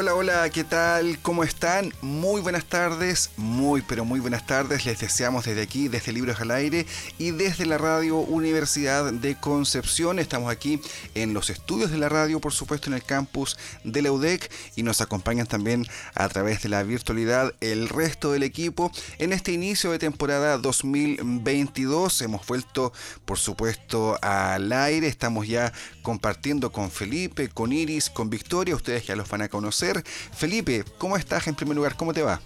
Hola, 0.00 0.14
hola, 0.14 0.48
¿qué 0.50 0.62
tal? 0.62 1.18
¿Cómo 1.22 1.42
están? 1.42 1.92
Muy 2.02 2.40
buenas 2.40 2.64
tardes, 2.66 3.32
muy 3.36 3.82
pero 3.82 4.04
muy 4.04 4.20
buenas 4.20 4.46
tardes. 4.46 4.86
Les 4.86 5.00
deseamos 5.00 5.44
desde 5.44 5.60
aquí, 5.60 5.88
desde 5.88 6.12
Libros 6.12 6.40
al 6.40 6.52
Aire 6.52 6.86
y 7.18 7.32
desde 7.32 7.66
la 7.66 7.78
Radio 7.78 8.18
Universidad 8.18 9.12
de 9.12 9.34
Concepción. 9.34 10.20
Estamos 10.20 10.52
aquí 10.52 10.80
en 11.16 11.34
los 11.34 11.50
estudios 11.50 11.90
de 11.90 11.98
la 11.98 12.08
radio, 12.08 12.38
por 12.38 12.52
supuesto, 12.52 12.88
en 12.88 12.94
el 12.94 13.02
campus 13.02 13.56
de 13.82 14.02
la 14.02 14.12
UDEC 14.12 14.48
y 14.76 14.84
nos 14.84 15.00
acompañan 15.00 15.48
también 15.48 15.84
a 16.14 16.28
través 16.28 16.62
de 16.62 16.68
la 16.68 16.84
virtualidad 16.84 17.52
el 17.60 17.88
resto 17.88 18.30
del 18.30 18.44
equipo. 18.44 18.92
En 19.18 19.32
este 19.32 19.50
inicio 19.50 19.90
de 19.90 19.98
temporada 19.98 20.58
2022 20.58 22.22
hemos 22.22 22.46
vuelto, 22.46 22.92
por 23.24 23.38
supuesto, 23.40 24.16
al 24.22 24.72
aire. 24.72 25.08
Estamos 25.08 25.48
ya 25.48 25.72
compartiendo 26.02 26.70
con 26.70 26.92
Felipe, 26.92 27.48
con 27.48 27.72
Iris, 27.72 28.10
con 28.10 28.30
Victoria. 28.30 28.76
Ustedes 28.76 29.04
ya 29.04 29.16
los 29.16 29.28
van 29.28 29.42
a 29.42 29.48
conocer 29.48 29.87
Felipe, 30.32 30.84
¿cómo 30.98 31.16
estás 31.16 31.46
en 31.46 31.54
primer 31.54 31.76
lugar? 31.76 31.96
¿Cómo 31.96 32.12
te 32.12 32.22
va? 32.22 32.40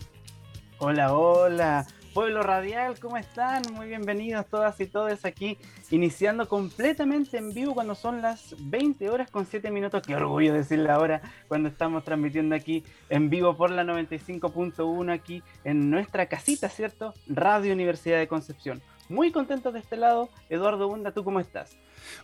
Hola, 0.79 1.15
hola. 1.15 1.87
Pueblo 2.13 2.43
Radial, 2.43 3.01
¿cómo 3.01 3.17
están? 3.17 3.63
Muy 3.73 3.87
bienvenidos 3.89 4.47
todas 4.47 4.79
y 4.81 4.87
todos 4.87 5.25
aquí, 5.25 5.57
iniciando 5.91 6.47
completamente 6.47 7.39
en 7.39 7.55
vivo 7.55 7.73
cuando 7.73 7.95
son 7.95 8.21
las 8.21 8.55
20 8.59 9.09
horas 9.09 9.31
con 9.31 9.47
7 9.47 9.71
minutos. 9.71 10.03
Qué 10.07 10.15
orgullo 10.15 10.53
decir 10.53 10.81
la 10.81 10.99
hora 10.99 11.23
cuando 11.49 11.71
estamos 11.71 12.05
transmitiendo 12.05 12.55
aquí 12.55 12.85
en 13.09 13.31
vivo 13.31 13.57
por 13.57 13.71
la 13.71 13.83
95.1 13.85 15.11
aquí 15.11 15.43
en 15.65 15.89
nuestra 15.89 16.27
casita, 16.27 16.69
¿cierto? 16.69 17.15
Radio 17.29 17.73
Universidad 17.73 18.19
de 18.19 18.29
Concepción. 18.29 18.83
Muy 19.09 19.33
contentos 19.33 19.73
de 19.73 19.81
este 19.81 19.97
lado. 19.97 20.29
Eduardo 20.49 20.89
Bunda, 20.89 21.13
¿tú 21.13 21.25
cómo 21.25 21.41
estás? 21.41 21.77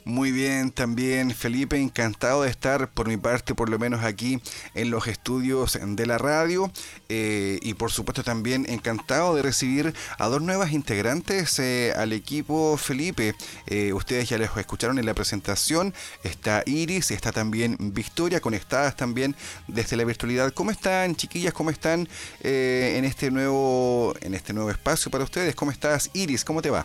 Muy 0.04 0.32
bien, 0.32 0.70
también 0.70 1.30
Felipe, 1.32 1.80
encantado 1.80 2.42
de 2.42 2.50
estar 2.50 2.88
por 2.90 3.08
mi 3.08 3.16
parte, 3.16 3.54
por 3.54 3.68
lo 3.68 3.78
menos 3.78 4.04
aquí 4.04 4.40
en 4.74 4.90
los 4.90 5.06
estudios 5.06 5.78
de 5.80 6.06
la 6.06 6.18
radio 6.18 6.70
eh, 7.08 7.58
y 7.62 7.74
por 7.74 7.90
supuesto 7.90 8.22
también 8.22 8.64
encantado 8.68 9.34
de 9.34 9.42
recibir 9.42 9.94
a 10.18 10.28
dos 10.28 10.40
nuevas 10.40 10.72
integrantes 10.72 11.58
eh, 11.58 11.92
al 11.96 12.12
equipo 12.12 12.76
Felipe. 12.76 13.34
Eh, 13.66 13.92
ustedes 13.92 14.28
ya 14.28 14.38
les 14.38 14.56
escucharon 14.56 14.98
en 14.98 15.06
la 15.06 15.14
presentación, 15.14 15.94
está 16.22 16.62
Iris, 16.66 17.10
está 17.10 17.32
también 17.32 17.76
Victoria, 17.78 18.40
conectadas 18.40 18.96
también 18.96 19.36
desde 19.66 19.96
la 19.96 20.04
virtualidad. 20.04 20.52
¿Cómo 20.52 20.70
están 20.70 21.16
chiquillas? 21.16 21.52
¿Cómo 21.52 21.70
están 21.70 22.08
en, 22.40 23.04
este 23.04 23.30
nuevo, 23.30 24.14
en 24.20 24.34
este 24.34 24.52
nuevo 24.52 24.70
espacio 24.70 25.10
para 25.10 25.24
ustedes? 25.24 25.54
¿Cómo 25.54 25.70
estás 25.70 26.10
Iris? 26.14 26.44
¿Cómo 26.44 26.62
te 26.62 26.70
va? 26.70 26.77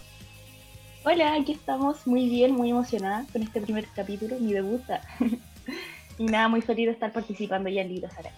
Hola, 1.05 1.35
aquí 1.35 1.51
estamos 1.51 2.07
muy 2.07 2.29
bien, 2.29 2.53
muy 2.53 2.69
emocionada 2.69 3.25
con 3.33 3.43
este 3.43 3.59
primer 3.59 3.85
capítulo, 3.93 4.39
mi 4.39 4.53
debut. 4.53 4.81
y 6.17 6.23
nada, 6.23 6.47
muy 6.47 6.61
feliz 6.61 6.85
de 6.85 6.93
estar 6.93 7.11
participando 7.11 7.67
ya 7.67 7.81
en 7.81 7.89
Libros 7.89 8.13
Ara. 8.17 8.31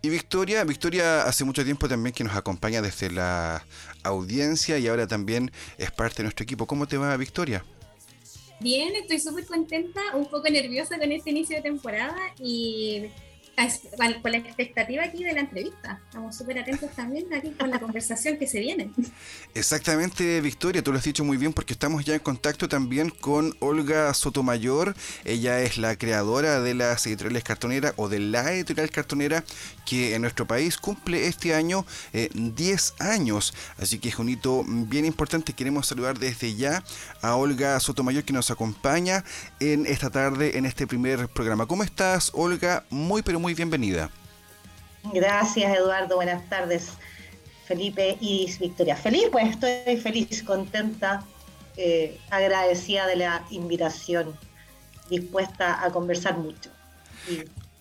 Y 0.00 0.08
Victoria, 0.08 0.64
Victoria 0.64 1.24
hace 1.24 1.44
mucho 1.44 1.62
tiempo 1.64 1.86
también 1.86 2.14
que 2.14 2.24
nos 2.24 2.34
acompaña 2.34 2.80
desde 2.80 3.10
la 3.10 3.62
audiencia 4.04 4.78
y 4.78 4.88
ahora 4.88 5.06
también 5.06 5.50
es 5.76 5.90
parte 5.90 6.18
de 6.18 6.22
nuestro 6.24 6.44
equipo. 6.44 6.66
¿Cómo 6.66 6.86
te 6.86 6.96
va, 6.96 7.14
Victoria? 7.18 7.62
Bien, 8.60 8.96
estoy 8.96 9.20
súper 9.20 9.44
contenta, 9.44 10.00
un 10.14 10.24
poco 10.24 10.48
nerviosa 10.48 10.98
con 10.98 11.12
este 11.12 11.28
inicio 11.28 11.56
de 11.56 11.62
temporada 11.62 12.16
y 12.40 13.10
con 14.22 14.32
la 14.32 14.38
expectativa 14.38 15.02
aquí 15.02 15.24
de 15.24 15.32
la 15.32 15.40
entrevista. 15.40 16.00
Estamos 16.04 16.36
súper 16.36 16.58
atentos 16.58 16.90
también 16.94 17.32
aquí 17.32 17.52
con 17.52 17.70
la 17.70 17.80
conversación 17.80 18.36
que 18.36 18.46
se 18.46 18.60
viene. 18.60 18.90
Exactamente, 19.54 20.40
Victoria, 20.42 20.82
tú 20.82 20.92
lo 20.92 20.98
has 20.98 21.04
dicho 21.04 21.24
muy 21.24 21.38
bien 21.38 21.54
porque 21.54 21.72
estamos 21.72 22.04
ya 22.04 22.14
en 22.14 22.20
contacto 22.20 22.68
también 22.68 23.08
con 23.08 23.56
Olga 23.60 24.12
Sotomayor. 24.12 24.94
Ella 25.24 25.60
es 25.60 25.78
la 25.78 25.96
creadora 25.96 26.60
de 26.60 26.74
las 26.74 27.06
editoriales 27.06 27.44
cartoneras 27.44 27.94
o 27.96 28.10
de 28.10 28.18
la 28.18 28.52
editorial 28.52 28.90
cartonera 28.90 29.42
que 29.86 30.14
en 30.14 30.22
nuestro 30.22 30.46
país 30.46 30.76
cumple 30.76 31.26
este 31.26 31.54
año 31.54 31.86
10 32.12 32.94
eh, 33.00 33.02
años. 33.02 33.54
Así 33.78 33.98
que 33.98 34.10
es 34.10 34.18
un 34.18 34.28
hito 34.28 34.64
bien 34.66 35.06
importante. 35.06 35.54
Queremos 35.54 35.86
saludar 35.86 36.18
desde 36.18 36.54
ya 36.54 36.84
a 37.22 37.36
Olga 37.36 37.80
Sotomayor 37.80 38.24
que 38.24 38.34
nos 38.34 38.50
acompaña 38.50 39.24
en 39.60 39.86
esta 39.86 40.10
tarde 40.10 40.58
en 40.58 40.66
este 40.66 40.86
primer 40.86 41.28
programa. 41.28 41.66
¿Cómo 41.66 41.82
estás, 41.82 42.30
Olga? 42.34 42.84
Muy 42.90 43.22
pero 43.22 43.40
muy 43.40 43.45
muy 43.46 43.54
bienvenida. 43.54 44.10
Gracias, 45.14 45.72
Eduardo. 45.78 46.16
Buenas 46.16 46.48
tardes. 46.48 46.88
Felipe 47.64 48.18
y 48.20 48.52
Victoria. 48.58 48.96
Feliz, 48.96 49.28
pues 49.30 49.50
estoy 49.50 49.96
feliz, 49.98 50.42
contenta, 50.42 51.22
eh, 51.76 52.18
agradecida 52.30 53.06
de 53.06 53.14
la 53.14 53.44
invitación, 53.50 54.36
dispuesta 55.08 55.84
a 55.84 55.92
conversar 55.92 56.38
mucho 56.38 56.70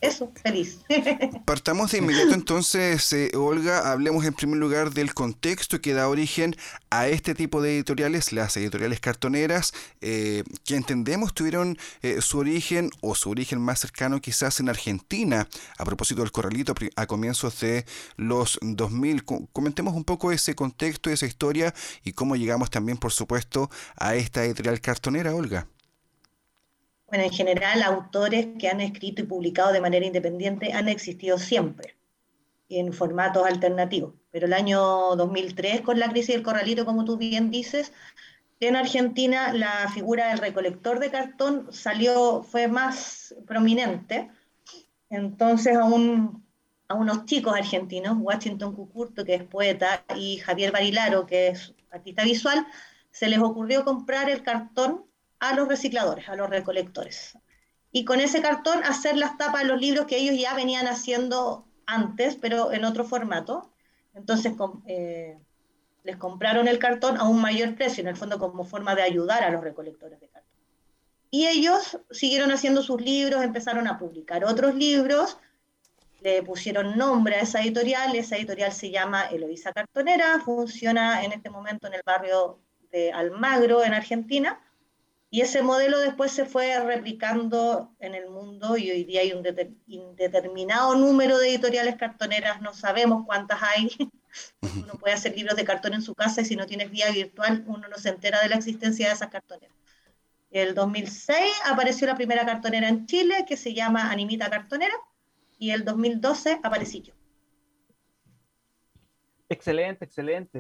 eso, 0.05 0.31
feliz. 0.43 0.79
Partamos 1.45 1.91
de 1.91 1.99
inmediato 1.99 2.33
entonces, 2.33 3.11
eh, 3.13 3.31
Olga, 3.35 3.91
hablemos 3.91 4.25
en 4.25 4.33
primer 4.33 4.57
lugar 4.57 4.91
del 4.91 5.13
contexto 5.13 5.81
que 5.81 5.93
da 5.93 6.07
origen 6.09 6.55
a 6.89 7.07
este 7.07 7.35
tipo 7.35 7.61
de 7.61 7.75
editoriales, 7.75 8.31
las 8.31 8.55
editoriales 8.57 8.99
cartoneras, 8.99 9.73
eh, 10.01 10.43
que 10.63 10.75
entendemos 10.75 11.33
tuvieron 11.33 11.77
eh, 12.01 12.21
su 12.21 12.39
origen 12.39 12.89
o 13.01 13.15
su 13.15 13.29
origen 13.29 13.59
más 13.59 13.79
cercano 13.79 14.21
quizás 14.21 14.59
en 14.59 14.69
Argentina, 14.69 15.47
a 15.77 15.85
propósito 15.85 16.21
del 16.21 16.31
corralito 16.31 16.73
a 16.95 17.07
comienzos 17.07 17.59
de 17.59 17.85
los 18.17 18.59
2000. 18.61 19.23
Comentemos 19.51 19.95
un 19.95 20.03
poco 20.03 20.31
ese 20.31 20.55
contexto, 20.55 21.09
esa 21.09 21.25
historia 21.25 21.73
y 22.03 22.13
cómo 22.13 22.35
llegamos 22.35 22.69
también, 22.69 22.97
por 22.97 23.11
supuesto, 23.11 23.69
a 23.95 24.15
esta 24.15 24.43
editorial 24.43 24.81
cartonera, 24.81 25.33
Olga. 25.33 25.67
Bueno, 27.07 27.23
en 27.23 27.31
general, 27.31 27.83
autores 27.83 28.47
que 28.59 28.67
han 28.67 28.81
escrito 28.81 29.21
y 29.21 29.25
publicado 29.25 29.71
de 29.71 29.81
manera 29.81 30.05
independiente 30.05 30.73
han 30.73 30.89
existido 30.89 31.37
siempre, 31.37 31.95
en 32.69 32.93
formatos 32.93 33.45
alternativos. 33.45 34.13
Pero 34.31 34.47
el 34.47 34.53
año 34.53 35.15
2003, 35.15 35.81
con 35.81 35.99
la 35.99 36.09
crisis 36.09 36.35
del 36.35 36.43
corralito, 36.43 36.85
como 36.85 37.05
tú 37.05 37.17
bien 37.17 37.51
dices, 37.51 37.93
en 38.59 38.75
Argentina 38.75 39.53
la 39.53 39.89
figura 39.93 40.29
del 40.29 40.39
recolector 40.39 40.99
de 40.99 41.11
cartón 41.11 41.67
salió, 41.71 42.43
fue 42.43 42.67
más 42.67 43.35
prominente. 43.45 44.29
Entonces 45.09 45.77
a, 45.77 45.83
a 45.83 46.93
unos 46.95 47.25
chicos 47.25 47.55
argentinos, 47.55 48.17
Washington 48.19 48.75
Cucurto, 48.75 49.25
que 49.25 49.35
es 49.35 49.43
poeta, 49.43 50.03
y 50.15 50.37
Javier 50.37 50.71
Barilaro, 50.71 51.25
que 51.25 51.49
es 51.49 51.73
artista 51.91 52.23
visual, 52.23 52.65
se 53.11 53.29
les 53.29 53.39
ocurrió 53.39 53.85
comprar 53.85 54.29
el 54.29 54.41
cartón 54.43 55.05
a 55.49 55.55
los 55.55 55.67
recicladores, 55.67 56.29
a 56.29 56.35
los 56.35 56.49
recolectores. 56.49 57.37
Y 57.91 58.03
con 58.05 58.19
ese 58.19 58.41
cartón 58.41 58.83
hacer 58.83 59.15
las 59.17 59.37
tapas 59.37 59.61
de 59.61 59.67
los 59.69 59.79
libros 59.79 60.05
que 60.05 60.17
ellos 60.17 60.37
ya 60.37 60.53
venían 60.53 60.87
haciendo 60.87 61.65
antes, 61.85 62.35
pero 62.35 62.73
en 62.73 62.83
otro 62.83 63.05
formato. 63.05 63.71
Entonces 64.13 64.53
eh, 64.87 65.39
les 66.03 66.17
compraron 66.17 66.67
el 66.67 66.79
cartón 66.79 67.17
a 67.17 67.27
un 67.27 67.41
mayor 67.41 67.75
precio, 67.75 68.01
en 68.01 68.07
el 68.07 68.17
fondo 68.17 68.37
como 68.37 68.65
forma 68.65 68.95
de 68.95 69.01
ayudar 69.01 69.43
a 69.43 69.49
los 69.49 69.63
recolectores 69.63 70.19
de 70.19 70.27
cartón. 70.27 70.51
Y 71.31 71.47
ellos 71.47 71.99
siguieron 72.11 72.51
haciendo 72.51 72.81
sus 72.81 73.01
libros, 73.01 73.43
empezaron 73.43 73.87
a 73.87 73.97
publicar 73.97 74.45
otros 74.45 74.75
libros, 74.75 75.37
le 76.21 76.41
pusieron 76.43 76.97
nombre 76.97 77.35
a 77.35 77.41
esa 77.41 77.61
editorial, 77.61 78.15
esa 78.15 78.35
editorial 78.35 78.71
se 78.71 78.89
llama 78.89 79.25
Eloísa 79.25 79.73
Cartonera, 79.73 80.39
funciona 80.39 81.23
en 81.23 81.33
este 81.33 81.49
momento 81.49 81.87
en 81.87 81.93
el 81.93 82.01
barrio 82.05 82.59
de 82.91 83.11
Almagro, 83.11 83.83
en 83.83 83.93
Argentina, 83.93 84.59
y 85.35 85.41
ese 85.41 85.61
modelo 85.63 85.99
después 85.99 86.31
se 86.31 86.45
fue 86.45 86.79
replicando 86.79 87.93
en 87.99 88.15
el 88.15 88.29
mundo 88.29 88.77
y 88.77 88.89
hoy 88.89 89.03
día 89.03 89.19
hay 89.19 89.33
un 89.33 89.45
indeterminado 89.85 90.95
número 90.95 91.37
de 91.37 91.49
editoriales 91.49 91.97
cartoneras, 91.97 92.61
no 92.61 92.73
sabemos 92.73 93.25
cuántas 93.25 93.61
hay. 93.61 93.91
uno 94.61 94.93
puede 94.93 95.13
hacer 95.13 95.35
libros 95.35 95.57
de 95.57 95.65
cartón 95.65 95.93
en 95.93 96.01
su 96.01 96.15
casa 96.15 96.39
y 96.39 96.45
si 96.45 96.55
no 96.55 96.65
tienes 96.65 96.89
vía 96.89 97.11
virtual 97.11 97.65
uno 97.67 97.89
no 97.89 97.97
se 97.97 98.07
entera 98.07 98.39
de 98.39 98.47
la 98.47 98.55
existencia 98.55 99.09
de 99.09 99.13
esas 99.13 99.27
cartoneras. 99.27 99.75
El 100.51 100.73
2006 100.73 101.37
apareció 101.65 102.07
la 102.07 102.15
primera 102.15 102.45
cartonera 102.45 102.87
en 102.87 103.05
Chile 103.05 103.43
que 103.45 103.57
se 103.57 103.73
llama 103.73 104.11
Animita 104.11 104.49
Cartonera 104.49 104.95
y 105.59 105.71
el 105.71 105.83
2012 105.83 106.61
aparecí 106.63 107.01
yo. 107.01 107.13
Excelente, 109.47 110.05
excelente. 110.05 110.59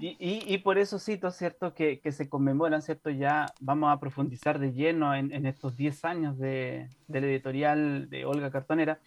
Y, 0.00 0.58
por 0.58 0.76
eso 0.76 0.98
cito, 0.98 1.30
¿cierto? 1.30 1.72
Que, 1.74 2.00
se 2.12 2.28
conmemoran, 2.28 2.82
¿cierto? 2.82 3.08
Ya 3.10 3.46
vamos 3.60 3.92
a 3.92 3.98
profundizar 3.98 4.58
de 4.58 4.72
lleno 4.72 5.14
en, 5.14 5.46
estos 5.46 5.76
10 5.76 6.04
años 6.04 6.38
de, 6.38 6.88
la 7.08 7.18
editorial 7.18 8.10
de 8.10 8.26
Olga 8.26 8.50
Cartonera. 8.50 9.00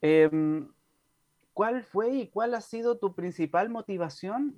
Em, 0.00 0.68
¿cuál 1.52 1.84
fue 1.84 2.10
y 2.14 2.28
cuál 2.28 2.54
ha 2.54 2.60
sido 2.60 2.98
tu 2.98 3.14
principal 3.14 3.68
motivación 3.68 4.56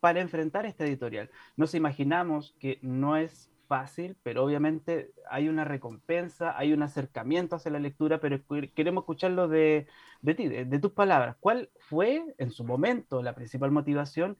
para 0.00 0.20
enfrentar 0.20 0.64
esta 0.64 0.84
editorial? 0.84 1.30
Nos 1.56 1.74
imaginamos 1.74 2.54
que 2.60 2.78
no 2.82 3.16
es 3.16 3.50
fácil, 3.68 4.16
pero 4.22 4.44
obviamente 4.44 5.12
hay 5.30 5.48
una 5.48 5.64
recompensa, 5.64 6.58
hay 6.58 6.72
un 6.72 6.82
acercamiento 6.82 7.56
hacia 7.56 7.70
la 7.70 7.78
lectura, 7.78 8.18
pero 8.20 8.40
queremos 8.74 9.02
escucharlo 9.02 9.46
de, 9.46 9.86
de 10.22 10.34
ti, 10.34 10.48
de, 10.48 10.78
tus 10.78 10.92
palabras. 10.92 11.36
¿Cuál 11.38 11.70
fue 11.78 12.34
en 12.38 12.50
su 12.50 12.64
momento 12.64 13.22
la 13.22 13.34
principal 13.34 13.70
motivación? 13.70 14.36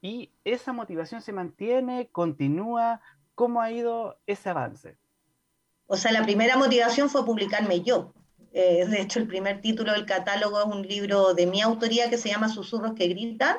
Y 0.00 0.32
esa 0.44 0.72
motivación 0.72 1.20
se 1.20 1.32
mantiene, 1.32 2.08
continúa, 2.10 3.00
¿cómo 3.34 3.60
ha 3.60 3.70
ido 3.70 4.18
ese 4.26 4.48
avance? 4.48 4.96
O 5.86 5.96
sea, 5.96 6.10
la 6.10 6.22
primera 6.22 6.56
motivación 6.56 7.10
fue 7.10 7.24
publicarme 7.24 7.82
yo. 7.82 8.14
Eh, 8.52 8.86
de 8.86 9.00
hecho, 9.02 9.20
el 9.20 9.28
primer 9.28 9.60
título 9.60 9.92
del 9.92 10.06
catálogo 10.06 10.58
es 10.58 10.66
un 10.66 10.82
libro 10.82 11.34
de 11.34 11.46
mi 11.46 11.60
autoría 11.60 12.10
que 12.10 12.18
se 12.18 12.30
llama 12.30 12.48
Susurros 12.48 12.94
que 12.94 13.08
gritan 13.08 13.58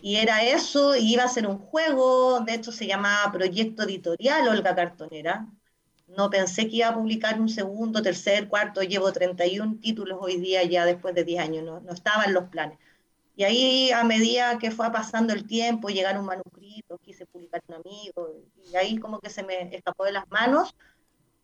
y 0.00 0.16
era 0.16 0.42
eso, 0.44 0.96
y 0.96 1.14
iba 1.14 1.24
a 1.24 1.28
ser 1.28 1.46
un 1.46 1.58
juego, 1.58 2.40
de 2.40 2.54
hecho 2.54 2.72
se 2.72 2.86
llamaba 2.86 3.32
Proyecto 3.32 3.84
Editorial 3.84 4.48
Olga 4.48 4.74
Cartonera. 4.74 5.46
No 6.08 6.30
pensé 6.30 6.68
que 6.68 6.76
iba 6.76 6.88
a 6.88 6.94
publicar 6.94 7.40
un 7.40 7.48
segundo, 7.48 8.02
tercer, 8.02 8.48
cuarto, 8.48 8.82
llevo 8.82 9.12
31 9.12 9.78
títulos 9.80 10.18
hoy 10.20 10.36
día 10.36 10.62
ya 10.64 10.84
después 10.84 11.14
de 11.14 11.24
10 11.24 11.40
años, 11.40 11.64
no, 11.64 11.80
no 11.80 11.92
estaba 11.92 12.24
en 12.24 12.34
los 12.34 12.44
planes. 12.50 12.78
Y 13.36 13.44
ahí 13.44 13.90
a 13.90 14.04
medida 14.04 14.58
que 14.58 14.70
fue 14.70 14.92
pasando 14.92 15.32
el 15.32 15.46
tiempo, 15.46 15.88
llegaron 15.88 16.24
manuscritos, 16.24 17.00
quise 17.00 17.26
publicar 17.26 17.62
un 17.66 17.74
amigo, 17.76 18.30
y 18.70 18.76
ahí 18.76 18.98
como 18.98 19.20
que 19.20 19.30
se 19.30 19.42
me 19.42 19.74
escapó 19.74 20.04
de 20.04 20.12
las 20.12 20.28
manos. 20.30 20.76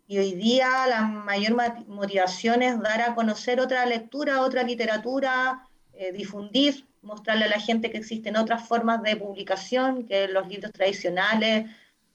Y 0.07 0.19
hoy 0.19 0.35
día 0.35 0.87
la 0.89 1.03
mayor 1.03 1.57
motivación 1.87 2.63
es 2.63 2.81
dar 2.81 3.01
a 3.03 3.15
conocer 3.15 3.61
otra 3.61 3.87
lectura, 3.87 4.43
otra 4.43 4.63
literatura, 4.63 5.69
eh, 5.93 6.13
difundir 6.13 6.90
mostrarle 7.03 7.47
a 7.47 7.49
la 7.49 7.61
gente 7.61 7.91
que 7.91 7.99
existen 7.99 8.37
otras 8.37 8.67
formas 8.67 9.03
de 9.03 9.17
publicación, 9.17 10.07
que 10.07 10.29
los 10.29 10.49
libros 10.49 10.73
tradicionales, 10.73 11.71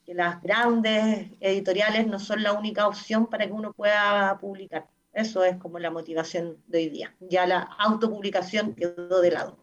que 0.05 0.13
las 0.13 0.41
grandes 0.41 1.27
editoriales 1.39 2.07
no 2.07 2.19
son 2.19 2.43
la 2.43 2.53
única 2.53 2.87
opción 2.87 3.27
para 3.27 3.45
que 3.47 3.51
uno 3.51 3.73
pueda 3.73 4.37
publicar. 4.39 4.87
Eso 5.13 5.43
es 5.43 5.57
como 5.57 5.79
la 5.79 5.91
motivación 5.91 6.57
de 6.67 6.79
hoy 6.79 6.89
día. 6.89 7.15
Ya 7.19 7.47
la 7.47 7.61
autopublicación 7.79 8.75
quedó 8.75 9.21
de 9.21 9.31
lado. 9.31 9.57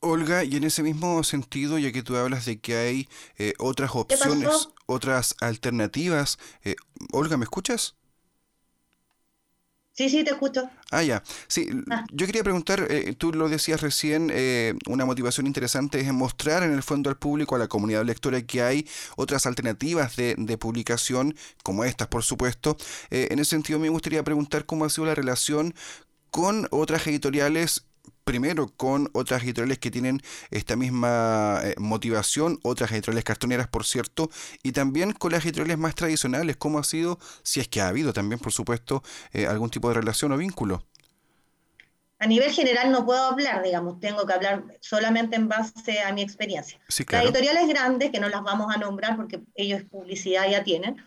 Olga, 0.00 0.44
y 0.44 0.56
en 0.56 0.64
ese 0.64 0.84
mismo 0.84 1.24
sentido, 1.24 1.76
ya 1.76 1.90
que 1.90 2.04
tú 2.04 2.16
hablas 2.16 2.46
de 2.46 2.60
que 2.60 2.76
hay 2.76 3.08
eh, 3.36 3.54
otras 3.58 3.90
opciones, 3.94 4.68
otras 4.86 5.34
alternativas, 5.40 6.38
eh, 6.62 6.76
Olga, 7.12 7.36
¿me 7.36 7.44
escuchas? 7.44 7.97
Sí, 9.98 10.08
sí, 10.08 10.22
te 10.22 10.30
escucho. 10.30 10.70
Ah, 10.92 11.02
ya. 11.02 11.24
Sí, 11.48 11.68
ah. 11.90 12.04
yo 12.12 12.26
quería 12.26 12.44
preguntar, 12.44 12.86
eh, 12.88 13.16
tú 13.18 13.32
lo 13.32 13.48
decías 13.48 13.80
recién, 13.80 14.30
eh, 14.32 14.74
una 14.86 15.04
motivación 15.04 15.48
interesante 15.48 15.98
es 15.98 16.12
mostrar 16.12 16.62
en 16.62 16.72
el 16.72 16.84
fondo 16.84 17.10
al 17.10 17.16
público, 17.16 17.56
a 17.56 17.58
la 17.58 17.66
comunidad 17.66 18.04
lectora, 18.04 18.40
que 18.42 18.62
hay 18.62 18.86
otras 19.16 19.44
alternativas 19.44 20.14
de, 20.14 20.36
de 20.38 20.56
publicación, 20.56 21.34
como 21.64 21.82
estas, 21.82 22.06
por 22.06 22.22
supuesto. 22.22 22.76
Eh, 23.10 23.26
en 23.32 23.40
ese 23.40 23.50
sentido, 23.50 23.80
me 23.80 23.88
gustaría 23.88 24.22
preguntar 24.22 24.66
cómo 24.66 24.84
ha 24.84 24.88
sido 24.88 25.06
la 25.06 25.16
relación 25.16 25.74
con 26.30 26.68
otras 26.70 27.04
editoriales 27.08 27.87
primero 28.28 28.68
con 28.76 29.08
otras 29.14 29.42
editoriales 29.42 29.78
que 29.78 29.90
tienen 29.90 30.20
esta 30.50 30.76
misma 30.76 31.60
eh, 31.64 31.74
motivación, 31.78 32.60
otras 32.62 32.92
editoriales 32.92 33.24
cartoneras, 33.24 33.68
por 33.68 33.86
cierto, 33.86 34.30
y 34.62 34.72
también 34.72 35.12
con 35.12 35.32
las 35.32 35.44
editoriales 35.46 35.78
más 35.78 35.94
tradicionales, 35.94 36.58
cómo 36.58 36.78
ha 36.78 36.84
sido, 36.84 37.18
si 37.42 37.60
es 37.60 37.68
que 37.68 37.80
ha 37.80 37.88
habido 37.88 38.12
también, 38.12 38.38
por 38.38 38.52
supuesto, 38.52 39.02
eh, 39.32 39.46
algún 39.46 39.70
tipo 39.70 39.88
de 39.88 39.94
relación 39.94 40.32
o 40.32 40.36
vínculo. 40.36 40.84
A 42.18 42.26
nivel 42.26 42.50
general 42.52 42.92
no 42.92 43.06
puedo 43.06 43.22
hablar, 43.22 43.62
digamos, 43.62 43.98
tengo 43.98 44.26
que 44.26 44.32
hablar 44.34 44.64
solamente 44.80 45.36
en 45.36 45.48
base 45.48 46.02
a 46.02 46.12
mi 46.12 46.20
experiencia. 46.20 46.78
Las 47.10 47.24
editoriales 47.24 47.66
grandes, 47.66 48.10
que 48.10 48.20
no 48.20 48.28
las 48.28 48.42
vamos 48.42 48.74
a 48.74 48.78
nombrar 48.78 49.16
porque 49.16 49.40
ellos 49.54 49.84
publicidad 49.84 50.50
ya 50.50 50.62
tienen, 50.62 51.02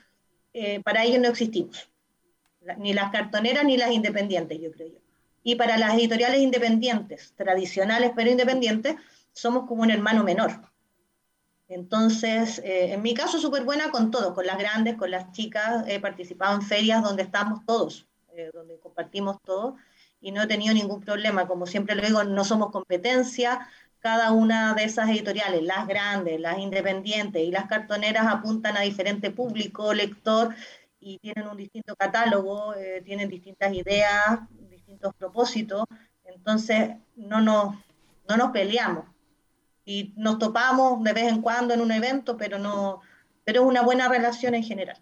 eh, 0.54 0.80
para 0.80 1.04
ellos 1.04 1.20
no 1.20 1.28
existimos. 1.28 1.88
Ni 2.78 2.94
las 2.94 3.12
cartoneras 3.12 3.64
ni 3.64 3.78
las 3.78 3.92
independientes, 3.92 4.60
yo 4.60 4.72
creo 4.72 4.88
yo. 4.88 5.01
Y 5.44 5.56
para 5.56 5.78
las 5.78 5.94
editoriales 5.96 6.40
independientes, 6.42 7.34
tradicionales 7.36 8.12
pero 8.16 8.30
independientes, 8.30 8.96
somos 9.34 9.68
como 9.68 9.84
un 9.84 9.92
hermano 9.92 10.24
menor. 10.24 10.52
Entonces, 11.68 12.60
eh, 12.60 12.94
en 12.94 13.02
mi 13.02 13.14
caso, 13.14 13.40
súper 13.40 13.64
buena 13.64 13.92
con 13.92 14.12
todos, 14.12 14.34
con 14.34 14.46
las 14.46 14.58
grandes, 14.58 14.96
con 14.96 15.10
las 15.10 15.32
chicas. 15.32 15.86
He 15.88 16.02
participado 16.02 16.56
en 16.56 16.62
ferias 16.62 17.02
donde 17.02 17.24
estamos 17.24 17.66
todos, 17.66 18.08
eh, 18.36 18.52
donde 18.54 18.78
compartimos 18.80 19.38
todo, 19.42 19.78
y 20.20 20.32
no 20.32 20.44
he 20.44 20.48
tenido 20.48 20.74
ningún 20.74 21.00
problema. 21.00 21.48
Como 21.48 21.66
siempre 21.66 21.96
lo 21.96 22.06
digo, 22.06 22.24
no 22.26 22.44
somos 22.44 22.72
competencia. 22.72 23.68
Cada 24.00 24.32
una 24.34 24.74
de 24.74 24.84
esas 24.84 25.10
editoriales, 25.10 25.64
las 25.64 25.88
grandes, 25.88 26.42
las 26.42 26.60
independientes 26.60 27.42
y 27.42 27.52
las 27.52 27.68
cartoneras, 27.68 28.28
apuntan 28.28 28.76
a 28.76 28.82
diferente 28.82 29.32
público, 29.32 29.94
lector, 29.94 30.54
y 31.00 31.20
tienen 31.20 31.48
un 31.48 31.56
distinto 31.56 31.96
catálogo, 31.96 32.76
eh, 32.76 33.02
tienen 33.06 33.30
distintas 33.30 33.74
ideas, 33.74 34.42
propósitos, 35.18 35.86
entonces 36.26 36.96
no 37.16 37.42
nos, 37.42 37.76
no 38.28 38.38
nos 38.38 38.52
peleamos. 38.52 39.06
Y 39.86 40.14
nos 40.16 40.40
topamos 40.40 41.04
de 41.04 41.14
vez 41.14 41.28
en 41.28 41.42
cuando 41.42 41.74
en 41.74 41.82
un 41.82 41.92
evento, 41.92 42.38
pero 42.38 42.60
no, 42.60 43.02
pero 43.44 43.62
es 43.62 43.68
una 43.68 43.82
buena 43.82 44.08
relación 44.08 44.54
en 44.56 44.64
general. 44.64 45.02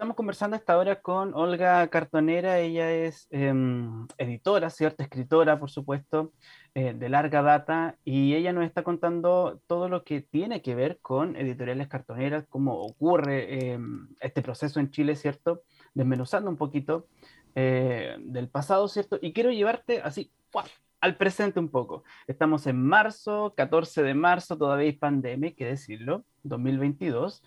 Estamos 0.00 0.16
conversando 0.16 0.56
esta 0.56 0.78
hora 0.78 1.02
con 1.02 1.34
Olga 1.34 1.86
Cartonera, 1.88 2.58
ella 2.58 2.90
es 2.90 3.28
em, 3.30 4.08
editora, 4.16 4.70
¿cierto? 4.70 5.02
Escritora, 5.02 5.58
por 5.60 5.70
supuesto, 5.70 6.32
eh, 6.74 6.94
de 6.94 7.08
larga 7.10 7.42
data, 7.42 7.98
y 8.02 8.34
ella 8.34 8.54
nos 8.54 8.64
está 8.64 8.82
contando 8.82 9.60
todo 9.66 9.90
lo 9.90 10.02
que 10.02 10.22
tiene 10.22 10.62
que 10.62 10.74
ver 10.74 11.00
con 11.02 11.36
editoriales 11.36 11.88
cartoneras, 11.88 12.46
cómo 12.48 12.80
ocurre 12.80 13.72
em, 13.72 14.08
este 14.20 14.40
proceso 14.40 14.80
en 14.80 14.90
Chile, 14.90 15.16
¿cierto? 15.16 15.64
Desmenuzando 15.92 16.48
un 16.48 16.56
poquito 16.56 17.06
eh, 17.54 18.16
del 18.20 18.48
pasado, 18.48 18.88
¿cierto? 18.88 19.18
Y 19.20 19.32
quiero 19.32 19.50
llevarte 19.50 20.00
así 20.02 20.30
al 21.00 21.16
presente 21.16 21.60
un 21.60 21.68
poco. 21.68 22.04
Estamos 22.26 22.66
en 22.66 22.82
marzo, 22.82 23.54
14 23.56 24.02
de 24.02 24.14
marzo, 24.14 24.58
todavía 24.58 24.86
hay 24.86 24.92
pandemia, 24.92 25.48
hay 25.48 25.54
que 25.54 25.66
decirlo, 25.66 26.24
2022. 26.42 27.42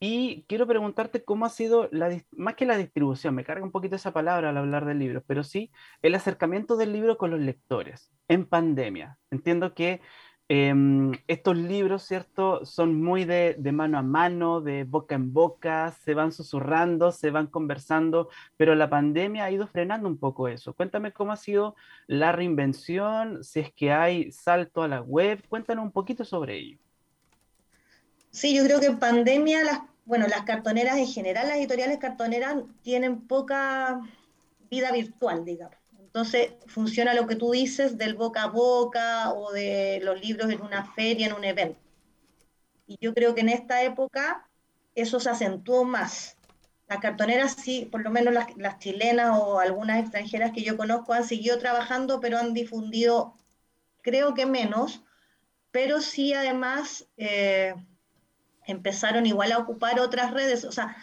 Y 0.00 0.44
quiero 0.48 0.66
preguntarte 0.66 1.24
cómo 1.24 1.46
ha 1.46 1.48
sido, 1.48 1.88
la, 1.92 2.10
más 2.32 2.56
que 2.56 2.66
la 2.66 2.76
distribución, 2.76 3.34
me 3.34 3.44
carga 3.44 3.64
un 3.64 3.70
poquito 3.70 3.96
esa 3.96 4.12
palabra 4.12 4.50
al 4.50 4.56
hablar 4.58 4.84
del 4.84 4.98
libro, 4.98 5.22
pero 5.26 5.44
sí 5.44 5.70
el 6.02 6.14
acercamiento 6.14 6.76
del 6.76 6.92
libro 6.92 7.16
con 7.16 7.30
los 7.30 7.40
lectores 7.40 8.10
en 8.28 8.44
pandemia. 8.46 9.18
Entiendo 9.30 9.74
que 9.74 10.00
Em, 10.48 11.12
estos 11.26 11.56
libros, 11.56 12.02
¿cierto? 12.02 12.66
Son 12.66 13.02
muy 13.02 13.24
de, 13.24 13.56
mano 13.72 13.96
a 13.96 14.02
mano, 14.02 14.60
de 14.60 14.84
boca 14.84 15.14
en 15.14 15.32
boca, 15.32 15.96
se 16.04 16.12
van 16.12 16.32
susurrando, 16.32 17.12
se 17.12 17.30
van 17.30 17.46
conversando, 17.46 18.28
pero 18.58 18.74
la 18.74 18.90
pandemia 18.90 19.44
ha 19.44 19.50
ido 19.50 19.66
frenando 19.66 20.06
un 20.06 20.18
poco 20.18 20.48
eso. 20.48 20.74
Cuéntame 20.74 21.12
cómo 21.12 21.32
ha 21.32 21.36
sido 21.36 21.76
la 22.06 22.32
reinvención, 22.32 23.42
si 23.42 23.60
es 23.60 23.72
que 23.72 23.90
hay 23.92 24.30
salto 24.32 24.82
a 24.82 24.88
la 24.88 25.00
web, 25.00 25.42
cuéntanos 25.48 25.82
un 25.82 25.92
poquito 25.92 26.26
sobre 26.26 26.58
ello. 26.58 26.78
Sí, 28.30 28.54
yo 28.54 28.64
creo 28.64 28.80
que 28.80 28.86
en 28.86 28.98
pandemia, 28.98 29.64
las, 29.64 29.80
bueno, 30.04 30.26
las 30.26 30.42
cartoneras 30.42 30.98
en 30.98 31.06
general, 31.06 31.48
las 31.48 31.56
editoriales 31.56 31.96
cartoneras 31.96 32.56
tienen 32.82 33.26
poca 33.26 34.00
vida 34.68 34.92
virtual, 34.92 35.42
digamos. 35.46 35.83
Entonces 36.14 36.52
funciona 36.68 37.12
lo 37.12 37.26
que 37.26 37.34
tú 37.34 37.50
dices 37.50 37.98
del 37.98 38.14
boca 38.14 38.44
a 38.44 38.46
boca 38.46 39.32
o 39.32 39.50
de 39.50 39.98
los 40.00 40.20
libros 40.20 40.48
en 40.48 40.62
una 40.62 40.84
feria, 40.92 41.26
en 41.26 41.32
un 41.32 41.42
evento. 41.42 41.80
Y 42.86 42.96
yo 43.00 43.12
creo 43.14 43.34
que 43.34 43.40
en 43.40 43.48
esta 43.48 43.82
época 43.82 44.48
eso 44.94 45.18
se 45.18 45.30
acentuó 45.30 45.82
más. 45.84 46.36
Las 46.86 47.00
cartoneras 47.00 47.56
sí, 47.60 47.88
por 47.90 48.02
lo 48.02 48.10
menos 48.10 48.32
las, 48.32 48.78
chilenas 48.78 49.36
o 49.40 49.58
algunas 49.58 49.98
extranjeras 50.00 50.52
que 50.52 50.62
yo 50.62 50.76
conozco 50.76 51.14
han 51.14 51.24
seguido 51.24 51.58
trabajando, 51.58 52.20
pero 52.20 52.38
han 52.38 52.54
difundido, 52.54 53.34
creo 54.00 54.34
que 54.34 54.46
menos, 54.46 55.02
pero 55.72 56.00
sí 56.00 56.32
además 56.32 57.08
eh, 57.16 57.74
empezaron 58.68 59.26
igual 59.26 59.50
a 59.50 59.58
ocupar 59.58 59.98
otras 59.98 60.30
redes. 60.30 60.64
O 60.64 60.70
sea, 60.70 60.96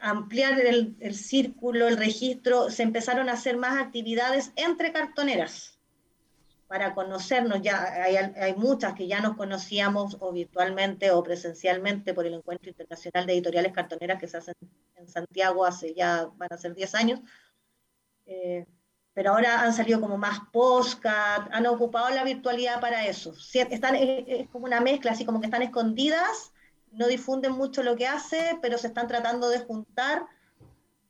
ampliar 0.00 0.60
el, 0.60 1.14
círculo, 1.14 1.88
el 1.88 1.96
registro, 1.96 2.70
se 2.70 2.82
empezaron 2.82 3.28
a 3.28 3.32
hacer 3.32 3.56
más 3.56 3.80
actividades 3.80 4.52
entre 4.56 4.92
cartoneras 4.92 5.78
para 6.66 6.94
conocernos. 6.94 7.62
Ya 7.62 7.82
hay, 7.82 8.54
muchas 8.54 8.94
que 8.94 9.06
ya 9.06 9.20
nos 9.20 9.36
conocíamos 9.36 10.16
o 10.20 10.32
virtualmente 10.32 11.10
o 11.10 11.22
presencialmente 11.22 12.14
por 12.14 12.26
el 12.26 12.34
Encuentro 12.34 12.70
Internacional 12.70 13.26
de 13.26 13.32
Editoriales 13.34 13.72
Cartoneras 13.72 14.20
que 14.20 14.28
se 14.28 14.36
hace 14.36 14.52
en 14.96 15.08
Santiago 15.08 15.64
hace 15.64 15.94
ya, 15.94 16.28
van 16.36 16.48
a 16.52 16.58
ser 16.58 16.74
10 16.74 16.94
años. 16.94 17.20
Eh, 18.26 18.66
pero 19.14 19.32
ahora 19.32 19.62
han 19.62 19.72
salido 19.72 20.00
como 20.00 20.16
más 20.16 20.38
postcat, 20.52 21.48
han 21.50 21.66
ocupado 21.66 22.10
la 22.10 22.22
virtualidad 22.22 22.80
para 22.80 23.06
eso. 23.06 23.34
Están, 23.52 23.96
es 23.96 24.48
como 24.48 24.66
una 24.66 24.80
mezcla, 24.80 25.10
así 25.10 25.24
como 25.24 25.40
que 25.40 25.46
están 25.46 25.62
escondidas 25.62 26.52
no 26.92 27.06
difunden 27.06 27.52
mucho 27.52 27.82
lo 27.82 27.96
que 27.96 28.06
hace, 28.06 28.58
pero 28.62 28.78
se 28.78 28.88
están 28.88 29.08
tratando 29.08 29.48
de 29.48 29.60
juntar 29.60 30.26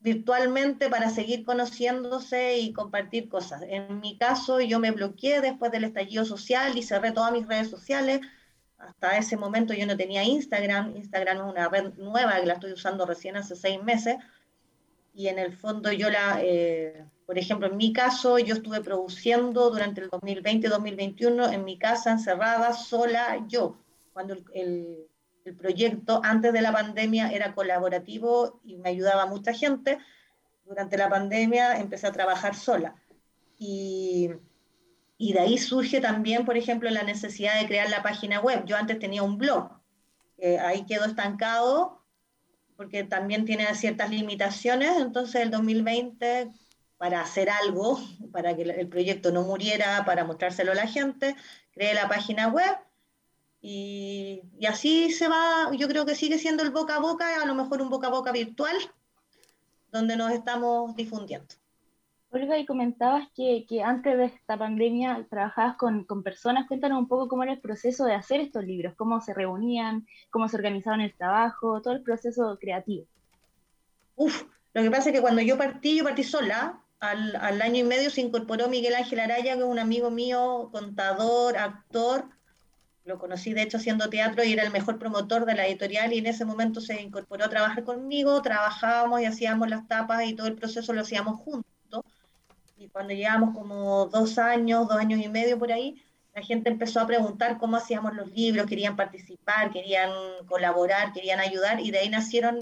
virtualmente 0.01 0.89
para 0.89 1.11
seguir 1.11 1.45
conociéndose 1.45 2.59
y 2.59 2.73
compartir 2.73 3.29
cosas. 3.29 3.63
En 3.67 4.01
mi 4.01 4.17
caso, 4.17 4.61
yo 4.61 4.79
me 4.79 4.93
bloqueé 4.93 5.41
después 5.41 5.73
del 5.73 5.85
estallido 5.85 6.25
social 6.25 6.77
y 6.79 6.83
cerré 6.83 7.13
todas 7.13 7.33
mis 7.33 7.47
redes 7.47 7.69
sociales. 7.69 8.21
Hasta 8.79 9.19
ese 9.19 9.37
momento 9.37 9.75
yo 9.75 9.87
no 9.87 9.97
tenía 9.97 10.23
Instagram. 10.23 10.97
Instagram 10.97 11.39
es 11.39 11.53
una 11.53 11.69
red 11.69 11.95
nueva 11.95 12.41
que 12.41 12.47
la 12.47 12.55
estoy 12.55 12.73
usando 12.73 13.07
recién 13.07 13.37
hace 13.37 13.57
seis 13.57 13.83
meses. 13.83 14.17
Y 15.15 15.27
en 15.27 15.39
el 15.41 15.53
fondo 15.57 15.91
yo 15.91 16.11
la, 16.11 16.39
eh, 16.43 17.05
por 17.27 17.37
ejemplo, 17.39 17.67
en 17.67 17.77
mi 17.77 17.93
caso, 17.93 18.39
yo 18.39 18.55
estuve 18.55 18.81
produciendo 18.81 19.69
durante 19.71 20.01
el 20.01 20.11
2020-2021 20.11 21.53
en 21.53 21.65
mi 21.65 21.77
casa, 21.77 22.13
encerrada, 22.13 22.73
sola, 22.73 23.45
yo, 23.49 23.77
cuando 24.13 24.35
el 24.35 24.45
el 24.55 25.09
proyecto 25.55 26.21
antes 26.25 26.53
de 26.53 26.61
la 26.61 26.73
pandemia 26.73 27.31
era 27.31 27.55
colaborativo 27.55 28.61
y 28.65 28.77
me 28.77 28.91
ayudaba 28.91 29.27
mucha 29.27 29.53
gente. 29.53 29.99
Durante 30.65 30.97
la 30.97 31.09
pandemia 31.09 31.79
empecé 31.79 32.07
a 32.07 32.13
trabajar 32.13 32.55
sola. 32.55 32.95
Y, 33.59 34.31
y 35.17 35.33
de 35.33 35.41
ahí 35.41 35.59
surge 35.59 36.01
también, 36.01 36.45
por 36.45 36.57
ejemplo, 36.57 36.91
la 36.91 37.03
necesidad 37.03 37.61
de 37.61 37.67
crear 37.67 37.91
la 37.91 38.03
página 38.03 38.41
web. 38.41 38.65
Yo 38.67 38.77
antes 38.77 38.99
tenía 38.99 39.23
un 39.23 39.39
blog, 39.39 39.71
ahí 40.61 40.87
quedó 40.87 41.05
estancado 41.05 41.99
porque 42.79 43.03
también 43.03 43.45
tiene 43.45 43.75
ciertas 43.75 44.09
limitaciones. 44.09 44.99
Entonces, 44.99 45.43
el 45.43 45.51
2020, 45.51 46.53
para 46.97 47.21
hacer 47.21 47.51
algo, 47.51 48.01
para 48.31 48.55
que 48.55 48.63
el 48.63 48.89
proyecto 48.89 49.33
no 49.33 49.43
muriera, 49.43 50.05
para 50.05 50.25
mostrárselo 50.25 50.71
a 50.71 50.77
la 50.77 50.87
gente, 50.87 51.35
creé 51.73 51.93
la 51.95 52.09
página 52.09 52.47
web 52.47 52.79
y, 53.61 54.43
así 54.69 55.11
se 55.11 55.29
va, 55.29 55.71
yo 55.77 55.89
creo 55.89 56.07
que 56.07 56.15
sigue 56.15 56.39
siendo 56.39 56.63
el 56.63 56.71
boca 56.71 56.97
a 56.97 57.01
boca, 57.01 57.43
a 57.43 57.47
lo 57.47 57.55
mejor 57.55 57.83
un 57.83 57.91
boca 57.91 58.07
a 58.07 58.11
boca 58.11 58.33
virtual, 58.33 58.77
donde 59.91 60.17
nos 60.17 60.33
estamos 60.33 60.95
difundiendo. 60.95 61.55
Olga, 62.31 62.59
y 62.59 62.67
comentabas 62.67 63.27
que, 63.35 63.65
que 63.67 63.83
antes 63.83 64.17
de 64.17 64.27
esta 64.27 64.59
pandemia 64.59 65.27
trabajabas 65.31 65.77
con, 65.77 66.05
con, 66.05 66.23
personas. 66.23 66.69
Cuéntanos 66.69 66.99
un 66.99 67.09
poco 67.09 67.27
cómo 67.27 67.43
era 67.43 67.53
el 67.53 67.61
proceso 67.61 68.05
de 68.05 68.15
hacer 68.15 68.41
estos 68.41 68.65
libros, 68.65 68.95
cómo 68.97 69.23
se 69.23 69.33
reunían, 69.33 70.07
cómo 70.29 70.47
se 70.47 70.57
organizaban 70.57 71.01
el 71.01 71.15
trabajo, 71.15 71.81
todo 71.81 71.95
el 71.95 72.03
proceso 72.03 72.59
creativo. 72.61 73.07
Uf, 74.17 74.45
lo 74.75 74.83
que 74.83 74.91
pasa 74.91 75.09
es 75.09 75.15
que 75.15 75.23
cuando 75.23 75.41
yo 75.41 75.57
partí, 75.57 75.97
yo 75.97 76.05
partí 76.05 76.23
sola. 76.23 76.83
Al, 77.01 77.37
al 77.37 77.63
año 77.63 77.77
y 77.77 77.85
medio 77.85 78.11
se 78.11 78.21
incorporó 78.21 78.69
Miguel 78.69 78.95
Ángel 78.95 79.21
Araya, 79.21 79.55
que 79.55 79.61
es 79.61 79.65
un 79.65 79.79
amigo 79.79 80.11
mío, 80.11 80.69
contador, 80.71 81.57
actor, 81.57 82.29
lo 83.09 83.19
conocí 83.19 83.55
de 83.55 83.63
hecho 83.63 83.79
haciendo 83.79 84.11
teatro 84.11 84.45
y 84.45 84.53
era 84.53 84.63
el 84.63 84.71
mejor 84.71 84.99
promotor 84.99 85.47
de 85.47 85.55
la 85.55 85.67
editorial 85.67 86.13
y 86.13 86.19
en 86.19 86.27
ese 86.27 86.45
momento 86.45 86.81
se 86.83 87.01
incorporó 87.01 87.47
a 87.47 87.49
trabajar 87.49 87.83
conmigo, 87.83 88.43
trabajábamos 88.43 89.23
y 89.23 89.25
hacíamos 89.25 89.69
las 89.71 89.89
tapas 89.89 90.25
y 90.27 90.35
todo 90.35 90.47
el 90.47 90.57
proceso 90.57 90.93
lo 90.93 91.01
hacíamos 91.01 91.41
juntos. 91.41 91.69
Y 92.77 92.89
cuando 92.89 93.15
llevamos 93.15 93.57
como 93.57 94.07
dos 94.07 94.39
años, 94.39 94.87
dos 94.87 94.99
años 94.99 95.21
y 95.21 95.29
medio 95.29 95.59
por 95.59 95.73
ahí, 95.73 96.01
la 96.35 96.43
gente 96.43 96.69
empezó 96.69 97.01
a 97.01 97.07
preguntar 97.07 97.59
cómo 97.59 97.79
hacíamos 97.79 98.15
los 98.15 98.31
libros, 98.31 98.67
querían 98.67 98.95
participar, 98.95 99.71
querían 99.73 100.11
colaborar, 100.47 101.13
querían 101.13 101.41
ayudar 101.41 101.81
y 101.81 101.91
de 101.91 102.01
ahí 102.01 102.11
nacieron 102.11 102.59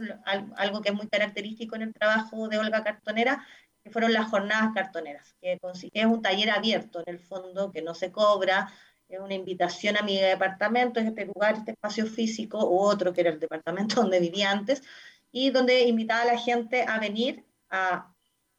algo 0.56 0.80
que 0.80 0.90
es 0.90 0.94
muy 0.94 1.08
característico 1.08 1.74
en 1.74 1.82
el 1.82 1.92
trabajo 1.92 2.48
de 2.48 2.58
Olga 2.58 2.84
Cartonera, 2.84 3.44
que 3.82 3.90
fueron 3.90 4.12
las 4.12 4.30
jornadas 4.30 4.70
cartoneras, 4.74 5.34
que 5.40 5.58
es 5.92 6.06
un 6.06 6.22
taller 6.22 6.50
abierto 6.50 7.00
en 7.04 7.14
el 7.14 7.18
fondo, 7.18 7.70
que 7.72 7.82
no 7.82 7.94
se 7.94 8.10
cobra, 8.10 8.72
es 9.08 9.20
una 9.20 9.34
invitación 9.34 9.96
a 9.96 10.02
mi 10.02 10.18
departamento, 10.18 11.00
en 11.00 11.08
este 11.08 11.26
lugar, 11.26 11.56
este 11.56 11.72
espacio 11.72 12.06
físico, 12.06 12.58
u 12.68 12.78
otro 12.78 13.12
que 13.12 13.20
era 13.20 13.30
el 13.30 13.40
departamento 13.40 13.96
donde 14.02 14.20
vivía 14.20 14.50
antes, 14.50 14.82
y 15.30 15.50
donde 15.50 15.82
invitaba 15.82 16.22
a 16.22 16.34
la 16.34 16.38
gente 16.38 16.84
a 16.86 16.98
venir 16.98 17.44
a, 17.70 18.12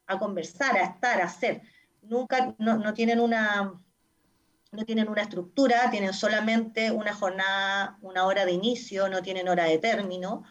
a 0.06 0.18
conversar, 0.18 0.76
a 0.76 0.84
estar, 0.84 1.20
a 1.20 1.24
hacer. 1.24 1.62
Nunca, 2.02 2.54
no, 2.58 2.78
no, 2.78 2.94
tienen 2.94 3.20
una, 3.20 3.74
no 4.72 4.84
tienen 4.84 5.08
una 5.08 5.22
estructura, 5.22 5.90
tienen 5.90 6.12
solamente 6.12 6.90
una 6.90 7.14
jornada, 7.14 7.98
una 8.00 8.24
hora 8.24 8.44
de 8.44 8.52
inicio, 8.52 9.08
no 9.08 9.22
tienen 9.22 9.48
hora 9.48 9.64
de 9.64 9.78
término, 9.78 10.44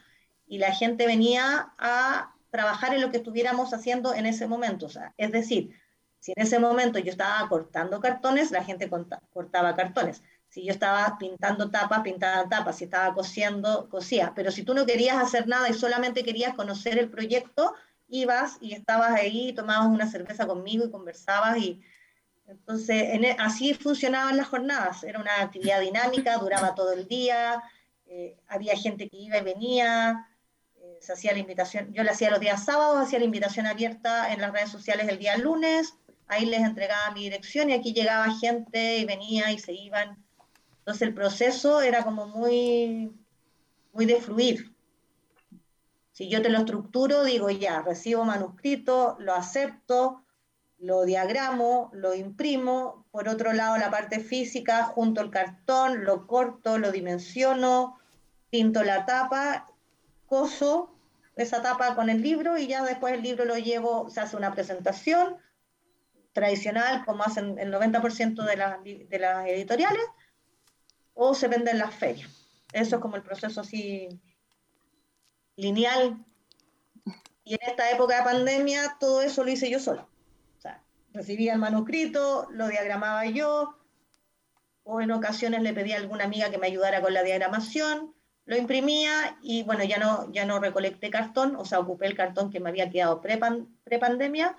y 0.46 0.60
la 0.60 0.74
gente 0.74 1.08
venía 1.08 1.74
a 1.77 2.36
trabajar 2.50 2.94
en 2.94 3.01
lo 3.01 3.12
que 3.12 3.18
estuviéramos 3.18 3.74
haciendo 3.74 4.13
en 4.13 4.25
ese 4.25 4.48
momento. 4.48 4.86
O 4.86 4.89
sea, 4.89 5.13
es 5.18 5.32
decir, 5.32 5.72
si 6.19 6.33
en 6.36 6.43
ese 6.43 6.59
momento 6.59 7.00
yo 7.00 7.12
estaba 7.12 7.47
cortando 7.47 8.00
cartones, 8.00 8.51
la 8.51 8.63
gente 8.63 8.89
cortaba 8.89 9.75
cartones. 9.75 10.24
Si 10.50 10.63
yo 10.63 10.71
estaba 10.71 11.17
pintando 11.19 11.69
tapas, 11.69 12.01
pintaba 12.01 12.47
tapas. 12.50 12.77
Si 12.77 12.86
estaba 12.86 13.13
cosiendo, 13.13 13.89
cosía. 13.89 14.33
Pero 14.36 14.51
si 14.51 14.63
tú 14.63 14.74
no 14.74 14.86
querías 14.86 15.17
hacer 15.17 15.47
nada 15.47 15.69
y 15.69 15.74
solamente 15.74 16.24
querías 16.24 16.55
conocer 16.55 16.97
el 16.97 17.09
proyecto, 17.09 17.74
ibas 18.07 18.57
y 18.62 18.74
estabas 18.74 19.12
ahí, 19.12 19.53
tomabas 19.53 19.88
una 19.88 20.09
cerveza 20.09 20.47
conmigo 20.47 20.86
y 20.86 20.91
conversabas 20.91 21.57
y 21.57 21.81
entonces 22.47 22.95
e, 22.95 23.36
así 23.39 23.74
funcionaban 23.74 24.38
las 24.38 24.47
jornadas. 24.47 25.03
Era 25.03 25.19
una 25.19 25.41
actividad 25.41 25.81
dinámica, 25.81 26.38
duraba 26.38 26.75
todo 26.75 26.93
el 26.93 27.07
día, 27.07 27.62
eh, 28.05 28.38
había 28.47 28.75
gente 28.75 29.09
que 29.09 29.17
iba 29.17 29.38
y 29.38 29.43
venía, 29.43 30.27
eh, 30.75 30.97
se 31.01 31.12
hacía 31.12 31.33
la 31.33 31.39
invitación, 31.39 31.93
yo 31.93 32.03
la 32.03 32.12
hacía 32.12 32.31
los 32.31 32.39
días 32.39 32.63
sábados, 32.63 33.05
hacía 33.05 33.19
la 33.19 33.25
invitación 33.25 33.65
abierta 33.65 34.31
en 34.31 34.39
las 34.39 34.53
redes 34.53 34.69
sociales 34.69 35.09
el 35.09 35.19
día 35.19 35.38
lunes, 35.38 35.93
ahí 36.27 36.46
les 36.46 36.62
entregaba 36.62 37.13
mi 37.13 37.24
dirección 37.24 37.69
y 37.69 37.74
aquí 37.74 37.93
llegaba 37.93 38.34
gente 38.39 38.98
y 38.98 39.05
venía 39.05 39.51
y 39.51 39.60
se 39.60 39.74
iban. 39.74 40.24
Entonces 40.79 41.07
el 41.07 41.13
proceso 41.13 41.81
era 41.81 42.03
como 42.03 42.27
muy, 42.27 43.12
muy 43.93 44.05
de 44.05 44.22
fluir. 44.22 44.74
Si 46.12 46.29
yo 46.29 46.41
te 46.41 46.50
lo 46.50 46.60
estructuro, 46.60 47.24
digo 47.24 47.50
ya, 47.50 47.81
recibo 47.81 48.24
manuscrito, 48.25 49.17
lo 49.19 49.34
acepto, 49.36 50.24
lo 50.79 51.05
diagramo, 51.05 51.91
lo 51.93 52.13
imprimo, 52.15 53.05
por 53.12 53.27
otro 53.29 53.53
lado 53.53 53.77
la 53.77 53.91
parte 53.91 54.19
física, 54.19 54.84
junto 54.84 55.22
el 55.22 55.29
cartón, 55.29 56.03
lo 56.05 56.25
corto, 56.25 56.77
lo 56.77 56.91
dimensiono, 56.91 58.00
pinto 58.50 58.84
la 58.84 59.05
tapa, 59.05 59.67
coso 60.25 60.93
esa 61.36 61.62
tapa 61.62 61.96
con 61.96 62.10
el 62.10 62.22
libro 62.22 62.57
y 62.57 62.67
ya 62.67 62.84
después 62.84 63.13
el 63.13 63.22
libro 63.22 63.46
lo 63.46 63.57
llevo, 63.57 64.10
se 64.10 64.22
hace 64.22 64.36
una 64.36 64.53
presentación, 64.53 65.38
tradicional, 66.38 67.03
como 67.03 67.24
hacen 67.24 67.58
el 67.58 67.74
90% 67.74 68.44
de, 68.46 69.06
de 69.10 69.20
las 69.20 69.48
editoriales, 69.48 70.03
o 71.15 71.34
se 71.34 71.48
vende 71.48 71.72
en 71.72 71.79
las 71.79 71.96
ferias. 71.96 72.29
Eso 72.72 72.98
es 72.98 73.01
como 73.01 73.15
el 73.15 73.24
proceso 73.24 73.62
así 73.62 74.08
lineal. 75.56 76.24
Y 77.44 77.56
en 77.56 77.60
esta 77.67 77.89
época 77.89 78.17
de 78.17 78.24
pandemia, 78.24 78.98
todo 79.00 79.22
eso 79.22 79.44
lo 79.44 79.50
hice 79.50 79.72
yo 79.72 79.79
sola. 79.79 80.08
O 80.60 80.62
sea, 80.62 80.84
recibía 81.12 81.53
el 81.53 81.60
manuscrito, 81.60 82.48
lo 82.51 82.67
diagramaba 82.67 83.25
yo, 83.25 83.75
o 84.84 85.01
en 85.01 85.10
ocasiones 85.10 85.63
le 85.63 85.74
pedía 85.74 85.96
a 85.96 86.01
alguna 86.01 86.25
amiga 86.25 86.51
que 86.51 86.60
me 86.60 86.67
ayudara 86.67 87.01
con 87.01 87.15
la 87.15 87.24
diagramación, 87.24 88.13
lo 88.46 88.58
imprimía 88.58 89.39
y 89.41 89.63
bueno, 89.63 89.84
ya 89.86 89.98
no, 89.98 90.32
ya 90.32 90.46
no 90.46 90.60
recolecté 90.60 91.10
cartón, 91.10 91.56
o 91.56 91.65
sea, 91.65 91.79
ocupé 91.79 92.06
el 92.06 92.15
cartón 92.15 92.51
que 92.51 92.60
me 92.60 92.70
había 92.70 92.91
quedado 92.91 93.22
pre-pandemia 93.22 94.56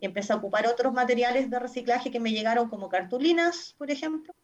y 0.00 0.06
empecé 0.06 0.32
a 0.32 0.36
ocupar 0.36 0.66
otros 0.66 0.92
materiales 0.92 1.50
de 1.50 1.58
reciclaje 1.58 2.10
que 2.10 2.20
me 2.20 2.32
llegaron 2.32 2.68
como 2.68 2.88
cartulinas, 2.88 3.74
por 3.78 3.90
ejemplo. 3.90 4.34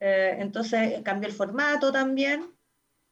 Eh, 0.00 0.36
entonces 0.38 1.02
cambié 1.02 1.28
el 1.28 1.34
formato 1.34 1.92
también 1.92 2.52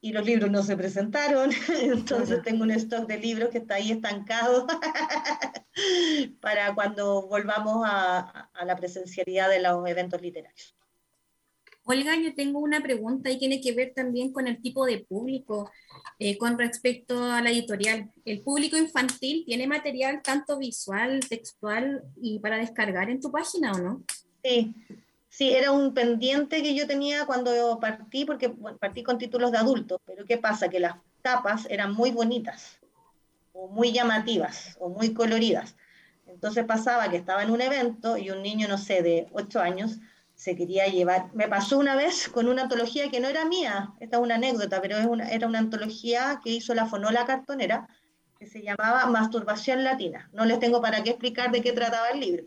y 0.00 0.12
los 0.12 0.26
libros 0.26 0.50
no 0.50 0.62
se 0.62 0.76
presentaron, 0.76 1.50
entonces 1.82 2.42
tengo 2.42 2.62
un 2.62 2.70
stock 2.72 3.06
de 3.06 3.18
libros 3.18 3.48
que 3.48 3.58
está 3.58 3.76
ahí 3.76 3.90
estancado 3.90 4.66
para 6.40 6.74
cuando 6.74 7.26
volvamos 7.26 7.86
a, 7.86 8.50
a, 8.52 8.64
la 8.66 8.76
presencialidad 8.76 9.48
de 9.48 9.60
los 9.60 9.86
eventos 9.88 10.20
literarios. 10.20 10.74
Olga, 11.86 12.16
yo 12.16 12.34
tengo 12.34 12.60
una 12.60 12.80
pregunta 12.80 13.30
y 13.30 13.38
tiene 13.38 13.60
que 13.60 13.72
ver 13.72 13.92
también 13.94 14.32
con 14.32 14.48
el 14.48 14.60
tipo 14.62 14.86
de 14.86 15.00
público 15.00 15.70
eh, 16.18 16.38
con 16.38 16.58
respecto 16.58 17.22
a 17.22 17.42
la 17.42 17.50
editorial. 17.50 18.10
¿El 18.24 18.40
público 18.40 18.78
infantil 18.78 19.44
tiene 19.44 19.66
material 19.66 20.22
tanto 20.22 20.56
visual, 20.58 21.20
textual 21.28 22.02
y 22.16 22.38
para 22.38 22.56
descargar 22.56 23.10
en 23.10 23.20
tu 23.20 23.30
página 23.30 23.72
o 23.72 23.78
no? 23.78 24.02
Sí, 24.42 24.74
sí, 25.28 25.52
era 25.52 25.72
un 25.72 25.92
pendiente 25.92 26.62
que 26.62 26.74
yo 26.74 26.86
tenía 26.86 27.26
cuando 27.26 27.78
partí, 27.78 28.24
porque 28.24 28.48
partí 28.80 29.02
con 29.02 29.18
títulos 29.18 29.52
de 29.52 29.58
adultos, 29.58 30.00
pero 30.06 30.24
¿qué 30.24 30.38
pasa? 30.38 30.70
Que 30.70 30.80
las 30.80 30.96
tapas 31.20 31.66
eran 31.68 31.92
muy 31.92 32.12
bonitas, 32.12 32.78
o 33.52 33.68
muy 33.68 33.92
llamativas, 33.92 34.74
o 34.80 34.88
muy 34.88 35.12
coloridas. 35.12 35.76
Entonces 36.26 36.64
pasaba 36.64 37.10
que 37.10 37.18
estaba 37.18 37.42
en 37.42 37.50
un 37.50 37.60
evento 37.60 38.16
y 38.16 38.30
un 38.30 38.42
niño, 38.42 38.68
no 38.68 38.78
sé, 38.78 39.02
de 39.02 39.28
8 39.32 39.60
años, 39.60 39.98
se 40.44 40.54
quería 40.54 40.86
llevar. 40.88 41.30
Me 41.32 41.48
pasó 41.48 41.78
una 41.78 41.96
vez 41.96 42.28
con 42.28 42.48
una 42.48 42.64
antología 42.64 43.10
que 43.10 43.18
no 43.18 43.28
era 43.28 43.46
mía, 43.46 43.94
esta 43.98 44.18
es 44.18 44.22
una 44.22 44.34
anécdota, 44.34 44.82
pero 44.82 44.98
es 44.98 45.06
una, 45.06 45.30
era 45.30 45.46
una 45.46 45.58
antología 45.58 46.38
que 46.44 46.50
hizo 46.50 46.74
la 46.74 46.84
Fonola 46.84 47.24
Cartonera, 47.24 47.88
que 48.38 48.46
se 48.46 48.60
llamaba 48.60 49.06
Masturbación 49.06 49.84
Latina. 49.84 50.28
No 50.34 50.44
les 50.44 50.60
tengo 50.60 50.82
para 50.82 51.02
qué 51.02 51.10
explicar 51.10 51.50
de 51.50 51.62
qué 51.62 51.72
trataba 51.72 52.10
el 52.10 52.20
libro. 52.20 52.44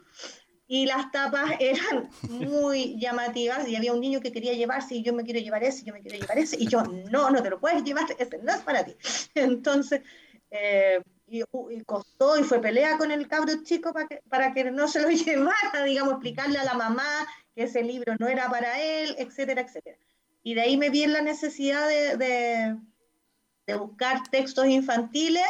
Y 0.68 0.86
las 0.86 1.10
tapas 1.12 1.54
eran 1.60 2.08
muy 2.22 3.00
llamativas 3.00 3.68
y 3.68 3.76
había 3.76 3.94
un 3.94 4.02
niño 4.02 4.22
que 4.22 4.32
quería 4.32 4.54
llevarse 4.54 4.94
y 4.94 5.02
yo 5.02 5.12
me 5.16 5.24
quiero 5.24 5.40
llevar 5.40 5.64
ese, 5.64 5.84
yo 5.84 5.92
me 5.92 6.02
quiero 6.02 6.20
llevar 6.20 6.38
ese, 6.38 6.56
y 6.60 6.68
yo, 6.68 6.84
no, 6.84 7.32
no 7.32 7.42
te 7.42 7.50
lo 7.50 7.60
puedes 7.60 7.84
llevar, 7.84 8.06
ese 8.20 8.38
no 8.44 8.52
es 8.52 8.62
para 8.62 8.86
ti. 8.86 8.96
Entonces, 9.34 10.04
eh, 10.52 11.02
y, 11.26 11.42
costó 11.84 12.40
y 12.40 12.44
fue 12.44 12.62
pelea 12.62 13.00
con 13.00 13.10
el 13.10 13.28
cabro 13.28 13.64
chico 13.64 13.92
para 13.92 14.08
que, 14.08 14.22
para 14.30 14.54
que 14.54 14.70
no 14.70 14.88
se 14.88 15.02
lo 15.02 15.10
llevara, 15.26 15.84
digamos, 15.84 16.14
explicarle 16.14 16.60
a 16.60 16.64
la 16.64 16.76
mamá 16.76 17.26
que 17.58 17.64
ese 17.64 17.82
libro 17.82 18.14
no 18.20 18.28
era 18.28 18.48
para 18.52 18.80
él, 18.80 19.16
etcétera, 19.18 19.62
etcétera. 19.62 19.98
Y 20.44 20.54
de 20.54 20.62
ahí 20.62 20.78
me 20.78 20.92
vi 20.92 21.02
en 21.02 21.14
la 21.14 21.22
necesidad 21.22 21.88
de, 21.88 22.78
de, 23.66 23.76
buscar 23.76 24.30
textos 24.30 24.68
infantiles 24.68 25.48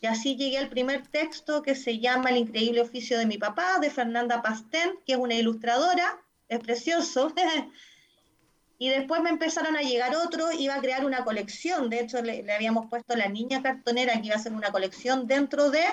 y 0.00 0.08
así 0.08 0.34
llegué 0.36 0.58
al 0.58 0.68
primer 0.68 1.06
texto 1.06 1.62
que 1.62 1.76
se 1.76 2.00
llama 2.00 2.30
El 2.30 2.38
increíble 2.38 2.80
oficio 2.80 3.16
de 3.16 3.26
mi 3.26 3.38
papá, 3.38 3.78
de 3.78 3.90
Fernanda 3.90 4.42
Pastén, 4.42 4.98
que 5.06 5.12
es 5.12 5.18
una 5.18 5.34
ilustradora, 5.34 6.20
es 6.48 6.58
precioso. 6.58 7.32
y 8.78 8.88
después 8.88 9.22
me 9.22 9.30
empezaron 9.30 9.76
a 9.76 9.82
llegar 9.82 10.16
otros, 10.16 10.52
iba 10.58 10.74
a 10.74 10.80
crear 10.80 11.06
una 11.06 11.24
colección, 11.24 11.88
de 11.90 12.00
hecho 12.00 12.20
le, 12.22 12.52
habíamos 12.52 12.90
puesto 12.90 13.14
La 13.14 13.28
Niña 13.28 13.62
Cartonera, 13.62 14.20
que 14.20 14.26
iba 14.26 14.34
a 14.34 14.40
ser 14.40 14.52
una 14.52 14.72
colección 14.72 15.28
dentro 15.28 15.70
de, 15.70 15.84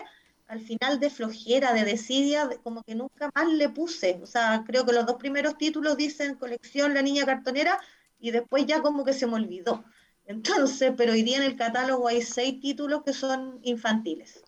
al 0.47 0.61
final 0.61 0.99
de 0.99 1.09
flojera, 1.09 1.73
de 1.73 1.83
desidia, 1.83 2.49
como 2.63 2.83
que 2.83 2.95
nunca 2.95 3.29
más 3.33 3.47
le 3.47 3.69
puse, 3.69 4.19
o 4.21 4.25
sea, 4.25 4.63
creo 4.65 4.85
que 4.85 4.93
los 4.93 5.05
dos 5.05 5.15
primeros 5.15 5.57
títulos 5.57 5.97
dicen 5.97 6.35
colección 6.35 6.93
La 6.93 7.01
Niña 7.01 7.25
Cartonera, 7.25 7.79
y 8.19 8.31
después 8.31 8.65
ya 8.65 8.81
como 8.81 9.03
que 9.03 9.13
se 9.13 9.27
me 9.27 9.33
olvidó. 9.33 9.83
Entonces, 10.25 10.93
pero 10.95 11.11
hoy 11.11 11.23
día 11.23 11.37
en 11.37 11.43
el 11.43 11.57
catálogo 11.57 12.07
hay 12.07 12.21
seis 12.21 12.61
títulos 12.61 13.03
que 13.03 13.11
son 13.11 13.59
infantiles 13.63 14.43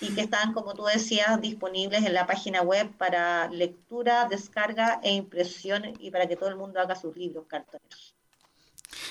y 0.00 0.12
que 0.14 0.22
están, 0.22 0.52
como 0.52 0.74
tú 0.74 0.84
decías, 0.84 1.40
disponibles 1.40 2.04
en 2.04 2.14
la 2.14 2.26
página 2.26 2.62
web 2.62 2.90
para 2.98 3.48
lectura, 3.48 4.26
descarga 4.28 5.00
e 5.02 5.12
impresión 5.12 5.92
y 6.00 6.10
para 6.10 6.26
que 6.26 6.36
todo 6.36 6.48
el 6.48 6.56
mundo 6.56 6.80
haga 6.80 6.96
sus 6.96 7.16
libros 7.16 7.46
cartoneros. 7.46 8.13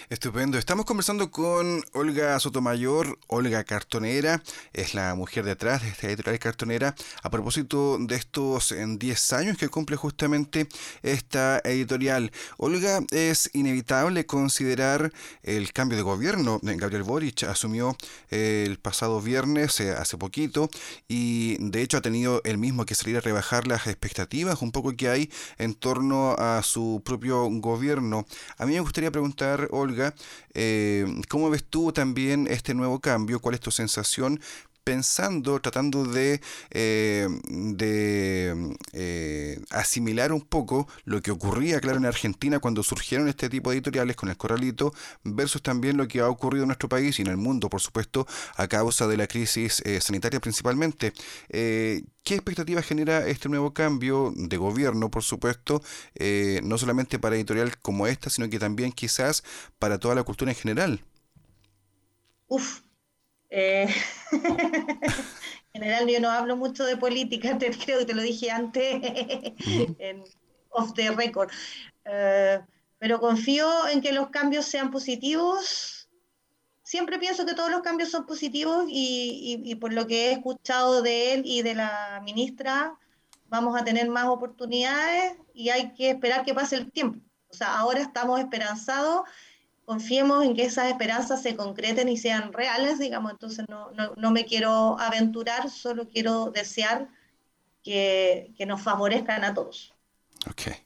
Estupendo. 0.10 0.58
Estamos 0.58 0.86
conversando 0.86 1.32
con 1.32 1.84
Olga 1.94 2.40
Sotomayor, 2.40 3.18
Olga 3.28 3.64
Cartonera, 3.64 4.44
es 4.74 4.94
la 4.94 5.16
mujer 5.16 5.44
detrás 5.46 5.82
de 5.82 5.90
esta 5.90 6.08
editorial 6.08 6.40
cartonera, 6.40 6.96
a 7.22 7.30
propósito 7.30 7.98
de 8.00 8.16
estos 8.16 8.72
en 8.72 9.00
10 9.00 9.34
años 9.34 9.58
que 9.58 9.70
cumple 9.70 9.96
justamente 9.96 10.68
esta 11.02 11.60
editorial. 11.64 12.32
Olga, 12.58 13.02
es 13.12 13.50
inevitable 13.54 14.26
considerar 14.26 15.12
el 15.42 15.74
cambio 15.74 15.98
de 15.98 16.04
gobierno. 16.04 16.60
Gabriel 16.62 17.04
Boric 17.04 17.44
asumió 17.44 17.96
el 18.30 18.78
pasado 18.80 19.22
viernes, 19.22 19.80
eh, 19.80 19.92
hace 19.92 20.18
poquito, 20.18 20.70
y 21.08 21.58
de 21.60 21.82
hecho 21.82 21.98
ha 21.98 22.02
tenido 22.02 22.42
el 22.44 22.58
mismo 22.58 22.86
que 22.86 22.96
salir 22.96 23.18
a 23.18 23.22
rebajar 23.22 23.68
las 23.68 23.88
expectativas 23.88 24.62
un 24.62 24.72
poco 24.72 24.96
que 24.96 25.10
hay 25.10 25.32
en 25.58 25.74
torno 25.74 26.36
a 26.38 26.62
su 26.64 27.02
propio 27.04 27.50
gobierno. 27.50 28.26
A 28.58 28.66
mí 28.66 28.74
me 28.74 28.80
gustaría 28.80 29.12
preguntar, 29.12 29.70
Olga, 29.74 30.14
eh, 30.54 31.06
¿cómo 31.30 31.50
ves 31.50 31.64
tú 31.64 31.92
también 31.92 32.48
este 32.48 32.74
nuevo 32.74 33.00
cambio? 33.00 33.40
¿Cuál 33.40 33.56
es 33.56 33.62
tu 33.62 33.72
sensación? 33.72 34.40
Pensando, 34.84 35.60
tratando 35.62 36.06
de, 36.06 36.42
eh, 36.72 37.28
de 37.48 38.76
eh, 38.94 39.60
asimilar 39.72 40.32
un 40.32 40.42
poco 40.42 40.88
lo 41.06 41.22
que 41.22 41.32
ocurría, 41.32 41.80
claro, 41.80 41.98
en 41.98 42.06
Argentina 42.06 42.60
cuando 42.60 42.84
surgieron 42.84 43.28
este 43.28 43.50
tipo 43.50 43.70
de 43.70 43.78
editoriales 43.78 44.16
con 44.16 44.30
el 44.30 44.38
corralito, 44.38 44.94
versus 45.24 45.62
también 45.62 45.98
lo 45.98 46.08
que 46.08 46.20
ha 46.20 46.30
ocurrido 46.30 46.64
en 46.64 46.70
nuestro 46.70 46.90
país 46.90 47.20
y 47.20 47.22
en 47.22 47.30
el 47.30 47.38
mundo, 47.38 47.70
por 47.70 47.82
supuesto, 47.82 48.28
a 48.56 48.68
causa 48.68 49.08
de 49.08 49.18
la 49.18 49.28
crisis 49.28 49.82
sanitaria 50.00 50.40
principalmente. 50.40 51.14
¿Qué 52.24 52.36
expectativas 52.36 52.86
genera 52.86 53.28
este 53.28 53.50
nuevo 53.50 53.74
cambio 53.74 54.32
de 54.38 54.56
gobierno, 54.56 55.12
por 55.12 55.24
supuesto, 55.24 55.82
eh, 56.16 56.62
no 56.64 56.78
solamente 56.78 57.20
para 57.20 57.36
editorial 57.36 57.78
como 57.80 58.08
esta, 58.08 58.30
sino 58.30 58.50
que 58.50 58.60
también 58.60 58.94
quizás 58.94 59.44
para 59.78 60.00
toda 60.00 60.16
la 60.16 60.24
cultura 60.24 60.52
en 60.52 60.56
general? 60.56 61.04
Uf. 62.48 62.82
Eh, 63.56 63.88
en 64.32 65.82
general 65.82 66.08
yo 66.08 66.20
no 66.20 66.32
hablo 66.32 66.58
mucho 66.58 66.86
de 66.86 66.98
política, 66.98 67.56
te, 67.58 67.70
creo 67.86 68.00
que 68.00 68.06
te 68.06 68.16
lo 68.16 68.24
dije 68.24 68.50
antes 68.50 69.00
en 70.00 70.24
off 70.70 70.94
the 70.94 71.12
record. 71.12 71.52
Eh, 72.06 72.60
pero 72.98 73.20
confío 73.20 73.88
en 73.88 74.02
que 74.02 74.12
los 74.12 74.30
cambios 74.30 74.66
sean 74.66 74.90
positivos 74.90 76.04
siempre 76.84 77.18
pienso 77.18 77.46
que 77.46 77.56
todos 77.56 77.72
los 77.72 77.82
cambios 77.82 78.12
son 78.12 78.26
positivos 78.26 78.86
y, 78.88 79.76
por 79.82 79.94
lo 79.94 80.06
que 80.06 80.28
he 80.28 80.32
escuchado 80.34 81.02
de 81.02 81.34
él 81.34 81.42
y 81.44 81.62
de 81.64 81.76
la 81.76 82.22
ministra, 82.24 82.96
vamos 83.48 83.80
a 83.80 83.84
tener 83.84 84.10
más 84.10 84.26
oportunidades 84.26 85.34
y 85.54 85.70
hay 85.70 85.94
que 85.94 86.12
esperar 86.12 86.46
que 86.46 86.54
pase 86.54 86.76
el 86.76 86.92
tiempo. 86.92 87.20
O 87.50 87.54
sea, 87.56 87.80
ahora 87.80 88.00
estamos 88.00 88.40
esperanzados, 88.40 89.22
confiemos 89.86 90.46
en 90.46 90.56
que 90.56 90.64
esas 90.64 90.88
esperanzas 90.88 91.42
se 91.42 91.56
concreten 91.56 92.10
y 92.10 92.18
sean 92.18 92.54
reales, 92.54 93.00
digamos, 93.00 93.32
entonces 93.32 93.66
no, 93.70 93.92
no, 94.16 94.32
me 94.32 94.46
quiero 94.46 94.98
aventurar, 95.00 95.70
solo 95.70 96.08
quiero 96.08 96.52
desear 96.52 97.10
que, 97.84 98.54
que 98.58 98.66
nos 98.66 98.82
favorezcan 98.82 99.44
a 99.44 99.54
todos. 99.54 99.94
Ok. 100.50 100.84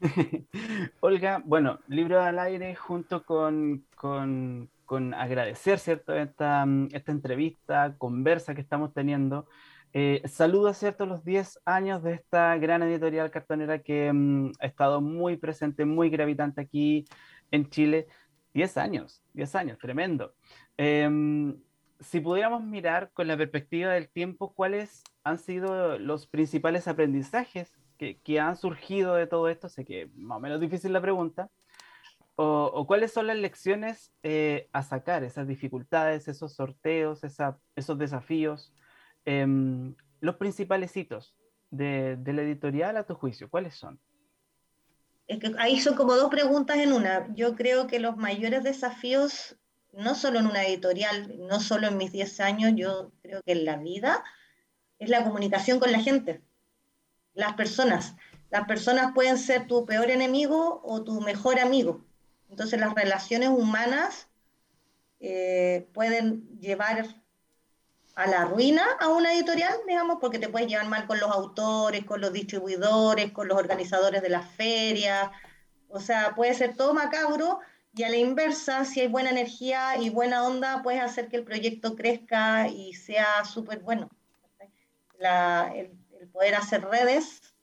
Olga, 1.00 1.42
bueno, 1.44 1.78
libro 1.88 2.20
al 2.20 2.38
aire 2.38 2.74
junto 2.74 3.24
con, 3.24 3.84
con, 3.94 4.68
con 4.84 5.14
agradecer, 5.14 5.78
¿cierto?, 5.78 6.14
esta, 6.14 6.66
esta 6.92 7.12
entrevista, 7.12 7.94
conversa 7.96 8.54
que 8.54 8.60
estamos 8.60 8.92
teniendo. 8.92 9.46
Eh, 9.92 10.22
saludo, 10.26 10.74
¿cierto?, 10.74 11.06
los 11.06 11.24
10 11.24 11.60
años 11.64 12.02
de 12.02 12.14
esta 12.14 12.56
gran 12.58 12.82
editorial 12.82 13.30
cartonera 13.30 13.78
que 13.78 14.12
mm, 14.12 14.52
ha 14.58 14.66
estado 14.66 15.00
muy 15.00 15.36
presente, 15.36 15.84
muy 15.84 16.10
gravitante 16.10 16.60
aquí 16.60 17.06
en 17.54 17.70
Chile. 17.70 18.08
10 18.54 18.76
años, 18.76 19.22
10 19.32 19.54
años, 19.56 19.78
tremendo. 19.78 20.34
Em, 20.76 21.56
si 22.00 22.20
pudiéramos 22.20 22.62
mirar 22.62 23.10
con 23.12 23.26
la 23.26 23.36
perspectiva 23.36 23.92
del 23.92 24.08
tiempo, 24.08 24.54
¿cuáles 24.54 25.02
han 25.24 25.38
sido 25.38 25.98
los 25.98 26.26
principales 26.26 26.86
aprendizajes 26.86 27.76
que, 27.98 28.40
han 28.40 28.56
surgido 28.56 29.14
de 29.14 29.26
todo 29.26 29.48
esto? 29.48 29.68
Sé 29.68 29.84
que 29.84 30.10
más 30.14 30.36
o 30.36 30.40
menos 30.40 30.60
difícil 30.60 30.92
la 30.92 31.00
pregunta, 31.00 31.50
o, 32.36 32.86
cuáles 32.86 33.12
son 33.12 33.28
las 33.28 33.36
lecciones 33.36 34.12
eh, 34.22 34.68
a 34.72 34.82
sacar, 34.82 35.22
esas 35.24 35.46
dificultades, 35.46 36.26
esos 36.28 36.54
sorteos, 36.54 37.22
esos 37.24 37.98
desafíos, 37.98 38.74
em, 39.24 39.94
los 40.20 40.36
principales 40.36 40.96
hitos 40.96 41.36
de, 41.70 42.18
la 42.24 42.42
editorial 42.42 42.96
a 42.96 43.04
tu 43.04 43.14
juicio, 43.14 43.48
¿cuáles 43.48 43.74
son? 43.74 44.00
Es 45.26 45.38
que 45.38 45.54
ahí 45.58 45.80
son 45.80 45.94
como 45.94 46.14
dos 46.14 46.30
preguntas 46.30 46.76
en 46.78 46.92
una. 46.92 47.32
Yo 47.34 47.54
creo 47.56 47.86
que 47.86 47.98
los 47.98 48.16
mayores 48.16 48.62
desafíos, 48.62 49.56
no 49.92 50.14
solo 50.14 50.38
en 50.38 50.46
una 50.46 50.64
editorial, 50.64 51.34
no 51.48 51.60
solo 51.60 51.88
en 51.88 51.96
mis 51.96 52.12
10 52.12 52.40
años, 52.40 52.72
yo 52.76 53.12
creo 53.22 53.42
que 53.42 53.52
en 53.52 53.64
la 53.64 53.76
vida, 53.76 54.22
es 54.98 55.08
la 55.08 55.24
comunicación 55.24 55.80
con 55.80 55.92
la 55.92 56.00
gente, 56.00 56.42
las 57.32 57.54
personas. 57.54 58.14
Las 58.50 58.66
personas 58.66 59.12
pueden 59.14 59.38
ser 59.38 59.66
tu 59.66 59.84
peor 59.86 60.10
enemigo 60.10 60.80
o 60.84 61.02
tu 61.02 61.20
mejor 61.20 61.58
amigo. 61.58 62.04
Entonces 62.50 62.78
las 62.78 62.94
relaciones 62.94 63.48
humanas 63.48 64.28
eh, 65.20 65.88
pueden 65.92 66.46
llevar 66.60 67.23
a 68.14 68.26
la 68.28 68.44
ruina 68.44 68.84
a 69.00 69.08
una 69.08 69.32
editorial, 69.32 69.74
digamos, 69.86 70.18
porque 70.20 70.38
te 70.38 70.48
puedes 70.48 70.68
llevar 70.68 70.88
mal 70.88 71.06
con 71.06 71.18
los 71.18 71.30
autores, 71.30 72.04
con 72.04 72.20
los 72.20 72.32
distribuidores, 72.32 73.32
con 73.32 73.48
los 73.48 73.58
organizadores 73.58 74.22
de 74.22 74.28
las 74.28 74.48
ferias. 74.50 75.30
O 75.88 76.00
sea, 76.00 76.34
puede 76.34 76.54
ser 76.54 76.76
todo 76.76 76.94
macabro 76.94 77.60
y 77.96 78.02
a 78.02 78.08
la 78.08 78.16
inversa, 78.16 78.84
si 78.84 79.00
hay 79.00 79.08
buena 79.08 79.30
energía 79.30 79.96
y 79.98 80.10
buena 80.10 80.44
onda, 80.44 80.82
puedes 80.82 81.00
hacer 81.00 81.28
que 81.28 81.36
el 81.36 81.44
proyecto 81.44 81.94
crezca 81.94 82.68
y 82.68 82.94
sea 82.94 83.44
súper 83.44 83.80
bueno. 83.80 84.10
el, 85.18 85.90
poder 86.32 86.56
hacer 86.56 86.84
redes 86.84 87.53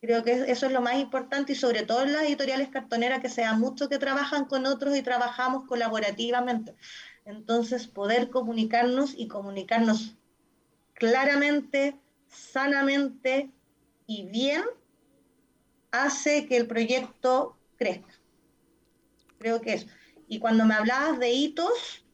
Creo 0.00 0.22
que 0.22 0.32
eso 0.32 0.66
es 0.66 0.72
lo 0.72 0.82
más 0.82 0.96
importante 0.96 1.52
y 1.52 1.56
sobre 1.56 1.82
todo 1.82 2.02
en 2.02 2.12
las 2.12 2.24
editoriales 2.24 2.68
cartoneras 2.68 3.20
que 3.20 3.30
sean 3.30 3.58
muchos 3.60 3.88
que 3.88 3.98
trabajan 3.98 4.44
con 4.44 4.66
otros 4.66 4.96
y 4.96 5.02
trabajamos 5.02 5.64
colaborativamente. 5.66 6.74
Entonces, 7.24 7.86
poder 7.86 8.30
comunicarnos 8.30 9.14
y 9.16 9.26
comunicarnos 9.26 10.16
claramente, 10.94 11.98
sanamente 12.28 13.50
y 14.06 14.26
bien 14.26 14.62
hace 15.90 16.46
que 16.46 16.56
el 16.58 16.66
proyecto 16.66 17.56
crezca. 17.76 18.14
Creo 19.38 19.60
que 19.60 19.74
eso. 19.74 19.86
Y 20.28 20.38
cuando 20.38 20.66
me 20.66 20.74
hablabas 20.74 21.18
de 21.18 21.30
hitos, 21.32 22.04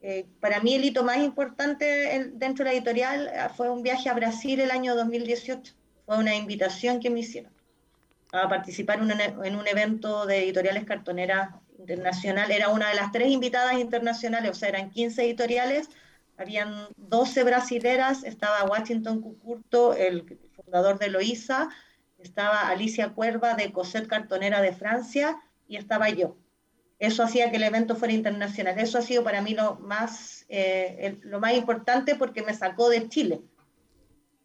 eh, 0.00 0.26
para 0.40 0.60
mí 0.60 0.74
el 0.74 0.84
hito 0.84 1.04
más 1.04 1.18
importante 1.18 2.30
dentro 2.32 2.64
de 2.64 2.70
la 2.70 2.76
editorial 2.76 3.28
eh, 3.28 3.48
fue 3.54 3.68
un 3.68 3.82
viaje 3.82 4.08
a 4.08 4.14
Brasil 4.14 4.58
el 4.60 4.70
año 4.70 4.94
2018 4.94 5.79
fue 6.10 6.18
una 6.18 6.34
invitación 6.34 6.98
que 6.98 7.08
me 7.08 7.20
hicieron 7.20 7.52
a 8.32 8.48
participar 8.48 8.98
en 8.98 9.54
un, 9.54 9.68
evento 9.68 10.26
de 10.26 10.42
editoriales 10.42 10.84
cartoneras 10.84 11.50
internacional. 11.78 12.50
Era 12.50 12.68
una 12.70 12.88
de 12.88 12.96
las 12.96 13.12
tres 13.12 13.28
invitadas 13.28 13.78
internacionales, 13.78 14.50
o 14.50 14.54
sea, 14.54 14.70
eran 14.70 14.90
15 14.90 15.22
editoriales, 15.22 15.88
habían 16.36 16.88
12 16.96 17.44
brasileras, 17.44 18.24
estaba 18.24 18.64
Washington 18.64 19.20
Cucurto, 19.20 19.94
el 19.94 20.36
fundador 20.56 20.98
de 20.98 21.10
Loíza, 21.10 21.68
estaba 22.18 22.68
Alicia 22.68 23.10
Cuerva 23.10 23.54
de 23.54 23.70
Coset 23.70 24.08
Cartonera 24.08 24.60
de 24.60 24.72
Francia 24.72 25.40
y 25.68 25.76
estaba 25.76 26.08
yo. 26.08 26.36
eso 26.98 27.22
hacía 27.22 27.52
que 27.52 27.58
el 27.58 27.62
evento 27.62 27.94
fuera 27.94 28.14
internacional. 28.14 28.76
Eso 28.80 28.98
ha 28.98 29.02
sido 29.02 29.22
para 29.22 29.42
mí 29.42 29.54
lo 29.54 29.76
más, 29.76 30.44
eh, 30.48 31.18
lo 31.22 31.38
más 31.38 31.54
importante 31.54 32.16
porque 32.16 32.42
me 32.42 32.52
sacó 32.52 32.88
de 32.88 33.08
Chile. 33.08 33.42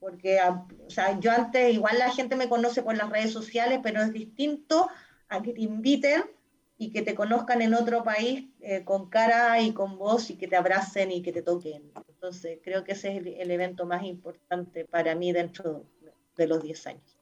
Porque 0.05 0.37
o 0.39 0.89
sea, 0.91 1.19
yo 1.19 1.31
antes, 1.31 1.73
igual 1.73 1.97
la 1.97 2.11
gente 2.11 2.35
me 2.35 2.47
conoce 2.47 2.83
por 2.83 2.95
las 2.95 3.09
redes 3.09 3.31
sociales, 3.31 3.79
pero 3.81 4.03
es 4.03 4.13
distinto 4.13 4.87
a 5.29 5.41
que 5.41 5.51
te 5.51 5.61
inviten 5.61 6.25
y 6.77 6.91
que 6.91 7.01
te 7.01 7.15
conozcan 7.15 7.63
en 7.63 7.73
otro 7.73 8.03
país 8.03 8.45
eh, 8.59 8.83
con 8.83 9.09
cara 9.09 9.59
y 9.61 9.73
con 9.73 9.97
voz 9.97 10.29
y 10.29 10.35
que 10.35 10.47
te 10.47 10.57
abracen 10.57 11.11
y 11.11 11.23
que 11.23 11.31
te 11.31 11.41
toquen. 11.41 11.91
Entonces, 12.07 12.59
creo 12.63 12.83
que 12.83 12.91
ese 12.91 13.17
es 13.17 13.25
el 13.25 13.49
evento 13.49 13.87
más 13.87 14.03
importante 14.03 14.85
para 14.85 15.15
mí 15.15 15.31
dentro 15.31 15.87
de 16.37 16.45
los 16.45 16.61
10 16.61 16.85
años. 16.85 17.14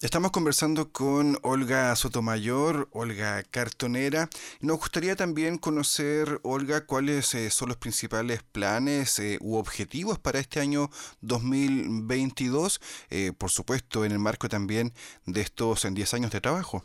Estamos 0.00 0.30
conversando 0.30 0.92
con 0.92 1.38
Olga 1.42 1.94
Sotomayor, 1.96 2.88
Olga 2.92 3.42
Cartonera. 3.42 4.30
Nos 4.60 4.78
gustaría 4.78 5.14
también 5.14 5.58
conocer, 5.58 6.40
Olga, 6.42 6.86
cuáles 6.86 7.34
eh, 7.34 7.50
son 7.50 7.68
los 7.68 7.76
principales 7.76 8.42
planes 8.42 9.18
eh, 9.18 9.38
u 9.40 9.56
objetivos 9.56 10.18
para 10.18 10.38
este 10.38 10.60
año 10.60 10.90
2022, 11.20 12.80
eh, 13.10 13.32
por 13.36 13.50
supuesto, 13.50 14.04
en 14.04 14.12
el 14.12 14.18
marco 14.18 14.48
también 14.48 14.92
de 15.26 15.42
estos 15.42 15.84
en 15.84 15.94
10 15.94 16.14
años 16.14 16.30
de 16.30 16.40
trabajo. 16.40 16.84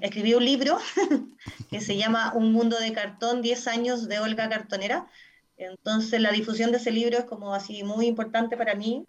escribí 0.00 0.34
un 0.34 0.44
libro 0.44 0.78
que 1.70 1.80
se 1.80 1.96
llama 1.96 2.32
Un 2.34 2.52
mundo 2.52 2.78
de 2.78 2.92
cartón, 2.92 3.40
10 3.40 3.68
años 3.68 4.08
de 4.08 4.18
Olga 4.18 4.48
Cartonera. 4.48 5.06
Entonces 5.56 6.20
la 6.20 6.32
difusión 6.32 6.70
de 6.72 6.78
ese 6.78 6.90
libro 6.90 7.18
es 7.18 7.24
como 7.24 7.54
así 7.54 7.82
muy 7.84 8.06
importante 8.06 8.56
para 8.56 8.74
mí 8.74 9.06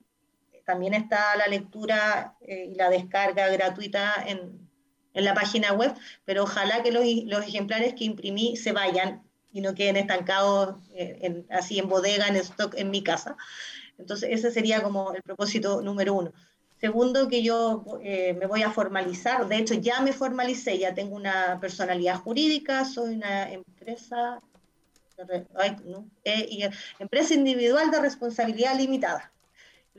también 0.70 0.94
está 0.94 1.36
la 1.36 1.48
lectura 1.48 2.36
eh, 2.42 2.70
y 2.72 2.76
la 2.76 2.92
descarga 2.92 3.50
gratuita 3.50 4.14
en, 4.28 4.70
en, 5.16 5.26
la 5.26 5.34
página 5.34 5.74
web, 5.74 5.96
pero 6.26 6.44
ojalá 6.44 6.84
que 6.84 6.92
los, 6.92 7.04
los, 7.26 7.44
ejemplares 7.44 7.96
que 7.96 8.04
imprimí 8.04 8.56
se 8.56 8.72
vayan 8.72 9.24
y 9.52 9.62
no 9.62 9.74
queden 9.74 9.98
estancados 9.98 10.76
eh, 10.94 11.18
en, 11.24 11.48
así 11.50 11.80
en 11.80 11.90
bodega, 11.90 12.28
en 12.28 12.36
stock 12.36 12.76
en 12.78 12.92
mi 12.92 13.02
casa. 13.02 13.36
Entonces 13.98 14.30
ese 14.32 14.52
sería 14.52 14.84
como 14.84 15.12
el 15.16 15.24
propósito 15.24 15.82
número 15.82 16.14
uno. 16.14 16.34
Segundo, 16.80 17.28
que 17.28 17.42
yo 17.42 17.84
eh, 18.04 18.36
me 18.40 18.46
voy 18.46 18.62
a 18.62 18.70
formalizar, 18.70 19.48
de 19.48 19.58
hecho 19.58 19.74
ya 19.74 20.02
me 20.02 20.14
formalicé, 20.14 20.78
ya 20.78 20.94
tengo 20.94 21.16
una 21.16 21.60
personalidad 21.60 22.18
jurídica, 22.18 22.86
soy 22.86 23.16
una 23.16 23.52
empresa, 23.52 24.40
empresa 27.00 27.34
individual 27.34 27.90
de 27.90 28.02
responsabilidad 28.02 28.78
limitada 28.78 29.32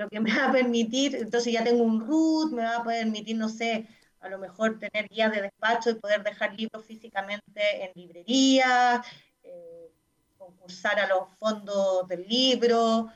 lo 0.00 0.08
que 0.08 0.20
me 0.20 0.34
va 0.34 0.46
a 0.46 0.52
permitir, 0.52 1.14
entonces 1.16 1.52
ya 1.52 1.62
tengo 1.62 1.82
un 1.84 2.00
root, 2.06 2.52
me 2.52 2.62
va 2.64 2.76
a 2.78 2.84
permitir, 2.84 3.36
no 3.36 3.48
sé, 3.48 3.86
a 4.20 4.28
lo 4.28 4.38
mejor 4.38 4.78
tener 4.78 5.08
guías 5.08 5.32
de 5.32 5.42
despacho 5.42 5.90
y 5.90 5.94
poder 5.94 6.22
dejar 6.22 6.54
libros 6.54 6.84
físicamente 6.84 7.84
en 7.84 7.92
librería, 7.94 9.02
eh, 9.42 9.90
concursar 10.38 10.98
a 11.00 11.06
los 11.06 11.28
fondos 11.38 12.08
del 12.08 12.26
libro, 12.26 13.08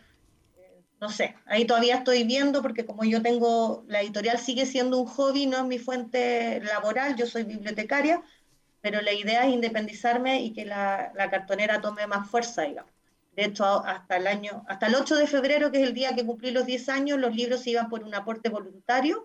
eh, 0.56 0.82
no 1.00 1.08
sé, 1.08 1.34
ahí 1.46 1.66
todavía 1.66 1.96
estoy 1.96 2.24
viendo 2.24 2.62
porque 2.62 2.84
como 2.86 3.04
yo 3.04 3.22
tengo, 3.22 3.84
la 3.88 4.02
editorial 4.02 4.38
sigue 4.38 4.66
siendo 4.66 4.98
un 5.00 5.06
hobby, 5.06 5.46
no 5.46 5.58
es 5.58 5.64
mi 5.64 5.78
fuente 5.78 6.60
laboral, 6.62 7.16
yo 7.16 7.26
soy 7.26 7.44
bibliotecaria, 7.44 8.22
pero 8.82 9.00
la 9.00 9.12
idea 9.12 9.46
es 9.46 9.54
independizarme 9.54 10.42
y 10.42 10.52
que 10.52 10.66
la, 10.66 11.12
la 11.14 11.30
cartonera 11.30 11.80
tome 11.80 12.06
más 12.06 12.28
fuerza, 12.30 12.62
digamos. 12.62 12.93
De 13.36 13.44
hecho, 13.44 13.64
hasta 13.64 14.16
el 14.16 14.26
año, 14.26 14.64
hasta 14.68 14.86
el 14.86 14.94
8 14.94 15.16
de 15.16 15.26
febrero, 15.26 15.70
que 15.72 15.82
es 15.82 15.88
el 15.88 15.94
día 15.94 16.14
que 16.14 16.24
cumplí 16.24 16.50
los 16.50 16.66
10 16.66 16.88
años, 16.88 17.18
los 17.18 17.34
libros 17.34 17.66
iban 17.66 17.88
por 17.88 18.04
un 18.04 18.14
aporte 18.14 18.48
voluntario 18.48 19.24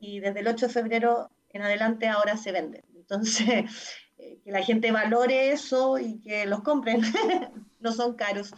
y 0.00 0.20
desde 0.20 0.40
el 0.40 0.48
8 0.48 0.66
de 0.66 0.72
febrero 0.72 1.30
en 1.50 1.62
adelante 1.62 2.08
ahora 2.08 2.36
se 2.36 2.52
venden. 2.52 2.84
Entonces, 2.94 3.64
eh, 4.18 4.38
que 4.44 4.50
la 4.50 4.62
gente 4.62 4.90
valore 4.92 5.52
eso 5.52 5.98
y 5.98 6.20
que 6.20 6.46
los 6.46 6.62
compren, 6.62 7.00
no 7.80 7.92
son 7.92 8.14
caros. 8.14 8.52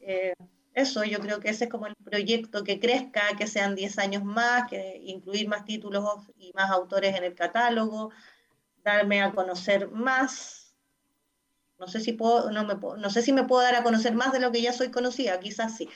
Eh, 0.00 0.34
eso, 0.74 1.02
yo 1.02 1.18
creo 1.18 1.40
que 1.40 1.48
ese 1.48 1.64
es 1.64 1.70
como 1.70 1.86
el 1.86 1.96
proyecto 1.96 2.62
que 2.62 2.78
crezca, 2.78 3.22
que 3.36 3.46
sean 3.46 3.74
10 3.74 3.98
años 3.98 4.24
más, 4.24 4.68
que 4.68 5.00
incluir 5.02 5.48
más 5.48 5.64
títulos 5.64 6.04
y 6.38 6.52
más 6.54 6.70
autores 6.70 7.16
en 7.16 7.24
el 7.24 7.34
catálogo, 7.34 8.10
darme 8.84 9.20
a 9.22 9.32
conocer 9.32 9.90
más, 9.90 10.57
no 11.78 11.86
sé 11.88 12.00
si 12.00 12.12
puedo, 12.12 12.50
no, 12.50 12.64
me, 12.64 12.74
no 12.74 13.10
sé 13.10 13.22
si 13.22 13.32
me 13.32 13.44
puedo 13.44 13.62
dar 13.62 13.76
a 13.76 13.82
conocer 13.82 14.14
más 14.14 14.32
de 14.32 14.40
lo 14.40 14.50
que 14.50 14.62
ya 14.62 14.72
soy 14.72 14.90
conocida, 14.90 15.38
quizás 15.40 15.76
sí, 15.76 15.88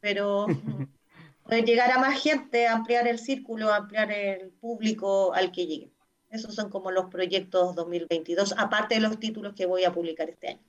pero 0.00 0.46
poder 1.44 1.64
llegar 1.64 1.90
a 1.92 1.98
más 1.98 2.20
gente, 2.20 2.66
ampliar 2.66 3.06
el 3.06 3.18
círculo, 3.18 3.72
ampliar 3.72 4.10
el 4.12 4.50
público 4.50 5.32
al 5.34 5.52
que 5.52 5.66
llegue. 5.66 5.92
Esos 6.30 6.54
son 6.54 6.70
como 6.70 6.90
los 6.92 7.06
proyectos 7.06 7.74
2022, 7.74 8.54
aparte 8.56 8.94
de 8.94 9.00
los 9.00 9.18
títulos 9.18 9.54
que 9.54 9.66
voy 9.66 9.84
a 9.84 9.92
publicar 9.92 10.30
este 10.30 10.48
año. 10.48 10.60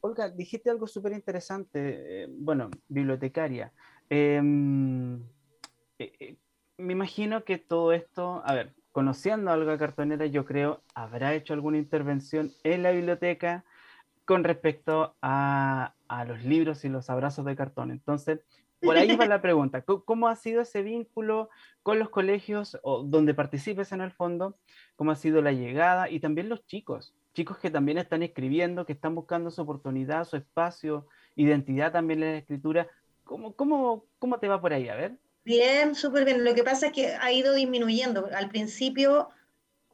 Olga, 0.00 0.28
dijiste 0.28 0.70
algo 0.70 0.86
súper 0.86 1.12
interesante, 1.12 2.22
eh, 2.24 2.26
bueno, 2.30 2.70
bibliotecaria. 2.88 3.72
Em, 4.08 5.16
eh, 5.98 6.12
eh, 6.20 6.36
me 6.76 6.92
imagino 6.92 7.44
que 7.44 7.58
todo 7.58 7.92
esto, 7.92 8.42
a 8.44 8.54
ver, 8.54 8.74
conociendo 8.92 9.50
a 9.50 9.54
Olga 9.54 9.76
Cartonera, 9.78 10.26
yo 10.26 10.44
creo, 10.44 10.82
habrá 10.94 11.34
hecho 11.34 11.54
alguna 11.54 11.78
intervención 11.78 12.52
en 12.62 12.82
la 12.82 12.92
biblioteca, 12.92 13.64
con 14.26 14.44
respecto 14.44 15.16
a, 15.22 15.94
a, 16.08 16.24
los 16.24 16.44
libros 16.44 16.84
y 16.84 16.88
los 16.88 17.08
abrazos 17.08 17.46
de 17.46 17.56
cartón. 17.56 17.90
Entonces, 17.90 18.40
por 18.80 18.96
ahí 18.96 19.16
va 19.16 19.26
la 19.26 19.40
pregunta, 19.40 19.82
¿cómo 19.82 20.28
ha 20.28 20.36
sido 20.36 20.60
ese 20.62 20.82
vínculo 20.82 21.48
con 21.82 21.98
los 21.98 22.10
colegios 22.10 22.78
o 22.82 23.02
donde 23.02 23.34
participes 23.34 23.92
en 23.92 24.00
el 24.00 24.10
fondo? 24.10 24.58
¿Cómo 24.96 25.12
ha 25.12 25.16
sido 25.16 25.40
la 25.40 25.52
llegada? 25.52 26.10
Y 26.10 26.20
también 26.20 26.48
los 26.48 26.66
chicos, 26.66 27.14
chicos 27.32 27.58
que 27.58 27.70
también 27.70 27.98
están 27.98 28.22
escribiendo, 28.22 28.84
que 28.84 28.92
están 28.92 29.14
buscando 29.14 29.50
su 29.50 29.62
oportunidad, 29.62 30.24
su 30.24 30.36
espacio, 30.36 31.06
identidad 31.36 31.92
también 31.92 32.22
en 32.22 32.32
la 32.32 32.38
escritura. 32.38 32.88
¿Cómo, 33.24 33.54
cómo, 33.54 34.04
cómo 34.18 34.38
te 34.38 34.48
va 34.48 34.60
por 34.60 34.72
ahí? 34.72 34.88
A 34.88 34.96
ver. 34.96 35.12
Bien, 35.44 35.94
súper 35.94 36.24
bien. 36.24 36.44
Lo 36.44 36.54
que 36.54 36.64
pasa 36.64 36.86
es 36.86 36.92
que 36.92 37.14
ha 37.14 37.30
ido 37.32 37.54
disminuyendo. 37.54 38.28
Al 38.34 38.48
principio 38.48 39.28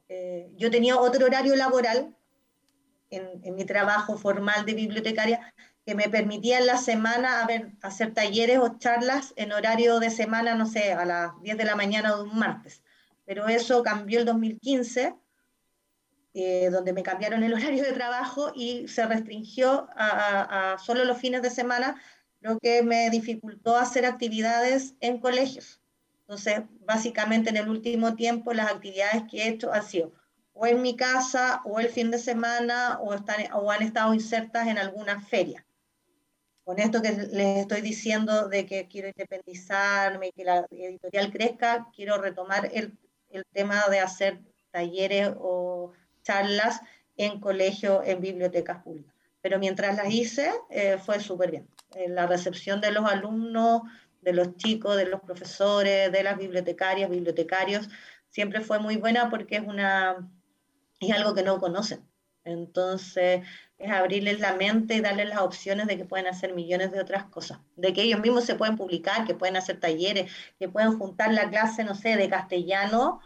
eh, 0.09 0.49
yo 0.55 0.71
tenía 0.71 0.97
otro 0.97 1.25
horario 1.25 1.55
laboral 1.55 2.15
en, 3.15 3.55
mi 3.55 3.65
trabajo 3.65 4.17
formal 4.17 4.65
de 4.65 4.73
bibliotecaria 4.73 5.53
que 5.85 5.95
me 5.95 6.09
permitía 6.09 6.59
en 6.59 6.67
la 6.67 6.77
semana 6.77 7.47
hacer 7.81 8.13
talleres 8.13 8.59
o 8.59 8.77
charlas 8.77 9.33
en 9.35 9.51
horario 9.51 9.99
de 9.99 10.09
semana, 10.09 10.55
no 10.55 10.65
sé, 10.65 10.93
a 10.93 11.05
las 11.05 11.41
10 11.41 11.57
de 11.57 11.65
la 11.65 11.75
mañana 11.75 12.15
de 12.15 12.23
un 12.23 12.37
martes. 12.37 12.81
Pero 13.25 13.47
eso 13.47 13.83
cambió 13.83 14.19
el 14.19 14.25
2015, 14.25 15.15
eh, 16.33 16.69
donde 16.71 16.93
me 16.93 17.03
cambiaron 17.03 17.43
el 17.43 17.53
horario 17.53 17.83
de 17.83 17.91
trabajo 17.91 18.51
y 18.55 18.87
se 18.87 19.05
restringió 19.05 19.87
a, 19.95 20.73
a, 20.73 20.77
solo 20.77 21.03
los 21.03 21.17
fines 21.17 21.41
de 21.41 21.49
semana, 21.49 22.01
lo 22.39 22.57
que 22.59 22.83
me 22.83 23.09
dificultó 23.09 23.75
hacer 23.77 24.05
actividades 24.05 24.95
en 25.01 25.19
colegios. 25.19 25.81
Entonces, 26.21 26.61
básicamente 26.79 27.49
en 27.49 27.57
el 27.57 27.69
último 27.69 28.15
tiempo 28.15 28.53
las 28.53 28.71
actividades 28.71 29.23
que 29.29 29.43
he 29.43 29.49
hecho 29.49 29.73
han 29.73 29.83
sido 29.83 30.13
o 30.53 30.67
en 30.67 30.81
mi 30.81 30.95
casa 30.95 31.61
o 31.65 31.79
el 31.79 31.89
fin 31.89 32.11
de 32.11 32.19
semana 32.19 32.99
o, 33.01 33.13
están, 33.13 33.51
o 33.53 33.71
han 33.71 33.81
estado 33.81 34.13
insertas 34.13 34.67
en 34.67 34.77
alguna 34.77 35.21
feria. 35.21 35.65
Con 36.63 36.79
esto 36.79 37.01
que 37.01 37.11
les 37.11 37.59
estoy 37.59 37.81
diciendo 37.81 38.47
de 38.47 38.65
que 38.65 38.87
quiero 38.87 39.09
independizarme, 39.09 40.31
que 40.31 40.45
la 40.45 40.65
editorial 40.71 41.31
crezca, 41.31 41.89
quiero 41.93 42.17
retomar 42.17 42.69
el, 42.73 42.97
el 43.29 43.43
tema 43.51 43.83
de 43.89 43.99
hacer 43.99 44.39
talleres 44.71 45.31
o 45.37 45.91
charlas 46.21 46.81
en 47.17 47.39
colegios, 47.39 48.01
en 48.05 48.21
bibliotecas 48.21 48.81
públicas. 48.81 49.13
Pero 49.41 49.59
mientras 49.59 49.97
las 49.97 50.09
hice, 50.09 50.51
eh, 50.69 50.97
fue 50.97 51.19
súper 51.19 51.51
bien. 51.51 51.67
Eh, 51.95 52.07
la 52.07 52.27
recepción 52.27 52.79
de 52.79 52.91
los 52.91 53.05
alumnos, 53.05 53.81
de 54.21 54.33
los 54.33 54.55
chicos, 54.55 54.95
de 54.95 55.05
los 55.05 55.19
profesores, 55.19 56.11
de 56.11 56.23
las 56.23 56.37
bibliotecarias, 56.37 57.09
bibliotecarios, 57.09 57.89
siempre 58.29 58.61
fue 58.61 58.79
muy 58.79 58.95
buena 58.95 59.29
porque 59.29 59.57
es 59.57 59.63
una, 59.63 60.29
es 61.09 61.15
algo 61.15 61.33
que 61.33 61.43
no 61.43 61.59
conocen. 61.59 62.07
Entonces, 62.45 63.45
es 63.77 63.91
abrirles 63.91 64.39
la 64.39 64.53
mente 64.53 64.95
y 64.95 65.01
darles 65.01 65.29
las 65.29 65.39
opciones 65.39 65.87
de 65.87 65.97
que 65.97 66.05
pueden 66.05 66.27
hacer 66.27 66.53
millones 66.53 66.91
de 66.91 66.99
otras 66.99 67.25
cosas, 67.25 67.59
de 67.75 67.93
que 67.93 68.01
ellos 68.03 68.19
mismos 68.19 68.45
se 68.45 68.55
pueden 68.55 68.75
publicar, 68.75 69.25
que 69.25 69.35
pueden 69.35 69.55
hacer 69.55 69.79
talleres, 69.79 70.31
que 70.59 70.69
pueden 70.69 70.97
juntar 70.97 71.33
la 71.33 71.49
clase, 71.49 71.83
no 71.83 71.95
sé, 71.95 72.17
de 72.17 72.29
castellano, 72.29 73.21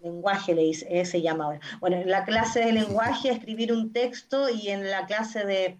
lenguaje 0.00 0.54
le 0.54 0.62
dice, 0.62 0.86
eh, 0.90 1.04
se 1.04 1.22
llama 1.22 1.44
ahora. 1.44 1.60
Bueno, 1.80 1.96
en 1.96 2.10
la 2.10 2.24
clase 2.24 2.60
de 2.60 2.72
lenguaje, 2.72 3.30
escribir 3.30 3.72
un 3.72 3.92
texto 3.92 4.48
y 4.48 4.68
en 4.68 4.90
la 4.90 5.06
clase 5.06 5.44
de 5.44 5.78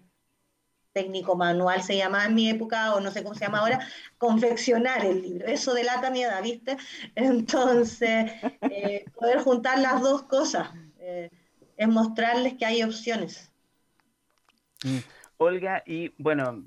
técnico 0.93 1.35
manual 1.35 1.83
se 1.83 1.97
llamaba 1.97 2.25
en 2.25 2.35
mi 2.35 2.49
época, 2.49 2.93
o 2.95 2.99
no 3.01 3.11
sé 3.11 3.23
cómo 3.23 3.35
se 3.35 3.45
llama 3.45 3.59
ahora, 3.59 3.79
confeccionar 4.17 5.03
el 5.05 5.21
libro. 5.21 5.47
Eso 5.47 5.73
delata 5.73 6.11
mi 6.11 6.23
edad, 6.23 6.41
¿viste? 6.41 6.77
Entonces, 7.15 8.31
eh, 8.61 9.05
poder 9.15 9.39
juntar 9.39 9.79
las 9.79 10.01
dos 10.01 10.23
cosas. 10.23 10.69
Eh, 10.99 11.29
es 11.75 11.87
mostrarles 11.87 12.53
que 12.53 12.65
hay 12.65 12.83
opciones. 12.83 13.51
Mm. 14.83 14.99
Olga, 15.37 15.83
y 15.85 16.13
bueno, 16.17 16.63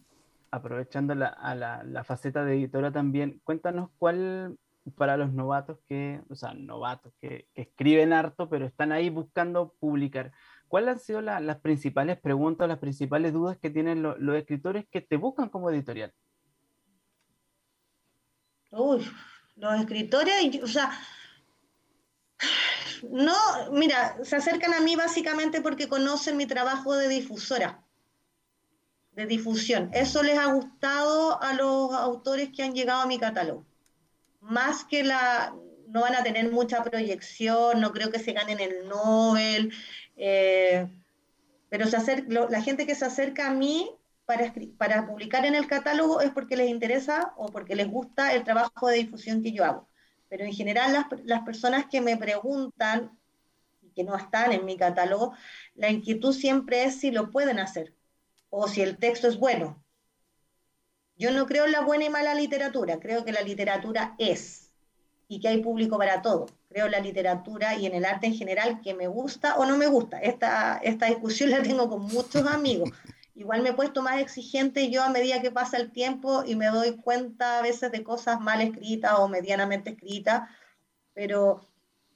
aprovechando 0.51 1.15
la, 1.15 1.29
a 1.29 1.55
la, 1.55 2.05
faceta 2.05 2.45
de 2.45 2.55
editora 2.55 2.91
también, 2.91 3.41
cuéntanos 3.45 3.91
cuál 3.99 4.59
para 4.97 5.17
los 5.17 5.33
novatos 5.33 5.79
que, 5.89 6.21
o 6.29 6.35
sea, 6.35 6.55
novatos 6.55 7.13
que, 7.21 7.47
escriben 7.55 8.13
harto, 8.13 8.49
pero 8.49 8.67
están 8.67 8.93
ahí 8.93 9.11
buscando 9.11 9.75
publicar. 9.81 10.33
¿Cuáles 10.69 10.91
han 10.91 11.01
sido 11.01 11.21
las 11.21 11.61
principales 11.61 12.19
preguntas, 12.21 12.69
las 12.69 12.79
principales 12.79 13.33
dudas 13.33 13.57
que 13.59 13.71
tienen 13.71 14.03
los 14.03 14.37
escritores 14.37 14.85
que 14.91 15.01
te 15.01 15.17
buscan 15.17 15.49
como 15.49 15.71
editorial? 15.71 16.13
Uy, 18.71 19.09
los 19.57 19.81
escritores, 19.81 20.63
o 20.63 20.67
sea, 20.67 20.91
no, 23.11 23.35
mira, 23.73 24.17
se 24.25 24.37
acercan 24.37 24.75
a 24.75 24.81
mí 24.81 24.97
básicamente 24.97 25.61
porque 25.61 25.89
conocen 25.89 26.37
mi 26.37 26.47
trabajo 26.47 26.95
de 26.97 27.09
difusora, 27.09 27.83
de 29.13 29.27
difusión. 29.27 29.91
Eso 29.93 30.23
les 30.23 30.39
ha 30.39 30.47
gustado 30.47 31.41
a 31.43 31.55
los 31.55 31.93
autores 31.93 32.51
que 32.55 32.63
han 32.63 32.75
llegado 32.75 33.03
a 33.03 33.07
mi 33.07 33.19
catálogo. 33.19 33.65
Más 34.41 34.85
que 34.85 35.05
la, 35.05 35.55
no 35.89 36.01
van 36.01 36.15
a 36.15 36.23
tener 36.23 36.51
mucha 36.51 36.83
proyección, 36.83 37.81
no 37.81 37.93
creo 37.93 38.11
que 38.11 38.19
se 38.19 38.33
ganen 38.33 38.61
el 38.61 38.89
Nobel, 38.89 39.73
eh, 40.17 40.87
pero 41.69 41.87
la 42.49 42.63
gente 42.63 42.87
que 42.87 42.95
se 42.95 43.05
acerca 43.05 43.49
a 43.49 43.55
mí 43.55 43.91
para, 44.25 45.07
publicar 45.07 45.47
en 45.47 45.55
el 45.55 45.67
catálogo 45.67 46.21
es 46.21 46.31
porque 46.31 46.57
les 46.57 46.69
interesa 46.69 47.33
o 47.37 47.47
porque 47.47 47.77
les 47.77 47.89
gusta 47.89 48.35
el 48.35 48.45
trabajo 48.45 48.89
de 48.89 48.97
difusión 48.97 49.43
que 49.43 49.53
yo 49.53 49.65
hago 49.65 49.89
pero 50.29 50.45
en 50.45 50.53
general 50.53 50.93
las, 50.93 51.07
las 51.25 51.43
personas 51.43 51.87
que 51.87 52.01
me 52.01 52.17
preguntan 52.17 53.17
que 53.97 54.05
no 54.05 54.15
están 54.15 54.53
en 54.53 54.65
mi 54.67 54.77
catálogo, 54.77 55.33
la 55.75 55.91
inquietud 55.91 56.35
siempre 56.35 56.85
es 56.85 57.01
si 57.01 57.11
lo 57.11 57.31
pueden 57.31 57.59
hacer 57.59 57.95
o 58.51 58.69
si 58.69 58.83
el 58.83 58.99
texto 58.99 59.27
es 59.27 59.39
bueno. 59.39 59.83
Yo 61.17 61.31
no 61.33 61.47
creo 61.47 61.65
en 61.65 61.73
la 61.73 61.81
buena 61.81 62.05
y 62.05 62.11
mala 62.11 62.35
literatura, 62.35 63.01
creo 63.01 63.25
que 63.25 63.33
la 63.33 63.41
literatura 63.41 64.15
es 64.19 64.66
y 65.29 65.41
que 65.41 65.49
hay 65.49 65.63
público 65.63 65.99
para 65.99 66.23
todo. 66.23 66.47
Creo 66.69 66.87
en 66.87 66.93
la 66.93 67.01
literatura 67.01 67.75
y 67.75 67.87
en 67.87 67.95
el 67.95 68.05
arte 68.05 68.27
en 68.27 68.35
general 68.35 68.81
que 68.83 68.95
me 68.95 69.09
gusta 69.09 69.57
o 69.57 69.65
no 69.65 69.77
me 69.77 69.87
gusta. 69.87 70.21
Esta, 70.21 70.79
esta 70.79 71.07
discusión 71.07 71.51
la 71.51 71.63
tengo 71.63 71.89
con 71.89 72.03
muchos 72.03 72.47
amigos. 72.47 72.91
Igual 73.35 73.63
me 73.63 73.71
he 73.71 73.75
puesto 73.75 74.03
más 74.03 74.21
exigente 74.21 74.91
yo 74.91 75.03
a 75.03 75.11
medida 75.11 75.43
que 75.43 75.51
pasa 75.51 75.77
el 75.77 75.93
tiempo 75.93 76.43
y 76.47 76.55
me 76.55 76.67
doy 76.67 76.97
cuenta 76.97 77.59
a 77.59 77.63
veces 77.63 77.93
de 77.93 78.03
cosas 78.03 78.41
mal 78.41 78.63
escritas 78.63 79.19
o 79.19 79.29
medianamente 79.29 79.91
escritas, 79.91 80.49
pero 81.13 81.61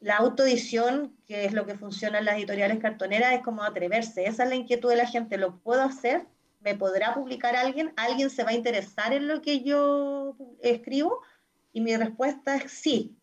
la 0.00 0.16
autoedición, 0.16 1.14
que 1.26 1.44
es 1.44 1.52
lo 1.52 1.66
que 1.66 1.76
funciona 1.76 2.18
en 2.18 2.24
las 2.24 2.36
editoriales 2.36 2.78
cartoneras, 2.78 3.34
es 3.34 3.42
como 3.42 3.62
atreverse. 3.62 4.24
Esa 4.24 4.44
es 4.44 4.48
la 4.48 4.54
inquietud 4.54 4.88
de 4.88 4.96
la 4.96 5.06
gente. 5.06 5.36
¿Lo 5.36 5.58
puedo 5.58 5.82
hacer? 5.82 6.26
¿Me 6.60 6.74
podrá 6.74 7.14
publicar 7.14 7.54
alguien? 7.54 7.92
¿Alguien 7.96 8.30
se 8.30 8.42
va 8.42 8.50
a 8.50 8.54
interesar 8.54 9.12
en 9.12 9.28
lo 9.28 9.42
que 9.42 9.60
yo 9.60 10.36
escribo? 10.62 11.20
Y 11.72 11.80
mi 11.80 11.96
respuesta 11.96 12.56
es 12.56 12.72
sí. 12.72 13.16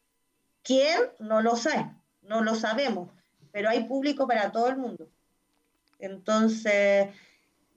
¿Quién? 0.64 1.00
No 1.20 1.42
lo 1.42 1.56
sé, 1.56 1.90
no 2.22 2.42
lo 2.42 2.56
sabemos, 2.56 3.10
pero 3.52 3.70
hay 3.70 3.86
público 3.86 4.28
para 4.28 4.52
todo 4.52 4.68
el 4.68 4.78
mundo. 4.78 5.10
Entonces, 6.00 7.10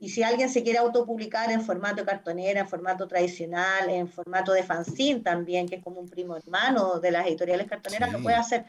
y 0.01 0.09
si 0.09 0.23
alguien 0.23 0.49
se 0.49 0.63
quiere 0.63 0.79
autopublicar 0.79 1.51
en 1.53 1.63
formato 1.63 2.05
cartonera, 2.05 2.61
en 2.61 2.69
formato 2.69 3.07
tradicional, 3.07 3.91
en 3.91 4.09
formato 4.09 4.53
de 4.53 4.63
fanzine 4.63 5.21
también, 5.21 5.69
que 5.69 5.77
es 5.77 5.85
como 5.85 6.01
un 6.01 6.09
primo 6.09 6.37
hermano 6.37 7.01
de 7.01 7.11
las 7.11 7.27
editoriales 7.27 7.69
cartoneras, 7.69 8.11
lo 8.11 8.23
puede 8.23 8.37
hacer. 8.37 8.65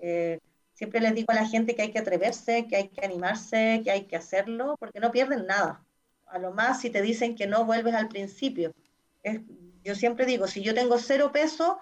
Eh, 0.00 0.40
siempre 0.74 1.00
les 1.00 1.14
digo 1.14 1.30
a 1.30 1.36
la 1.36 1.46
gente 1.46 1.76
que 1.76 1.82
hay 1.82 1.92
que 1.92 2.00
atreverse, 2.00 2.66
que 2.66 2.76
hay 2.76 2.88
que 2.88 3.04
animarse, 3.06 3.80
que 3.84 3.92
hay 3.92 4.06
que 4.06 4.16
hacerlo, 4.16 4.76
porque 4.78 4.98
no 4.98 5.12
pierden 5.12 5.46
nada. 5.46 5.84
A 6.26 6.38
lo 6.38 6.52
más 6.52 6.80
si 6.80 6.90
te 6.90 7.00
dicen 7.00 7.36
que 7.36 7.46
no 7.46 7.64
vuelves 7.64 7.94
al 7.94 8.08
principio. 8.08 8.74
Yo 9.82 9.94
siempre 9.94 10.26
digo, 10.26 10.46
si 10.46 10.62
yo 10.62 10.74
tengo 10.74 10.98
cero 10.98 11.30
pesos 11.32 11.76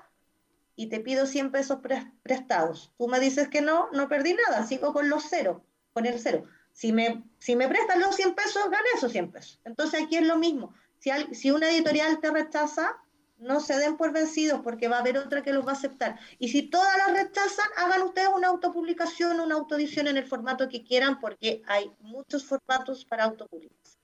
y 0.77 0.89
te 0.89 1.01
pido 1.01 1.27
100 1.27 1.51
pesos 1.53 1.79
prestados, 2.23 2.93
tú 2.97 3.09
me 3.09 3.21
dices 3.21 3.49
que 3.49 3.61
no, 3.61 3.91
no 3.93 4.09
perdí 4.09 4.35
nada, 4.35 4.67
sigo 4.67 4.93
con 4.93 5.09
los 5.09 5.25
cero, 5.29 5.65
con 5.93 6.07
el 6.07 6.19
cero 6.19 6.47
si 6.73 6.93
me, 6.93 7.23
si 7.39 7.57
me 7.57 7.69
prestan 7.69 8.01
los 8.01 8.17
100 8.17 8.35
pesos, 8.35 8.71
gané 8.71 8.89
esos 8.95 9.13
100 9.13 9.33
pesos. 9.33 9.61
Entonces 9.65 10.03
aquí 10.03 10.17
es 10.17 10.27
lo 10.27 10.39
mismo. 10.39 10.73
Si, 10.99 11.11
si 11.35 11.51
una 11.51 11.71
editorial 11.71 12.21
te 12.21 12.31
rechaza, 12.31 12.97
no 13.39 13.61
se 13.61 13.77
den 13.77 13.97
por 13.97 14.13
vencidos 14.13 14.61
porque 14.63 14.89
va 14.89 14.97
a 14.97 15.01
haber 15.01 15.19
otra 15.19 15.43
que 15.43 15.53
los 15.53 15.67
va 15.67 15.73
a 15.73 15.75
aceptar. 15.75 16.19
Y 16.39 16.49
si 16.49 16.63
todas 16.63 16.97
las 16.99 17.17
rechazan, 17.17 17.67
hagan 17.77 18.03
ustedes 18.03 18.29
una 18.35 18.49
autopublicación, 18.49 19.41
una 19.41 19.55
autoedición 19.57 20.07
en 20.09 20.19
el 20.19 20.27
formato 20.27 20.69
que 20.69 20.85
quieran 20.85 21.21
porque 21.21 21.63
hay 21.67 21.91
muchos 22.01 22.45
formatos 22.45 23.05
para 23.05 23.25
autopublicación. 23.25 24.00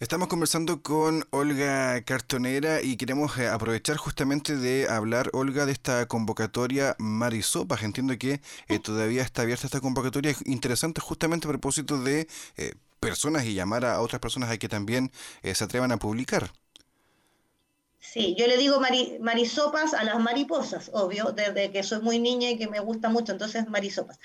Estamos 0.00 0.28
conversando 0.28 0.82
con 0.82 1.24
Olga 1.30 2.02
Cartonera 2.02 2.82
y 2.82 2.96
queremos 2.96 3.38
eh, 3.38 3.48
aprovechar 3.48 3.96
justamente 3.96 4.56
de 4.56 4.88
hablar, 4.88 5.30
Olga, 5.32 5.66
de 5.66 5.72
esta 5.72 6.06
convocatoria 6.06 6.96
Marisopas. 6.98 7.82
Entiendo 7.82 8.16
que 8.18 8.40
eh, 8.68 8.78
todavía 8.78 9.22
está 9.22 9.42
abierta 9.42 9.66
esta 9.66 9.80
convocatoria. 9.80 10.34
Interesante 10.46 11.00
justamente 11.00 11.46
a 11.46 11.50
propósito 11.50 11.98
de 11.98 12.28
eh, 12.56 12.74
personas 13.00 13.44
y 13.44 13.54
llamar 13.54 13.84
a 13.84 14.00
otras 14.00 14.20
personas 14.20 14.50
a 14.50 14.58
que 14.58 14.68
también 14.68 15.12
se 15.42 15.64
atrevan 15.64 15.92
a 15.92 15.98
publicar. 15.98 16.50
Sí, 18.00 18.36
yo 18.38 18.46
le 18.46 18.56
digo 18.58 18.80
marisopas 19.20 19.94
a 19.94 20.04
las 20.04 20.20
mariposas, 20.20 20.90
obvio, 20.92 21.32
desde 21.32 21.72
que 21.72 21.82
soy 21.82 22.00
muy 22.00 22.18
niña 22.18 22.50
y 22.50 22.58
que 22.58 22.68
me 22.68 22.78
gusta 22.78 23.08
mucho, 23.08 23.32
entonces 23.32 23.68
marisopas. 23.68 24.20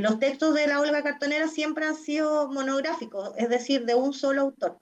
Los 0.00 0.18
textos 0.18 0.54
de 0.54 0.66
la 0.66 0.80
Olga 0.80 1.02
Cartonera 1.02 1.48
siempre 1.48 1.86
han 1.86 1.96
sido 1.96 2.48
monográficos, 2.48 3.32
es 3.36 3.48
decir, 3.48 3.84
de 3.84 3.94
un 3.94 4.12
solo 4.12 4.42
autor 4.42 4.80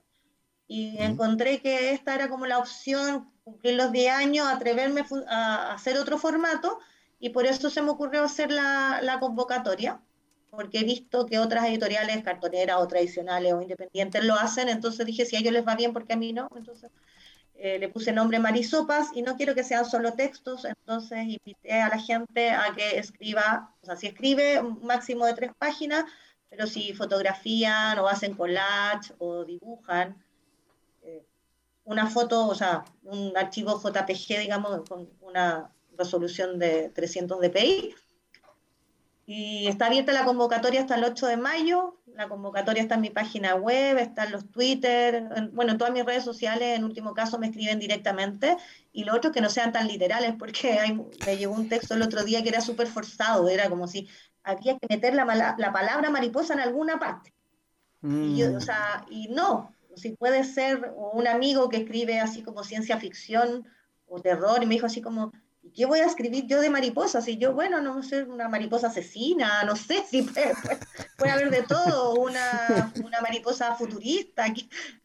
y 0.67 0.97
encontré 0.99 1.61
que 1.61 1.91
esta 1.91 2.13
era 2.13 2.29
como 2.29 2.45
la 2.45 2.59
opción, 2.59 3.31
cumplir 3.43 3.75
los 3.75 3.91
10 3.91 4.13
años, 4.13 4.47
atreverme 4.47 5.05
a 5.29 5.73
hacer 5.73 5.97
otro 5.97 6.17
formato 6.17 6.79
y 7.19 7.29
por 7.29 7.45
eso 7.45 7.69
se 7.69 7.81
me 7.81 7.89
ocurrió 7.89 8.23
hacer 8.23 8.51
la, 8.51 8.99
la 9.01 9.19
convocatoria, 9.19 10.01
porque 10.49 10.79
he 10.79 10.83
visto 10.83 11.25
que 11.25 11.39
otras 11.39 11.65
editoriales 11.67 12.21
cartoneras 12.23 12.77
o 12.79 12.87
tradicionales 12.87 13.53
o 13.53 13.61
independientes 13.61 14.23
lo 14.25 14.35
hacen, 14.35 14.67
entonces 14.69 15.05
dije, 15.05 15.25
si 15.25 15.37
a 15.37 15.39
ellos 15.39 15.53
les 15.53 15.65
va 15.65 15.75
bien, 15.75 15.93
porque 15.93 16.13
a 16.13 16.17
mí 16.17 16.33
no? 16.33 16.49
Entonces 16.55 16.91
eh, 17.57 17.79
le 17.79 17.89
puse 17.89 18.11
nombre 18.11 18.39
Marisopas 18.39 19.09
y 19.13 19.21
no 19.21 19.35
quiero 19.35 19.55
que 19.55 19.63
sean 19.63 19.85
solo 19.85 20.13
textos, 20.13 20.65
entonces 20.65 21.25
invité 21.25 21.81
a 21.81 21.89
la 21.89 21.99
gente 21.99 22.51
a 22.51 22.73
que 22.75 22.97
escriba, 22.97 23.73
o 23.81 23.85
sea, 23.85 23.95
si 23.95 24.07
escribe 24.07 24.59
un 24.59 24.85
máximo 24.85 25.25
de 25.25 25.33
tres 25.33 25.51
páginas, 25.57 26.05
pero 26.49 26.67
si 26.67 26.93
fotografían 26.93 27.99
o 27.99 28.07
hacen 28.07 28.35
collage 28.35 29.13
o 29.17 29.43
dibujan, 29.43 30.15
una 31.87 32.07
foto, 32.07 32.47
o 32.47 32.55
sea, 32.55 32.83
un 33.03 33.35
archivo 33.37 33.81
JPG, 33.81 34.39
digamos, 34.39 34.87
con 34.89 35.09
una 35.21 35.71
resolución 35.97 36.59
de 36.59 36.89
300 36.89 37.39
dpi. 37.39 37.95
Y 39.25 39.67
está 39.67 39.85
abierta 39.85 40.11
la 40.11 40.25
convocatoria 40.25 40.81
hasta 40.81 40.95
el 40.95 41.05
8 41.05 41.27
de 41.27 41.37
mayo. 41.37 41.96
La 42.17 42.27
convocatoria 42.27 42.81
está 42.81 42.95
en 42.95 43.01
mi 43.01 43.11
página 43.11 43.53
web, 43.53 43.99
está 43.99 44.23
en 44.23 44.31
los 44.31 44.49
Twitter, 44.49 45.23
bueno, 45.51 45.73
en 45.73 45.77
todas 45.77 45.93
mis 45.93 46.03
redes 46.03 46.23
sociales, 46.23 46.75
en 46.75 46.83
último 46.83 47.13
caso 47.13 47.37
me 47.37 47.45
escriben 47.45 47.77
directamente. 47.77 48.57
Y 48.91 49.03
lo 49.03 49.15
otro, 49.15 49.31
que 49.31 49.39
no 49.39 49.51
sean 49.51 49.71
tan 49.71 49.87
literales, 49.87 50.33
porque 50.39 50.97
me 51.27 51.37
llegó 51.37 51.53
un 51.53 51.69
texto 51.69 51.93
el 51.93 52.01
otro 52.01 52.23
día 52.23 52.41
que 52.41 52.49
era 52.49 52.59
súper 52.59 52.87
forzado, 52.87 53.47
era 53.49 53.69
como 53.69 53.87
si 53.87 54.09
había 54.43 54.79
que 54.79 54.87
meter 54.89 55.13
la, 55.13 55.55
la 55.59 55.71
palabra 55.71 56.09
mariposa 56.09 56.55
en 56.55 56.61
alguna 56.61 56.97
parte. 56.97 57.35
Y, 58.01 58.41
o 58.41 58.53
mm. 58.53 58.61
sea, 58.61 59.05
y 59.11 59.27
no, 59.27 59.75
si 59.95 60.15
puede 60.15 60.43
ser 60.43 60.93
un 60.95 61.27
amigo 61.27 61.69
que 61.69 61.77
escribe 61.77 62.19
así 62.19 62.41
como 62.41 62.63
ciencia 62.63 62.97
ficción 62.97 63.67
o 64.07 64.19
terror, 64.19 64.63
y 64.63 64.65
me 64.65 64.73
dijo 64.73 64.87
así 64.87 65.01
como, 65.01 65.33
¿y 65.67 65.71
qué 65.71 65.85
voy 65.85 65.99
a 65.99 66.05
escribir 66.05 66.47
yo 66.47 66.61
de 66.61 66.69
mariposas? 66.69 67.27
Y 67.27 67.37
yo, 67.37 67.53
bueno, 67.53 67.81
no 67.81 68.01
sé, 68.01 68.23
una 68.23 68.47
mariposa 68.47 68.87
asesina, 68.87 69.63
no 69.63 69.75
sé 69.75 70.03
si 70.09 70.21
puede, 70.21 70.53
puede, 71.17 71.31
haber 71.31 71.49
de 71.49 71.63
todo, 71.63 72.15
una, 72.15 72.93
una 73.03 73.21
mariposa 73.21 73.75
futurista. 73.75 74.45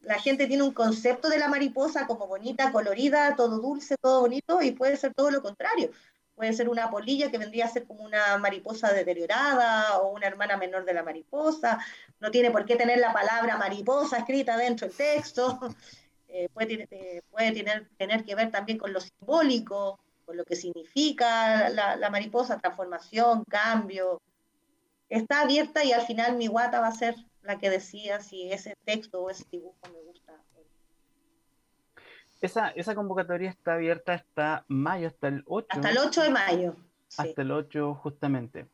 La 0.03 0.19
gente 0.19 0.47
tiene 0.47 0.63
un 0.63 0.73
concepto 0.73 1.29
de 1.29 1.39
la 1.39 1.49
mariposa 1.49 2.07
como 2.07 2.27
bonita, 2.27 2.71
colorida, 2.73 3.35
todo 3.37 3.59
dulce, 3.59 3.97
todo 4.01 4.21
bonito, 4.21 4.63
y 4.63 4.73
puede 4.73 4.97
ser 4.97 5.15
todo 5.15 5.31
lo 5.31 5.43
contrario 5.43 5.91
puede 6.35 6.55
ser 6.55 6.71
una 6.71 6.91
polilla 6.91 7.31
que 7.31 7.37
vendría 7.39 7.67
a 7.67 7.69
ser 7.69 7.85
como 7.85 8.05
una 8.05 8.39
mariposa 8.39 8.93
deteriorada 8.93 9.99
o 9.99 10.13
una 10.13 10.27
hermana 10.27 10.57
menor 10.57 10.85
de 10.85 10.95
la 10.95 11.03
mariposa, 11.03 11.79
no 12.21 12.31
tiene 12.31 12.51
por 12.51 12.65
qué 12.65 12.75
tener 12.75 12.99
la 12.99 13.13
palabra 13.13 13.59
mariposa 13.59 14.17
escrita 14.17 14.57
dentro 14.57 14.89
del 14.89 14.97
texto, 14.97 15.61
eh, 16.29 16.49
puede, 16.49 16.89
eh, 16.91 17.23
puede 17.31 17.53
tener, 17.53 17.89
tener 17.99 18.25
que 18.25 18.35
ver 18.35 18.51
también 18.51 18.79
con 18.79 18.93
lo 18.93 19.01
simbólico, 19.01 20.01
con 20.25 20.37
lo 20.37 20.45
que 20.45 20.57
significa 20.57 21.69
la, 21.69 21.97
la 21.97 22.11
mariposa, 22.11 22.59
transformación, 22.59 23.45
cambio. 23.45 24.21
Está 25.09 25.43
abierta 25.43 25.85
y 25.85 25.93
al 25.93 26.07
final 26.07 26.37
mi 26.37 26.47
guata 26.47 26.81
va 26.81 26.89
a 26.89 26.93
ser 26.93 27.15
la 27.43 27.59
que 27.59 27.71
decía 27.71 28.21
si 28.21 28.51
ese 28.51 28.77
texto 28.85 29.23
o 29.23 29.31
ese 29.31 29.45
dibujo 29.51 29.77
me 29.93 30.01
gusta 30.03 30.43
esa, 32.43 32.71
esa 32.71 32.95
convocatoria 32.95 33.51
está 33.51 33.75
abierta 33.75 34.15
hasta 34.15 34.65
mayo, 34.67 35.07
hasta 35.07 35.29
el 35.29 35.45
8. 35.47 35.67
Hasta 35.71 35.91
el 35.91 35.99
8 35.99 36.23
de 36.23 36.31
mayo. 36.31 36.77
Hasta 37.17 37.43
el 37.43 37.53
8, 37.53 37.95
justamente. 37.95 38.67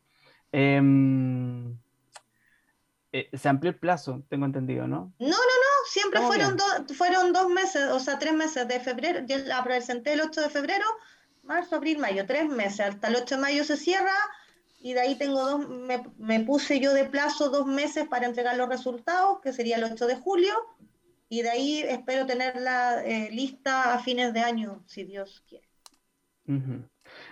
Em, 0.51 1.77
eh, 3.11 3.29
se 3.31 3.47
amplió 3.47 3.69
el 3.69 3.77
plazo, 3.77 4.23
tengo 4.27 4.47
entendido, 4.47 4.87
¿no? 4.87 5.13
No, 5.19 5.27
no, 5.27 5.35
no, 5.35 5.85
siempre 5.85 6.19
fueron, 6.21 6.57
fueron 6.95 7.31
dos 7.31 7.47
meses, 7.49 7.89
o 7.91 7.99
sea, 7.99 8.17
tres 8.17 8.33
meses 8.33 8.67
de 8.67 8.79
febrero. 8.79 9.19
Yo 9.27 9.37
la 9.37 9.63
presenté 9.63 10.13
el 10.13 10.21
8 10.21 10.41
de 10.41 10.49
febrero, 10.49 10.85
marzo, 11.49 11.75
abril, 11.75 11.97
mayo, 11.97 12.25
tres 12.25 12.47
meses. 12.47 12.81
Hasta 12.81 13.09
el 13.09 13.17
8 13.17 13.35
de 13.35 13.41
mayo 13.41 13.63
se 13.65 13.75
cierra 13.75 14.13
y 14.79 14.93
de 14.93 15.01
ahí 15.01 15.15
tengo 15.17 15.43
dos, 15.43 15.67
me, 16.17 16.39
puse 16.41 16.79
yo 16.79 16.93
de 16.93 17.03
plazo 17.03 17.49
dos 17.49 17.65
meses 17.65 18.07
para 18.07 18.27
entregar 18.27 18.55
los 18.55 18.69
resultados, 18.69 19.41
que 19.41 19.51
sería 19.51 19.75
el 19.75 19.83
8 19.83 20.07
de 20.07 20.15
julio, 20.15 20.53
y 21.27 21.41
de 21.41 21.49
ahí 21.49 21.81
espero 21.81 22.25
tenerla 22.25 23.03
eh, 23.03 23.29
lista 23.31 23.93
a 23.93 23.99
fines 23.99 24.33
de 24.33 24.39
año, 24.39 24.83
si 24.87 25.03
Dios 25.03 25.43
quiere. 25.49 25.67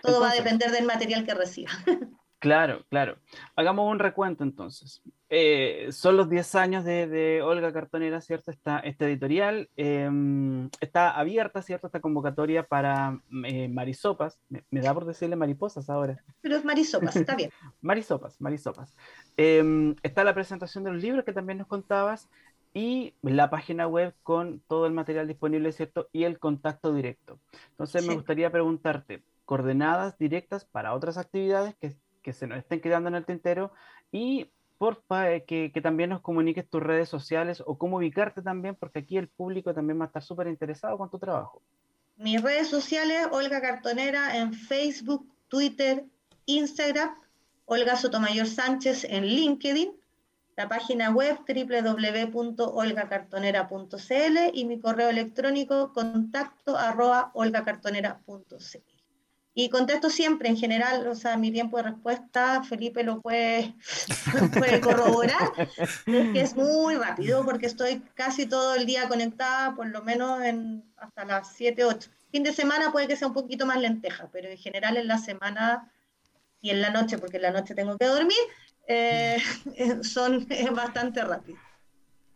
Todo 0.02 0.20
va 0.20 0.32
a 0.32 0.36
depender 0.36 0.72
del 0.72 0.86
material 0.86 1.26
que 1.26 1.34
reciba. 1.34 1.72
Claro, 2.40 2.86
claro. 2.90 3.18
Hagamos 3.56 3.92
un 3.92 3.98
recuento 3.98 4.44
entonces. 4.44 5.02
Eh, 5.30 5.88
son 5.92 6.16
los 6.16 6.30
10 6.30 6.56
años 6.56 6.86
de, 6.86 7.42
Olga 7.42 7.74
Cartonera, 7.74 8.22
¿cierto? 8.22 8.52
Está 8.52 8.80
este 8.80 9.06
editorial. 9.06 9.70
Em, 9.76 10.70
está 10.80 11.12
abierta, 11.12 11.64
¿cierto? 11.64 11.88
Esta 11.88 12.00
convocatoria 12.00 12.64
para 12.64 13.20
eh, 13.44 13.68
marisopas. 13.70 14.40
Me, 14.50 14.82
da 14.82 14.94
por 14.94 15.06
decirle 15.06 15.36
mariposas 15.36 15.90
ahora. 15.90 16.24
Pero 16.42 16.58
es 16.58 16.64
marisopas, 16.64 17.16
está 17.16 17.36
bien. 17.36 17.50
marisopas, 17.82 18.40
marisopas. 18.40 18.96
Em, 19.36 19.96
está 20.04 20.24
la 20.24 20.36
presentación 20.36 20.84
de 20.84 20.92
los 20.92 21.02
libros 21.02 21.26
que 21.26 21.34
también 21.34 21.58
nos 21.58 21.68
contabas 21.68 22.30
y 22.74 23.16
la 23.24 23.50
página 23.50 23.88
web 23.88 24.14
con 24.22 24.62
todo 24.68 24.86
el 24.86 24.94
material 24.94 25.28
disponible, 25.28 25.72
¿cierto? 25.72 26.08
Y 26.12 26.24
el 26.26 26.38
contacto 26.38 26.94
directo. 26.94 27.40
Entonces 27.72 28.06
me 28.06 28.14
gustaría 28.14 28.52
preguntarte, 28.52 29.24
coordenadas 29.46 30.18
directas 30.20 30.66
para 30.66 30.94
otras 30.94 31.18
actividades 31.18 31.76
que 31.78 31.96
que 32.28 32.34
se 32.34 32.46
nos 32.46 32.58
estén 32.58 32.82
quedando 32.82 33.08
en 33.08 33.16
el 33.16 33.26
tintero 33.26 33.72
y 34.12 34.52
por 34.78 35.02
eh, 35.12 35.46
que, 35.48 35.72
que, 35.74 35.80
también 35.80 36.10
nos 36.10 36.20
comuniques 36.20 36.70
tus 36.70 36.84
redes 36.84 37.08
sociales 37.08 37.64
o 37.66 37.78
cómo 37.78 37.96
ubicarte 37.96 38.42
también, 38.42 38.76
porque 38.76 39.00
aquí 39.00 39.16
el 39.16 39.30
público 39.30 39.74
también 39.74 39.98
va 39.98 40.04
a 40.04 40.08
estar 40.08 40.22
súper 40.22 40.48
interesado 40.48 40.98
con 40.98 41.10
tu 41.10 41.20
trabajo. 41.20 41.62
Mis 42.18 42.44
redes 42.44 42.68
sociales, 42.68 43.30
Olga 43.32 43.62
Cartonera 43.62 44.40
en 44.40 44.54
Facebook, 44.54 45.26
Twitter, 45.48 46.04
Instagram, 46.48 47.16
Olga 47.64 47.96
Sotomayor 47.96 48.46
Sánchez 48.46 49.06
en 49.06 49.26
LinkedIn, 49.26 49.94
la 50.58 50.68
página 50.68 51.12
web 51.12 51.38
www.olgacartonera.cl 51.48 54.38
y 54.54 54.66
mi 54.66 54.82
correo 54.82 55.08
electrónico 55.08 55.94
contacto 55.94 56.78
arroba 56.78 57.32
olgacartonera.cl. 57.36 58.97
Y 59.60 59.70
contesto 59.70 60.12
siempre, 60.12 60.50
en 60.50 60.56
general, 60.56 61.08
o 61.08 61.16
sea, 61.16 61.36
mi 61.36 61.52
tiempo 61.52 61.78
de 61.78 61.84
respuesta, 61.90 62.62
Felipe 62.62 63.02
lo 63.02 63.22
puede, 63.22 63.74
corroborar, 64.84 65.52
es 65.82 66.04
que 66.06 66.42
es 66.42 66.56
muy 66.56 66.94
rápido 66.94 67.44
porque 67.44 67.66
estoy 67.66 68.04
casi 68.14 68.46
todo 68.46 68.76
el 68.76 68.86
día 68.86 69.08
conectada, 69.08 69.74
por 69.74 69.88
lo 69.88 70.04
menos 70.04 70.44
en, 70.44 70.84
hasta 70.96 71.26
las 71.26 71.54
7, 71.54 71.86
8. 71.86 72.08
Fin 72.32 72.44
de 72.44 72.54
semana 72.54 72.92
puede 72.92 73.08
que 73.08 73.16
sea 73.16 73.30
un 73.30 73.34
poquito 73.34 73.66
más 73.66 73.82
lenteja, 73.82 74.30
pero 74.32 74.48
en 74.48 74.60
general 74.60 74.96
en 74.96 75.08
la 75.08 75.18
semana 75.18 75.92
y 76.62 76.70
en 76.70 76.80
la 76.80 76.92
noche, 76.92 77.18
porque 77.18 77.38
en 77.38 77.44
la 77.44 77.52
noche 77.52 77.74
tengo 77.74 77.98
que 77.98 78.06
dormir, 78.06 78.38
eh, 78.88 79.42
son 80.04 80.48
bastante 80.76 81.24
rápido. 81.24 81.58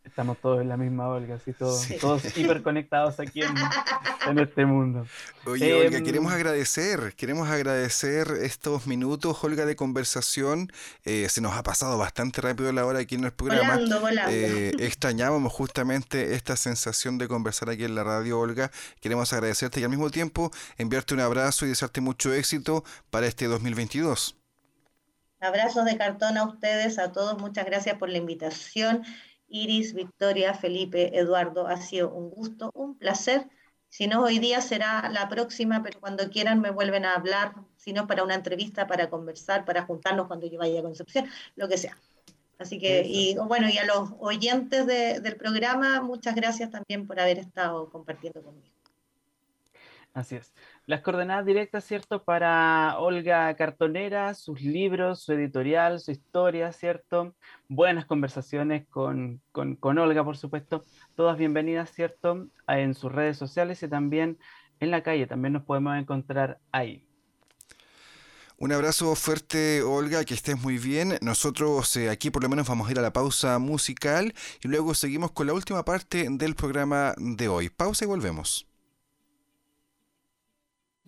Estamos 0.04 0.40
todos 0.40 0.62
en 0.62 0.70
la 0.70 0.78
misma 0.78 1.08
Olga, 1.10 1.36
así 1.36 1.54
todos, 1.54 1.88
todos 2.02 2.36
hiperconectados 2.36 3.20
aquí 3.20 3.42
en, 3.44 4.40
este 4.40 4.66
mundo. 4.66 5.06
Oye, 5.46 5.86
Olga, 5.86 6.00
em, 6.00 6.04
queremos 6.04 6.34
agradecer, 6.34 7.14
queremos 7.16 7.48
agradecer 7.50 8.28
estos 8.42 8.88
minutos, 8.88 9.44
Olga, 9.44 9.66
de 9.66 9.76
conversación. 9.76 10.72
Eh, 11.06 11.28
se 11.30 11.40
nos 11.40 11.54
ha 11.54 11.62
pasado 11.62 12.00
bastante 12.00 12.42
rápido 12.42 12.72
la 12.72 12.86
hora 12.86 13.00
aquí 13.00 13.16
en 13.16 13.26
el 13.26 13.32
programa. 13.32 13.76
Volando, 13.76 14.02
volando. 14.02 14.32
Eh, 14.32 14.72
extrañábamos 14.80 15.54
justamente 15.54 16.34
esta 16.34 16.56
sensación 16.56 17.20
de 17.20 17.28
conversar 17.28 17.70
aquí 17.70 17.84
en 17.84 17.94
la 17.94 18.04
radio, 18.04 18.40
Olga. 18.40 18.72
Queremos 19.02 19.32
agradecerte 19.34 19.82
y 19.82 19.84
al 19.84 19.90
mismo 19.92 20.10
tiempo 20.10 20.52
enviarte 20.78 21.14
un 21.14 21.20
abrazo 21.20 21.66
y 21.66 21.70
desearte 21.70 22.02
mucho 22.02 22.34
éxito 22.34 22.84
para 23.12 23.28
este 23.28 23.46
2022. 23.46 24.36
Abrazos 25.40 25.86
de 25.86 25.98
cartón 25.98 26.38
a 26.38 26.44
ustedes, 26.44 27.00
a 27.00 27.12
todos. 27.12 27.40
Muchas 27.40 27.66
gracias 27.66 27.98
por 27.98 28.10
la 28.10 28.18
invitación 28.18 29.04
Iris, 29.52 29.94
Victoria, 29.94 30.54
Felipe, 30.54 31.18
Eduardo, 31.18 31.68
ha 31.68 31.78
sido 31.78 32.14
un 32.14 32.30
gusto, 32.30 32.72
un 32.74 32.98
placer. 32.98 33.48
Si 33.90 34.08
no 34.08 34.24
hoy 34.24 34.40
día 34.40 34.62
será 34.62 35.10
la 35.10 35.28
próxima, 35.28 35.84
pero 35.84 36.00
cuando 36.00 36.30
quieran 36.30 36.62
me 36.62 36.72
vuelven 36.72 37.06
a 37.06 37.16
hablar, 37.16 37.56
si 37.76 37.94
no 37.94 38.08
para 38.08 38.24
una 38.24 38.36
entrevista, 38.36 38.88
para 38.88 39.10
conversar, 39.10 39.66
para 39.66 39.84
juntarnos 39.84 40.28
cuando 40.28 40.48
yo 40.48 40.60
vaya 40.60 40.80
a 40.80 40.84
Concepción, 40.84 41.28
lo 41.56 41.68
que 41.68 41.78
sea. 41.78 41.98
Así 42.58 42.80
que, 42.80 43.04
y 43.06 43.36
bueno, 43.36 43.68
y 43.70 43.78
a 43.80 43.86
los 43.86 44.12
oyentes 44.20 44.86
del 44.86 45.36
programa, 45.36 46.02
muchas 46.02 46.36
gracias 46.36 46.70
también 46.70 47.08
por 47.08 47.20
haber 47.20 47.40
estado 47.40 47.90
compartiendo 47.90 48.42
conmigo. 48.44 48.81
Así 50.13 50.36
es. 50.36 50.54
Las 50.88 51.02
coordenadas 51.02 51.45
directas, 51.45 51.86
¿cierto? 51.86 52.24
Para 52.24 52.97
Olga 53.00 53.56
Cartonera, 53.56 54.34
sus 54.34 54.62
libros, 54.62 55.24
su 55.24 55.32
editorial, 55.32 56.02
su 56.02 56.12
historia, 56.12 56.74
¿cierto? 56.74 57.34
Buenas 57.69 58.06
conversaciones 58.06 58.86
con, 58.89 59.41
con, 59.54 59.97
Olga, 59.97 60.26
por 60.26 60.36
supuesto. 60.36 60.84
Todas 61.15 61.38
bienvenidas, 61.38 61.91
¿cierto? 61.93 62.47
En 62.67 62.93
sus 62.93 63.10
redes 63.10 63.38
sociales 63.38 63.82
y 63.84 63.88
también 63.88 64.38
en 64.82 64.91
la 64.91 65.02
calle. 65.02 65.28
También 65.28 65.54
nos 65.54 65.63
podemos 65.63 65.97
encontrar 65.97 66.60
ahí. 66.74 67.08
Un 68.58 68.74
abrazo 68.74 69.15
fuerte, 69.15 69.82
Olga, 69.82 70.26
que 70.26 70.34
estés 70.34 70.62
muy 70.62 70.78
bien. 70.78 71.17
Nosotros 71.21 71.95
eh, 71.95 72.10
aquí 72.10 72.32
por 72.32 72.43
lo 72.43 72.50
menos 72.50 72.67
vamos 72.67 72.89
a 72.89 72.91
ir 72.91 73.00
a 73.00 73.02
la 73.02 73.13
pausa 73.13 73.60
musical 73.60 74.34
y 74.62 74.67
luego 74.67 74.93
seguimos 74.93 75.32
con 75.32 75.47
la 75.47 75.54
última 75.54 75.86
parte 75.86 76.28
del 76.30 76.54
programa 76.56 77.15
de 77.17 77.47
hoy. 77.47 77.69
Pausa 77.69 78.04
y 78.04 78.08
volvemos. 78.10 78.70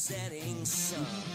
setting 0.00 0.64
sun. 0.64 1.29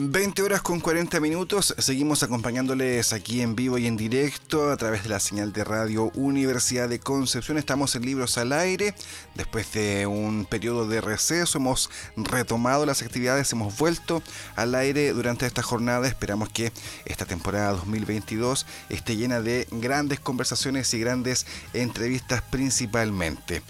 20 0.00 0.42
horas 0.42 0.62
con 0.62 0.78
40 0.78 1.18
minutos, 1.18 1.74
seguimos 1.76 2.22
acompañándoles 2.22 3.12
aquí 3.12 3.40
en 3.40 3.56
vivo 3.56 3.78
y 3.78 3.88
en 3.88 3.96
directo 3.96 4.70
a 4.70 4.76
través 4.76 5.02
de 5.02 5.08
la 5.08 5.18
señal 5.18 5.52
de 5.52 5.64
radio 5.64 6.12
Universidad 6.14 6.88
de 6.88 7.00
Concepción. 7.00 7.58
Estamos 7.58 7.96
en 7.96 8.06
Libros 8.06 8.38
al 8.38 8.52
Aire. 8.52 8.94
Después 9.34 9.72
de 9.72 10.06
un 10.06 10.46
periodo 10.48 10.86
de 10.86 11.00
receso 11.00 11.58
hemos 11.58 11.90
retomado 12.14 12.86
las 12.86 13.02
actividades, 13.02 13.50
hemos 13.50 13.76
vuelto 13.76 14.22
al 14.54 14.76
aire 14.76 15.12
durante 15.12 15.46
esta 15.46 15.64
jornada. 15.64 16.06
Esperamos 16.06 16.48
que 16.48 16.72
esta 17.04 17.24
temporada 17.24 17.72
2022 17.72 18.66
esté 18.90 19.16
llena 19.16 19.40
de 19.40 19.66
grandes 19.72 20.20
conversaciones 20.20 20.94
y 20.94 21.00
grandes 21.00 21.44
entrevistas 21.72 22.42
principalmente. 22.42 23.62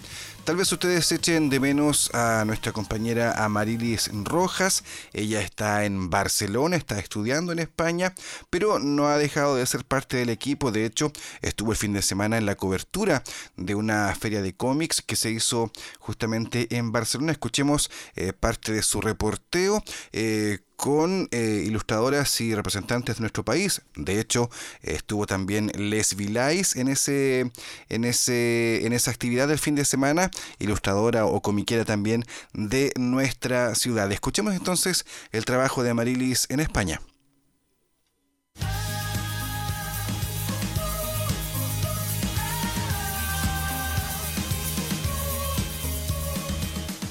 Tal 0.49 0.57
vez 0.57 0.73
ustedes 0.73 1.13
echen 1.13 1.51
de 1.51 1.61
menos 1.61 2.09
a 2.15 2.43
nuestra 2.47 2.73
compañera 2.73 3.45
Amarilis 3.45 4.11
Rojas. 4.25 4.83
Ella 5.13 5.43
está 5.43 5.85
en 5.85 6.09
Barcelona, 6.09 6.77
está 6.77 6.99
estudiando 6.99 7.53
en 7.53 7.59
España, 7.59 8.15
pero 8.49 8.79
no 8.79 9.09
ha 9.09 9.19
dejado 9.19 9.57
de 9.57 9.67
ser 9.67 9.85
parte 9.85 10.17
del 10.17 10.31
equipo. 10.31 10.73
De 10.73 10.87
hecho, 10.87 11.13
estuvo 11.43 11.73
el 11.73 11.77
fin 11.77 11.93
de 11.93 12.01
semana 12.01 12.39
en 12.39 12.47
la 12.47 12.55
cobertura 12.55 13.23
de 13.59 13.75
una 13.75 14.15
feria 14.19 14.41
de 14.41 14.55
cómics 14.55 15.03
que 15.03 15.17
se 15.17 15.31
hizo 15.31 15.71
justamente 15.99 16.75
en 16.75 16.93
Barcelona. 16.93 17.33
Escuchemos 17.33 17.91
eh, 18.17 18.33
parte 18.33 18.73
de 18.73 18.81
su 18.81 19.03
reporteo. 19.03 19.85
Eh, 20.13 20.61
con 20.79 21.27
eh, 21.33 21.65
ilustradoras 21.67 22.41
y 22.41 22.55
representantes 22.55 23.17
de 23.17 23.23
nuestro 23.23 23.45
país. 23.45 23.83
De 23.97 24.21
hecho, 24.21 24.49
estuvo 24.81 25.27
también 25.27 25.73
Les 25.75 26.15
Vilais 26.15 26.77
en 26.77 26.87
ese, 26.87 27.51
en 27.89 28.05
ese, 28.05 28.87
en 28.87 28.93
esa 28.93 29.11
actividad 29.11 29.49
del 29.49 29.59
fin 29.59 29.75
de 29.75 29.85
semana, 29.85 30.31
ilustradora 30.61 31.27
o 31.27 31.43
comiquera 31.43 31.85
también 31.85 32.25
de 32.53 32.93
nuestra 32.97 33.75
ciudad. 33.75 34.11
Escuchemos 34.13 34.55
entonces 34.55 35.05
el 35.33 35.45
trabajo 35.45 35.83
de 35.83 35.91
Amarilis 35.91 36.47
en 36.49 36.61
España. 36.61 37.01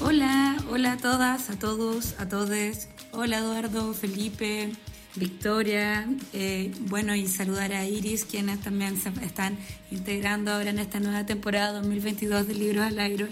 Hola, 0.00 0.56
hola 0.70 0.92
a 0.92 0.96
todas, 0.96 1.50
a 1.50 1.58
todos, 1.58 2.14
a 2.18 2.26
todos. 2.26 2.88
Hola 3.12 3.38
Eduardo, 3.38 3.94
Felipe, 3.94 4.70
Victoria, 5.16 6.06
eh, 6.34 6.70
bueno 6.88 7.14
y 7.14 7.26
saludar 7.26 7.72
a 7.72 7.86
Iris, 7.86 8.26
quienes 8.26 8.60
también 8.60 9.00
se 9.00 9.08
están 9.24 9.56
integrando 9.90 10.52
ahora 10.52 10.70
en 10.70 10.78
esta 10.78 11.00
nueva 11.00 11.24
temporada 11.24 11.72
2022 11.72 12.46
de 12.46 12.54
Libros 12.54 12.84
al 12.84 12.98
Aire. 12.98 13.28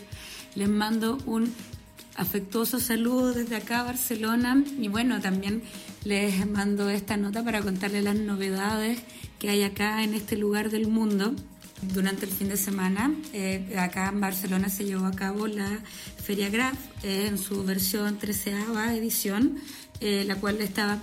Les 0.55 0.69
mando 0.69 1.19
un 1.27 1.53
afectuoso 2.17 2.81
saludo 2.81 3.35
desde 3.35 3.57
acá, 3.57 3.83
Barcelona, 3.83 4.65
y 4.81 4.89
bueno, 4.89 5.21
también 5.21 5.63
les 6.05 6.47
mando 6.49 6.89
esta 6.89 7.19
nota 7.19 7.45
para 7.45 7.61
contarles 7.61 8.03
las 8.03 8.17
novedades 8.17 8.99
que 9.39 9.51
hay 9.51 9.63
acá 9.63 10.03
en 10.03 10.15
este 10.15 10.39
lugar 10.39 10.71
del 10.71 10.89
mundo. 10.89 11.35
Durante 11.83 12.25
el 12.25 12.33
fin 12.33 12.49
de 12.49 12.57
semana, 12.57 13.15
eh, 13.35 13.77
acá 13.79 14.09
en 14.09 14.21
Barcelona 14.21 14.71
se 14.71 14.85
llevó 14.85 15.07
a 15.07 15.13
cabo 15.13 15.47
la 15.47 15.79
Feria 16.23 16.49
Graf 16.49 16.75
eh, 17.03 17.27
en 17.29 17.37
su 17.37 17.65
versión 17.65 18.19
13 18.19 18.55
edición, 18.95 19.59
eh, 20.01 20.25
la 20.27 20.37
cual 20.37 20.61
estaba 20.61 20.99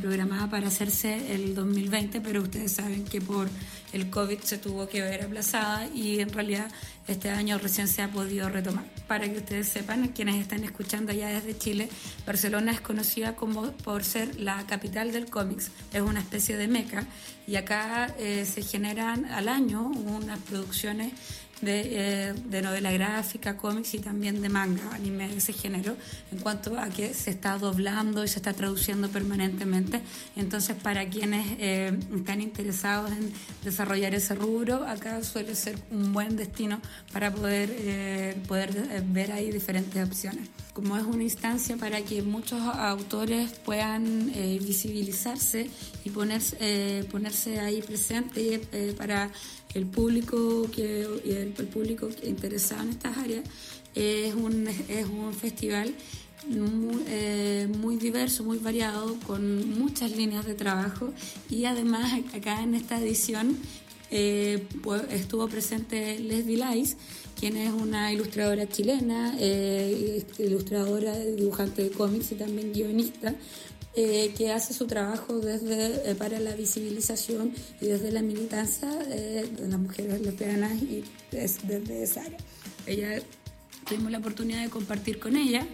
programada 0.00 0.48
para 0.48 0.68
hacerse 0.68 1.34
el 1.34 1.54
2020, 1.56 2.20
pero 2.20 2.42
ustedes 2.42 2.72
saben 2.72 3.04
que 3.04 3.20
por 3.20 3.48
el 3.92 4.08
COVID 4.08 4.38
se 4.40 4.58
tuvo 4.58 4.88
que 4.88 5.02
ver 5.02 5.24
aplazada 5.24 5.88
y 5.92 6.20
en 6.20 6.30
realidad 6.30 6.70
este 7.08 7.30
año 7.30 7.58
recién 7.58 7.88
se 7.88 8.02
ha 8.02 8.08
podido 8.08 8.48
retomar. 8.48 8.84
Para 9.06 9.28
que 9.30 9.38
ustedes 9.38 9.68
sepan, 9.68 10.08
quienes 10.08 10.36
están 10.36 10.64
escuchando 10.64 11.12
allá 11.12 11.28
desde 11.28 11.56
Chile, 11.56 11.88
Barcelona 12.26 12.72
es 12.72 12.80
conocida 12.80 13.36
como 13.36 13.72
por 13.72 14.04
ser 14.04 14.40
la 14.40 14.66
capital 14.66 15.12
del 15.12 15.26
cómics, 15.30 15.70
es 15.92 16.00
una 16.00 16.20
especie 16.20 16.56
de 16.56 16.68
meca 16.68 17.06
y 17.46 17.56
acá 17.56 18.14
eh, 18.18 18.44
se 18.44 18.62
generan 18.62 19.24
al 19.26 19.48
año 19.48 19.86
unas 19.86 20.38
producciones 20.40 21.12
de, 21.60 22.28
eh, 22.28 22.32
de, 22.32 22.62
novela 22.62 22.92
gráfica, 22.92 23.56
cómics 23.56 23.94
y 23.94 23.98
también 23.98 24.42
de 24.42 24.48
manga, 24.48 24.82
anime 24.92 25.28
de 25.28 25.36
ese 25.38 25.52
género, 25.52 25.96
en 26.32 26.38
cuanto 26.38 26.78
a 26.78 26.88
que 26.88 27.14
se 27.14 27.30
está 27.30 27.56
doblando 27.58 28.24
y 28.24 28.28
se 28.28 28.36
está 28.36 28.52
traduciendo 28.52 29.08
permanentemente. 29.08 30.00
Entonces, 30.36 30.76
para 30.76 31.08
quienes 31.08 31.46
eh, 31.58 31.98
están 32.14 32.40
interesados 32.40 33.10
en 33.12 33.32
desarrollar 33.64 34.14
ese 34.14 34.34
rubro, 34.34 34.86
acá 34.86 35.22
suele 35.22 35.54
ser 35.54 35.78
un 35.90 36.12
buen 36.12 36.36
destino 36.36 36.80
para 37.12 37.32
poder, 37.32 37.70
eh, 37.72 38.36
poder 38.46 39.02
ver 39.06 39.32
ahí 39.32 39.50
diferentes 39.50 40.06
opciones. 40.06 40.48
Como 40.76 40.94
es 40.98 41.04
una 41.04 41.22
instancia 41.22 41.78
para 41.78 42.02
que 42.02 42.20
muchos 42.20 42.60
autores 42.60 43.50
puedan 43.64 44.30
visibilizarse 44.60 45.70
y 46.04 46.10
ponerse, 46.10 47.02
ponerse 47.10 47.60
ahí 47.60 47.80
presente 47.80 48.60
para 48.98 49.32
el 49.72 49.86
público 49.86 50.70
que 50.70 51.00
el, 51.24 51.54
público 51.68 52.10
interesado 52.22 52.82
en 52.82 52.90
estas 52.90 53.16
áreas. 53.16 53.44
Es 53.94 54.34
un, 54.34 54.68
es 54.68 55.06
un 55.06 55.32
festival 55.32 55.94
muy, 56.48 57.02
eh, 57.08 57.68
diverso, 57.98 58.44
muy 58.44 58.58
variado, 58.58 59.16
con 59.26 59.78
muchas 59.78 60.14
líneas 60.16 60.44
de 60.44 60.54
trabajo. 60.54 61.12
Y 61.50 61.64
además 61.64 62.12
acá 62.34 62.62
en 62.62 62.74
esta 62.74 63.00
edición 63.00 63.56
eh, 64.10 64.66
pues, 64.82 65.02
estuvo 65.10 65.48
presente 65.48 66.18
Les 66.18 66.46
Vilais, 66.46 66.96
quien 67.38 67.56
es 67.56 67.72
una 67.72 68.12
ilustradora 68.12 68.66
chilena, 68.66 69.36
eh, 69.38 70.24
ilustradora, 70.38 71.16
dibujante 71.18 71.82
de 71.82 71.90
cómics 71.90 72.32
y 72.32 72.34
también 72.36 72.72
guionista, 72.72 73.34
eh, 73.98 74.34
que 74.36 74.52
hace 74.52 74.74
su 74.74 74.86
trabajo 74.86 75.38
desde, 75.38 76.10
eh, 76.10 76.14
para 76.14 76.38
la 76.38 76.54
visibilización 76.54 77.54
y 77.80 77.86
desde 77.86 78.12
la 78.12 78.20
militancia 78.20 78.90
eh, 79.08 79.48
de 79.50 79.68
las 79.68 79.80
mujeres 79.80 80.20
lesbianas 80.20 80.74
y 80.82 81.02
desde 81.30 82.02
esa 82.02 82.20
área. 82.20 82.36
Ella, 82.84 83.22
tuvimos 83.88 84.12
la 84.12 84.18
oportunidad 84.18 84.62
de 84.62 84.68
compartir 84.68 85.18
con 85.18 85.34
ella. 85.34 85.66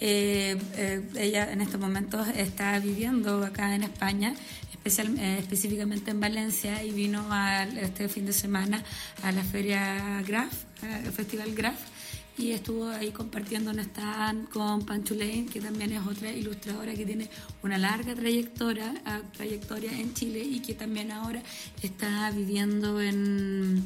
ella 0.00 1.52
en 1.52 1.60
estos 1.60 1.80
momentos 1.80 2.26
está 2.36 2.80
viviendo 2.80 3.44
acá 3.44 3.76
en 3.76 3.84
España, 3.84 4.34
especial, 4.72 5.16
específicamente 5.20 6.10
en 6.10 6.18
Valencia, 6.18 6.82
y 6.82 6.90
vino 6.90 7.24
a, 7.30 7.62
este 7.62 8.08
fin 8.08 8.26
de 8.26 8.32
semana 8.32 8.82
a 9.22 9.30
la 9.30 9.44
feria 9.44 10.20
Graf, 10.26 10.52
Festival 11.12 11.54
Graf, 11.54 11.78
y 12.38 12.52
estuvo 12.52 12.88
ahí 12.88 13.10
compartiendo 13.10 13.70
un 13.70 13.78
stand 13.78 14.48
con 14.48 14.84
Pancho 14.86 15.14
Lane, 15.14 15.46
que 15.52 15.60
también 15.60 15.92
es 15.92 16.06
otra 16.06 16.32
ilustradora 16.32 16.94
que 16.94 17.04
tiene 17.04 17.28
una 17.62 17.76
larga 17.76 18.14
trayectoria, 18.14 18.94
trayectoria 19.32 19.92
en 19.92 20.14
Chile 20.14 20.40
y 20.40 20.60
que 20.60 20.74
también 20.74 21.12
ahora 21.12 21.42
está 21.82 22.30
viviendo 22.30 23.00
en, 23.00 23.84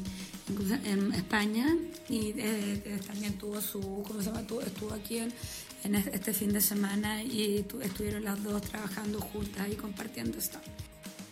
España 1.13 1.75
y 2.07 2.29
eh, 2.29 2.81
eh, 2.85 2.99
también 3.05 3.37
tuvo 3.37 3.59
su, 3.59 3.81
¿cómo 4.07 4.21
se 4.21 4.27
llama? 4.27 4.39
Estuvo 4.39 4.93
aquí 4.93 5.17
en, 5.17 5.95
este 5.95 6.33
fin 6.33 6.53
de 6.53 6.61
semana 6.61 7.21
y 7.21 7.65
estuvieron 7.81 8.23
las 8.23 8.41
dos 8.41 8.61
trabajando 8.61 9.19
juntas 9.19 9.67
y 9.69 9.75
compartiendo 9.75 10.37
esto. 10.37 10.57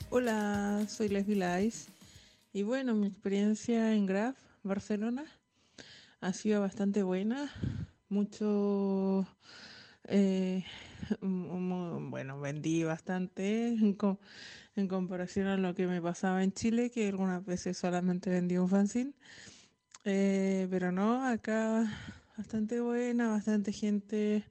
Hola, 0.10 0.86
soy 0.90 1.08
Leslie 1.08 1.38
Lais 1.38 1.88
y 2.52 2.64
bueno, 2.64 2.94
mi 2.94 3.08
experiencia 3.08 3.94
en 3.94 4.06
Graf, 4.06 4.36
Barcelona 4.64 5.24
ha 6.22 6.34
sido 6.34 6.62
bastante 6.62 7.04
buena. 7.04 7.52
Mucho, 8.10 9.28
eh, 10.08 10.64
bueno, 11.22 12.40
vendí 12.40 12.84
bastante 12.84 13.68
en, 13.70 14.88
comparación 14.88 15.48
a 15.48 15.58
lo 15.58 15.74
que 15.76 15.88
me 15.88 16.02
pasaba 16.02 16.44
en 16.44 16.54
Chile, 16.54 16.92
que 16.92 17.08
algunas 17.10 17.46
veces 17.46 17.78
solamente 17.78 18.30
vendí 18.30 18.58
un 18.58 18.70
fanzine. 18.70 19.14
Eh, 20.04 20.68
pero 20.70 20.92
no, 20.92 21.26
acá 21.26 21.92
bastante 22.38 22.80
buena, 22.80 23.30
bastante 23.30 23.72
gente 23.72 24.44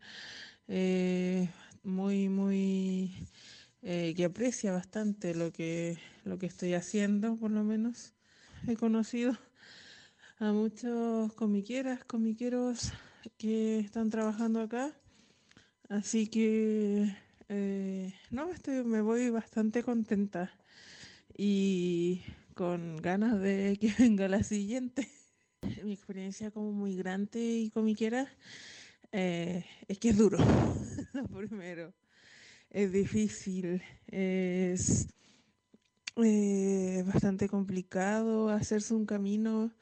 eh, 0.68 1.48
muy, 1.82 2.28
muy, 2.28 3.28
que 3.82 4.24
aprecia 4.24 4.72
bastante 4.72 5.34
lo 5.34 5.52
que, 5.52 5.98
lo 6.24 6.38
que 6.38 6.46
estoy 6.46 6.74
haciendo, 6.74 7.36
por 7.36 7.50
lo 7.50 7.62
menos. 7.62 8.14
He 8.66 8.76
conocido 8.76 9.36
a 10.38 10.52
muchos 10.52 11.32
comiqueras, 11.34 12.04
comiqueros 12.04 12.92
que 13.38 13.78
están 13.78 14.10
trabajando 14.10 14.60
acá. 14.60 14.92
Así 15.88 16.26
que 16.26 17.14
eh, 17.48 18.14
no, 18.30 18.50
estoy, 18.50 18.84
me 18.84 19.00
voy 19.00 19.30
bastante 19.30 19.82
contenta 19.82 20.52
y 21.36 22.22
con 22.54 22.96
ganas 22.96 23.40
de 23.40 23.76
que 23.80 23.94
venga 23.98 24.28
la 24.28 24.42
siguiente. 24.42 25.08
Mi 25.82 25.92
experiencia 25.92 26.50
como 26.50 26.72
migrante 26.84 27.38
y 27.38 27.70
comiquera 27.70 28.28
eh, 29.12 29.64
es 29.88 29.98
que 29.98 30.10
es 30.10 30.18
duro, 30.18 30.38
lo 31.12 31.28
primero. 31.28 31.94
Es 32.70 32.90
difícil, 32.90 33.82
es 34.08 35.06
eh, 36.16 37.04
bastante 37.06 37.48
complicado 37.48 38.48
hacerse 38.48 38.94
un 38.94 39.06
camino 39.06 39.72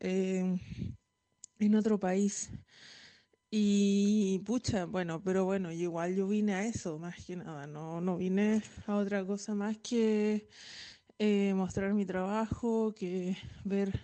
en 0.00 1.74
otro 1.74 1.98
país. 2.00 2.50
Y 3.50 4.40
pucha, 4.46 4.86
bueno, 4.86 5.22
pero 5.24 5.44
bueno, 5.44 5.72
igual 5.72 6.14
yo 6.14 6.28
vine 6.28 6.54
a 6.54 6.64
eso, 6.64 6.98
más 6.98 7.24
que 7.24 7.34
nada, 7.36 7.66
no, 7.66 8.00
no 8.00 8.16
vine 8.16 8.62
a 8.86 8.96
otra 8.96 9.24
cosa 9.26 9.54
más 9.56 9.76
que 9.78 10.48
eh, 11.18 11.52
mostrar 11.54 11.92
mi 11.94 12.06
trabajo, 12.06 12.94
que 12.94 13.36
ver 13.64 13.98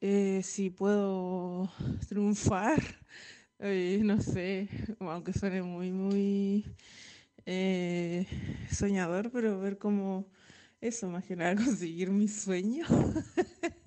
eh, 0.00 0.42
si 0.44 0.70
puedo 0.70 1.70
triunfar, 2.08 2.80
eh, 3.58 4.00
no 4.04 4.20
sé, 4.20 4.68
aunque 5.00 5.32
suene 5.32 5.62
muy, 5.62 5.90
muy 5.92 6.64
soñador, 8.70 9.30
pero 9.32 9.58
ver 9.60 9.78
cómo 9.78 10.30
eso, 10.80 11.08
más 11.08 11.24
que 11.24 11.36
nada, 11.36 11.56
conseguir 11.64 12.10
mi 12.10 12.28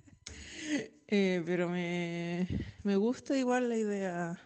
sueño. 1.15 1.43
pero 1.45 1.69
me, 1.69 2.47
me 2.83 2.95
gusta 2.95 3.37
igual 3.37 3.69
la 3.69 3.77
idea 3.77 4.39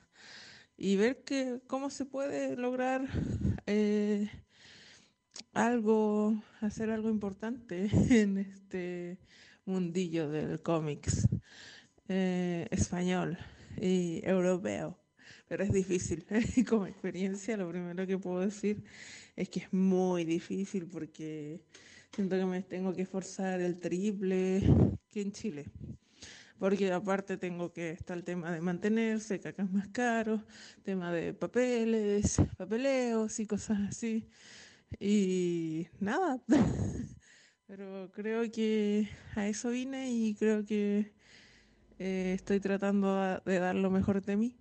y 0.78 0.96
ver 0.96 1.24
que, 1.24 1.60
cómo 1.68 1.90
se 1.90 2.06
puede 2.06 2.56
lograr 2.56 3.06
eh, 3.66 4.30
algo, 5.54 6.42
hacer 6.62 6.90
algo 6.90 7.10
importante 7.10 7.90
en 8.10 8.38
este 8.38 9.18
mundillo 9.66 10.30
del 10.30 10.62
cómics 10.62 11.28
eh, 12.08 12.68
español 12.72 13.38
y 13.78 14.22
europeo. 14.24 14.98
Pero 15.48 15.64
es 15.64 15.74
difícil. 15.74 16.26
Como 16.70 16.88
experiencia, 16.88 17.58
lo 17.58 17.70
primero 17.70 18.08
que 18.08 18.18
puedo 18.18 18.40
decir 18.40 18.84
es 19.36 19.50
que 19.50 19.62
es 19.62 19.74
muy 19.74 20.24
difícil 20.24 20.88
porque 20.88 21.60
siento 22.16 22.38
que 22.38 22.46
me 22.46 22.62
tengo 22.62 22.94
que 22.94 23.02
esforzar 23.02 23.60
el 23.60 23.80
triple 23.80 24.62
que 25.10 25.22
en 25.22 25.32
Chile 25.32 25.66
porque 26.60 26.92
aparte 26.92 27.38
tengo 27.38 27.72
que 27.74 27.92
estar 27.92 28.18
el 28.18 28.24
tema 28.24 28.52
de 28.52 28.62
mantenerse, 28.62 29.40
que 29.40 29.50
acá 29.50 29.64
es 29.64 29.72
más 29.72 29.88
caro, 29.90 30.44
tema 30.84 31.12
de 31.12 31.34
papeles, 31.34 32.42
papeleos 32.58 33.40
y 33.40 33.48
cosas 33.48 33.80
así. 33.90 34.30
Y 35.00 35.88
nada, 36.00 36.42
pero 37.68 38.12
creo 38.14 38.50
que 38.52 39.10
a 39.36 39.48
eso 39.48 39.70
vine 39.70 40.12
y 40.12 40.36
creo 40.36 40.66
que 40.66 41.14
eh, 42.00 42.34
estoy 42.36 42.60
tratando 42.60 43.42
de 43.46 43.60
dar 43.60 43.76
lo 43.76 43.92
mejor 43.92 44.22
de 44.24 44.38
mí. 44.38 44.58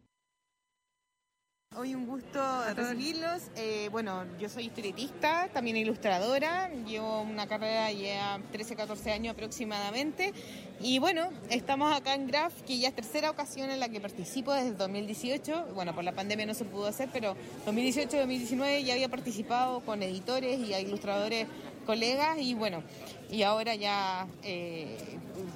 Hoy 1.76 1.94
un 1.94 2.06
gusto 2.06 2.40
recibirlos. 2.74 3.40
Eh, 3.54 3.88
bueno, 3.92 4.24
yo 4.40 4.48
soy 4.48 4.64
historietista, 4.64 5.48
también 5.52 5.76
ilustradora. 5.76 6.70
Llevo 6.86 7.20
una 7.20 7.46
carrera 7.46 7.92
ya 7.92 8.40
13, 8.50 8.74
14 8.74 9.12
años 9.12 9.34
aproximadamente. 9.34 10.32
Y 10.80 10.98
bueno, 10.98 11.28
estamos 11.50 11.94
acá 11.94 12.14
en 12.14 12.26
Graf, 12.26 12.62
que 12.62 12.78
ya 12.78 12.88
es 12.88 12.96
tercera 12.96 13.30
ocasión 13.30 13.70
en 13.70 13.78
la 13.78 13.88
que 13.90 14.00
participo 14.00 14.52
desde 14.52 14.72
2018. 14.72 15.68
Bueno, 15.74 15.94
por 15.94 16.02
la 16.02 16.10
pandemia 16.10 16.46
no 16.46 16.54
se 16.54 16.64
pudo 16.64 16.88
hacer, 16.88 17.10
pero 17.12 17.36
2018-2019 17.66 18.82
ya 18.82 18.94
había 18.94 19.08
participado 19.08 19.78
con 19.80 20.02
editores 20.02 20.58
y 20.58 20.74
ilustradores 20.74 21.46
colegas 21.86 22.38
y 22.38 22.52
bueno, 22.54 22.82
y 23.30 23.44
ahora 23.44 23.74
ya 23.74 24.26
eh, 24.42 24.98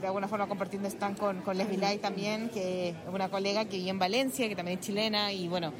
de 0.00 0.06
alguna 0.06 0.28
forma 0.28 0.46
compartiendo 0.46 0.88
están 0.88 1.14
con, 1.14 1.42
con 1.42 1.58
Leslie 1.58 1.76
Lai 1.76 1.98
también, 1.98 2.48
que 2.48 2.90
es 2.90 2.94
una 3.12 3.28
colega 3.28 3.66
que 3.66 3.76
vive 3.76 3.90
en 3.90 3.98
Valencia, 3.98 4.48
que 4.48 4.56
también 4.56 4.78
es 4.78 4.86
chilena 4.86 5.30
y 5.30 5.48
bueno, 5.48 5.74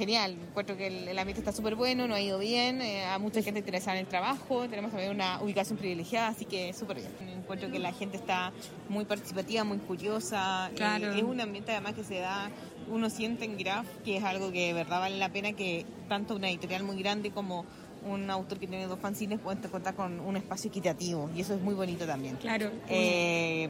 genial. 0.00 0.32
Encuentro 0.32 0.78
que 0.78 0.86
el, 0.86 1.18
ambiente 1.18 1.40
está 1.40 1.52
súper 1.52 1.74
bueno, 1.74 2.08
no 2.08 2.14
ha 2.14 2.20
ido 2.22 2.38
bien, 2.38 2.80
eh, 2.80 3.04
a 3.04 3.18
mucha 3.18 3.42
gente 3.42 3.60
interesada 3.60 3.98
en 3.98 4.06
el 4.06 4.08
trabajo, 4.08 4.66
tenemos 4.66 4.90
también 4.92 5.12
una 5.12 5.42
ubicación 5.42 5.76
privilegiada, 5.76 6.28
así 6.28 6.46
que 6.46 6.72
súper 6.72 6.96
bien. 6.96 7.10
Encuentro 7.36 7.70
que 7.70 7.78
la 7.78 7.92
gente 7.92 8.16
está 8.16 8.50
muy 8.88 9.04
participativa, 9.04 9.62
muy 9.62 9.76
curiosa. 9.76 10.70
Claro. 10.74 11.12
es 11.12 11.22
un 11.22 11.38
ambiente 11.38 11.72
además 11.72 11.94
que 11.94 12.04
se 12.04 12.18
da, 12.18 12.50
uno 12.88 13.10
siente 13.10 13.44
en 13.44 13.58
Graf 13.58 13.86
que 14.02 14.16
es 14.16 14.24
algo 14.24 14.50
que 14.50 14.68
de 14.68 14.72
verdad 14.72 15.00
vale 15.00 15.18
la 15.18 15.28
pena 15.28 15.52
que 15.52 15.84
tanto 16.08 16.34
una 16.34 16.48
editorial 16.48 16.82
muy 16.82 16.96
grande 16.96 17.30
como 17.30 17.66
un 18.04 18.30
autor 18.30 18.58
que 18.58 18.66
tiene 18.66 18.86
dos 18.86 18.98
fanzines 18.98 19.40
puede 19.40 19.60
contar 19.68 19.94
con 19.94 20.20
un 20.20 20.36
espacio 20.36 20.68
equitativo 20.68 21.30
y 21.34 21.40
eso 21.40 21.54
es 21.54 21.60
muy 21.60 21.74
bonito 21.74 22.06
también. 22.06 22.36
Claro. 22.36 22.70
Eh, 22.88 23.68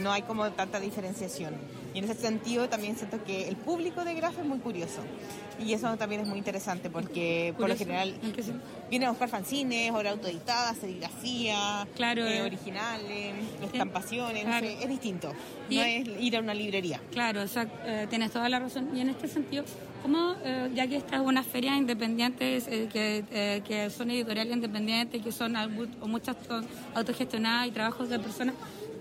no 0.00 0.12
hay 0.12 0.22
como 0.22 0.50
tanta 0.52 0.80
diferenciación. 0.80 1.54
Y 1.94 1.98
en 1.98 2.04
ese 2.04 2.14
sentido 2.14 2.68
también 2.68 2.96
siento 2.96 3.22
que 3.22 3.48
el 3.48 3.56
público 3.56 4.04
de 4.04 4.14
Graf 4.14 4.36
es 4.38 4.44
muy 4.44 4.58
curioso. 4.58 5.00
Y 5.64 5.72
eso 5.72 5.96
también 5.96 6.22
es 6.22 6.26
muy 6.26 6.38
interesante 6.38 6.90
porque 6.90 7.54
por 7.56 7.68
lo 7.68 7.76
general 7.76 8.12
vienen 8.90 9.06
a 9.06 9.10
buscar 9.10 9.28
fanzines, 9.28 9.92
obras 9.92 10.14
autoeditadas, 10.14 10.78
serigrafía, 10.78 11.86
claro, 11.94 12.26
eh, 12.26 12.42
originales, 12.42 13.34
estampaciones, 13.62 14.44
es 14.82 14.88
distinto. 14.88 15.32
No 15.70 15.82
es 15.82 16.08
ir 16.20 16.36
a 16.36 16.40
una 16.40 16.54
librería. 16.54 17.00
Claro, 17.12 17.42
o 17.42 17.48
sea, 17.48 17.68
eh, 17.84 18.08
tienes 18.10 18.32
toda 18.32 18.48
la 18.48 18.58
razón. 18.58 18.90
Y 18.96 19.00
en 19.00 19.10
este 19.10 19.28
sentido, 19.28 19.64
¿cómo, 20.04 20.36
eh, 20.44 20.70
ya 20.74 20.86
que 20.86 20.96
estas 20.96 21.22
una 21.22 21.42
ferias 21.42 21.78
independientes, 21.78 22.66
que, 22.66 23.62
que 23.66 23.90
son 23.90 24.10
editoriales 24.10 24.54
independientes, 24.54 25.22
que 25.22 25.32
son 25.32 25.56
muchas 26.06 26.36
son 26.46 26.64
autogestionadas 26.94 27.68
y 27.68 27.70
trabajos 27.72 28.10
de 28.10 28.18
personas, 28.18 28.54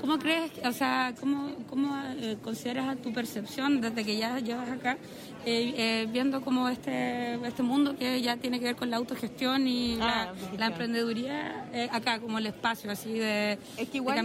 ¿Cómo 0.03 0.19
crees, 0.19 0.51
o 0.65 0.71
sea, 0.73 1.13
cómo, 1.17 1.55
cómo 1.69 1.95
eh, 2.19 2.35
consideras 2.43 3.01
tu 3.01 3.13
percepción 3.13 3.79
desde 3.79 4.03
que 4.03 4.17
ya 4.17 4.37
llevas 4.39 4.69
acá, 4.69 4.97
eh, 5.45 5.73
eh, 5.77 6.07
viendo 6.11 6.41
como 6.41 6.67
este, 6.67 7.35
este 7.35 7.63
mundo 7.63 7.95
que 7.95 8.21
ya 8.21 8.35
tiene 8.35 8.59
que 8.59 8.65
ver 8.65 8.75
con 8.75 8.89
la 8.89 8.97
autogestión 8.97 9.65
y 9.65 9.95
la, 9.95 10.33
ah, 10.59 10.65
emprendeduría 10.67 11.69
acá, 11.89 12.19
como 12.19 12.37
el 12.37 12.47
espacio 12.47 12.91
así 12.91 13.13
de, 13.13 13.57
es 13.77 13.87
que 13.87 13.99
igual 13.99 14.19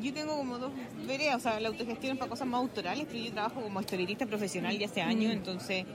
Yo 0.00 0.14
tengo 0.14 0.36
como 0.36 0.58
dos 0.58 0.70
veredas, 1.08 1.34
o 1.34 1.40
sea, 1.40 1.58
la 1.58 1.70
autogestión 1.70 2.12
es 2.12 2.18
para 2.20 2.30
cosas 2.30 2.46
más 2.46 2.60
autorales, 2.60 3.04
pero 3.10 3.24
yo 3.24 3.32
trabajo 3.32 3.60
como 3.60 3.80
historietista 3.80 4.26
profesional 4.26 4.78
ya 4.78 4.86
hace 4.86 5.02
años, 5.02 5.34
mm. 5.34 5.38
entonces 5.38 5.86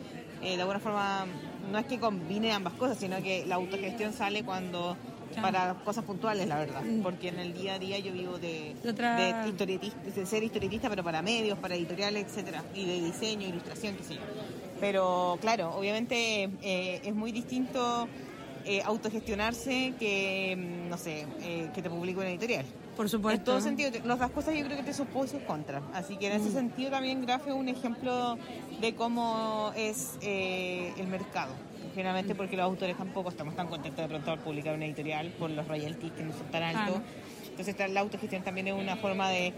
de 0.41 0.59
alguna 0.59 0.79
forma 0.79 1.25
no 1.71 1.77
es 1.77 1.85
que 1.85 1.99
combine 1.99 2.51
ambas 2.51 2.73
cosas, 2.73 2.97
sino 2.97 3.21
que 3.21 3.45
la 3.45 3.55
autogestión 3.55 4.13
sale 4.13 4.43
cuando 4.43 4.97
para 5.39 5.75
cosas 5.85 6.03
puntuales, 6.03 6.47
la 6.47 6.57
verdad, 6.57 6.81
mm. 6.83 7.01
porque 7.01 7.29
en 7.29 7.39
el 7.39 7.53
día 7.53 7.75
a 7.75 7.79
día 7.79 7.99
yo 7.99 8.11
vivo 8.11 8.37
de, 8.37 8.75
de, 8.83 10.25
ser 10.25 10.43
historietista, 10.43 10.89
pero 10.89 11.03
para 11.03 11.21
medios, 11.21 11.57
para 11.59 11.75
editoriales, 11.75 12.25
etcétera, 12.25 12.63
y 12.75 12.85
de 12.85 13.01
diseño, 13.01 13.47
ilustración, 13.47 13.95
qué 13.95 14.03
sé 14.03 14.15
yo. 14.15 14.21
Pero 14.79 15.37
claro, 15.39 15.75
obviamente 15.75 16.49
eh, 16.61 17.01
es 17.03 17.13
muy 17.13 17.31
distinto 17.31 18.07
eh, 18.65 18.81
autogestionarse 18.83 19.93
que, 19.99 20.55
mm, 20.57 20.89
no 20.89 20.97
sé, 20.97 21.25
eh, 21.41 21.69
que 21.73 21.81
te 21.81 21.89
publique 21.89 22.19
una 22.19 22.29
editorial. 22.29 22.65
Por 22.95 23.09
supuesto. 23.09 23.39
En 23.39 23.45
todo 23.45 23.61
sentido, 23.61 23.91
las 24.05 24.19
dos 24.19 24.31
cosas 24.31 24.55
yo 24.55 24.65
creo 24.65 24.77
que 24.77 24.83
te 24.83 24.93
supo 24.93 25.25
y 25.25 25.27
sus 25.27 25.41
contras. 25.43 25.81
Así 25.93 26.17
que 26.17 26.27
en 26.27 26.33
ese 26.33 26.49
mm. 26.49 26.53
sentido 26.53 26.91
también 26.91 27.21
Graf 27.21 27.47
es 27.47 27.53
un 27.53 27.69
ejemplo 27.69 28.37
de 28.79 28.95
cómo 28.95 29.71
es 29.75 30.17
el 30.21 31.07
mercado 31.07 31.53
generalmente 31.93 32.35
porque 32.35 32.55
los 32.55 32.65
autores 32.65 32.97
tampoco 32.97 33.29
estamos 33.29 33.55
tan 33.55 33.67
contentos 33.67 34.01
de 34.01 34.07
pronto 34.07 34.43
publicar 34.43 34.75
una 34.75 34.85
editorial 34.85 35.27
por 35.37 35.49
los 35.49 35.67
royalties 35.67 36.11
que 36.13 36.23
no 36.23 36.31
son 36.33 36.49
tan 36.51 36.63
altos. 36.63 37.01
Entonces 37.49 37.75
la 37.91 37.99
autogestión 37.99 38.43
también 38.43 38.67
es 38.67 38.73
una 38.73 38.95
forma 38.95 39.29
de, 39.29 39.53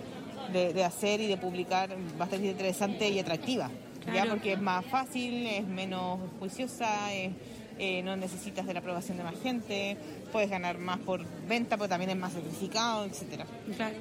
de, 0.51 0.84
hacer 0.84 1.21
y 1.21 1.27
de 1.27 1.38
publicar 1.38 1.89
bastante 2.17 2.47
interesante 2.47 3.09
y 3.09 3.19
atractiva, 3.19 3.69
ya 4.13 4.25
porque 4.25 4.53
es 4.53 4.61
más 4.61 4.86
fácil, 4.86 5.45
es 5.47 5.65
menos 5.65 6.19
juiciosa, 6.39 7.13
eh, 7.13 8.01
no 8.03 8.15
necesitas 8.15 8.65
de 8.65 8.73
la 8.73 8.79
aprobación 8.79 9.17
de 9.17 9.23
más 9.23 9.39
gente, 9.41 9.97
puedes 10.34 10.49
ganar 10.49 10.79
más 10.79 10.99
por 10.99 11.23
venta, 11.47 11.77
pero 11.77 11.88
también 11.88 12.09
es 12.09 12.17
más 12.17 12.34
certificado, 12.34 13.05
etcétera. 13.05 13.45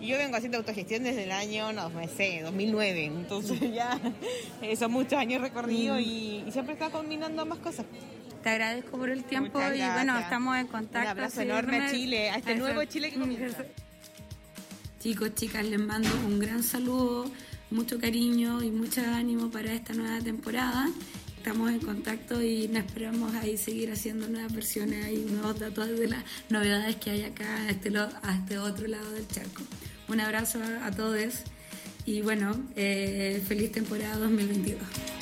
Y 0.00 0.08
yo 0.08 0.16
vengo 0.16 0.36
haciendo 0.36 0.58
autogestión 0.58 1.04
desde 1.04 1.24
el 1.24 1.30
año, 1.30 1.72
no 1.72 1.90
me 1.90 2.08
sé, 2.08 2.40
2009, 2.42 3.04
entonces 3.04 3.60
ya 3.72 4.00
son 4.76 4.90
muchos 4.90 5.12
años 5.12 5.42
recorridos 5.42 5.98
mm. 5.98 6.02
y, 6.02 6.44
y, 6.48 6.50
siempre 6.50 6.72
está 6.72 6.90
combinando 6.90 7.42
ambas 7.42 7.58
cosas. 7.58 7.84
Te 8.42 8.48
agradezco 8.48 8.98
por 8.98 9.10
el 9.10 9.22
tiempo 9.22 9.60
y 9.60 9.78
bueno, 9.92 10.18
estamos 10.18 10.56
en 10.56 10.66
contacto. 10.66 11.00
Un 11.00 11.06
abrazo 11.06 11.42
enorme 11.42 11.76
a 11.76 11.90
Chile, 11.90 12.30
a 12.30 12.36
este 12.38 12.56
nuevo 12.56 12.82
Chile 12.84 13.12
que 13.12 13.20
comienza. 13.20 13.64
Chicos, 14.98 15.34
chicas, 15.34 15.64
les 15.64 15.78
mando 15.78 16.08
un 16.26 16.38
gran 16.38 16.62
saludo, 16.62 17.30
mucho 17.70 18.00
cariño 18.00 18.62
y 18.62 18.70
mucho 18.70 19.02
ánimo 19.02 19.50
para 19.50 19.72
esta 19.72 19.92
nueva 19.92 20.18
temporada. 20.20 20.88
Estamos 21.43 21.72
en 21.72 21.80
contacto 21.80 22.40
y 22.40 22.68
nos 22.68 22.84
esperamos 22.84 23.34
ahí 23.34 23.59
seguir 23.59 23.90
haciendo 23.90 24.28
nuevas 24.28 24.55
versiones 24.55 25.11
y 25.11 25.28
nuevos 25.28 25.59
datos 25.59 25.88
de 25.88 26.07
las 26.07 26.22
novedades 26.51 26.95
que 26.95 27.11
hay 27.11 27.24
acá 27.24 27.64
a 27.64 27.68
este, 27.68 27.93
a 27.99 28.36
este 28.36 28.59
otro 28.59 28.86
lado 28.86 29.11
del 29.11 29.26
charco. 29.26 29.64
Un 30.07 30.20
abrazo 30.20 30.61
a, 30.84 30.93
todos 30.93 31.40
y 32.07 32.20
bueno, 32.20 32.55
eh, 32.76 33.43
feliz 33.45 33.72
temporada 33.72 34.18
2022. 34.18 35.21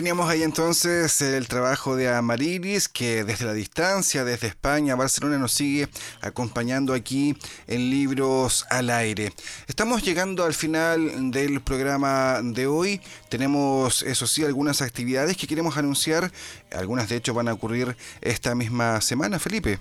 Teníamos 0.00 0.30
ahí 0.30 0.42
entonces 0.42 1.20
el 1.20 1.46
trabajo 1.46 1.94
de 1.94 2.08
Amarilis, 2.08 2.88
que 2.88 3.22
desde 3.22 3.44
la 3.44 3.52
distancia, 3.52 4.24
desde 4.24 4.46
España, 4.46 4.96
Barcelona, 4.96 5.36
nos 5.36 5.52
sigue 5.52 5.88
acompañando 6.22 6.94
aquí 6.94 7.36
en 7.66 7.90
Libros 7.90 8.64
al 8.70 8.88
Aire. 8.88 9.30
Estamos 9.68 10.02
llegando 10.02 10.46
al 10.46 10.54
final 10.54 11.30
del 11.30 11.60
programa 11.60 12.40
de 12.42 12.66
hoy. 12.66 13.02
Tenemos, 13.28 14.02
eso 14.02 14.26
sí, 14.26 14.42
algunas 14.42 14.80
actividades 14.80 15.36
que 15.36 15.46
queremos 15.46 15.76
anunciar. 15.76 16.32
Algunas, 16.72 17.10
de 17.10 17.16
hecho, 17.16 17.34
van 17.34 17.48
a 17.48 17.52
ocurrir 17.52 17.94
esta 18.22 18.54
misma 18.54 19.02
semana, 19.02 19.38
Felipe. 19.38 19.80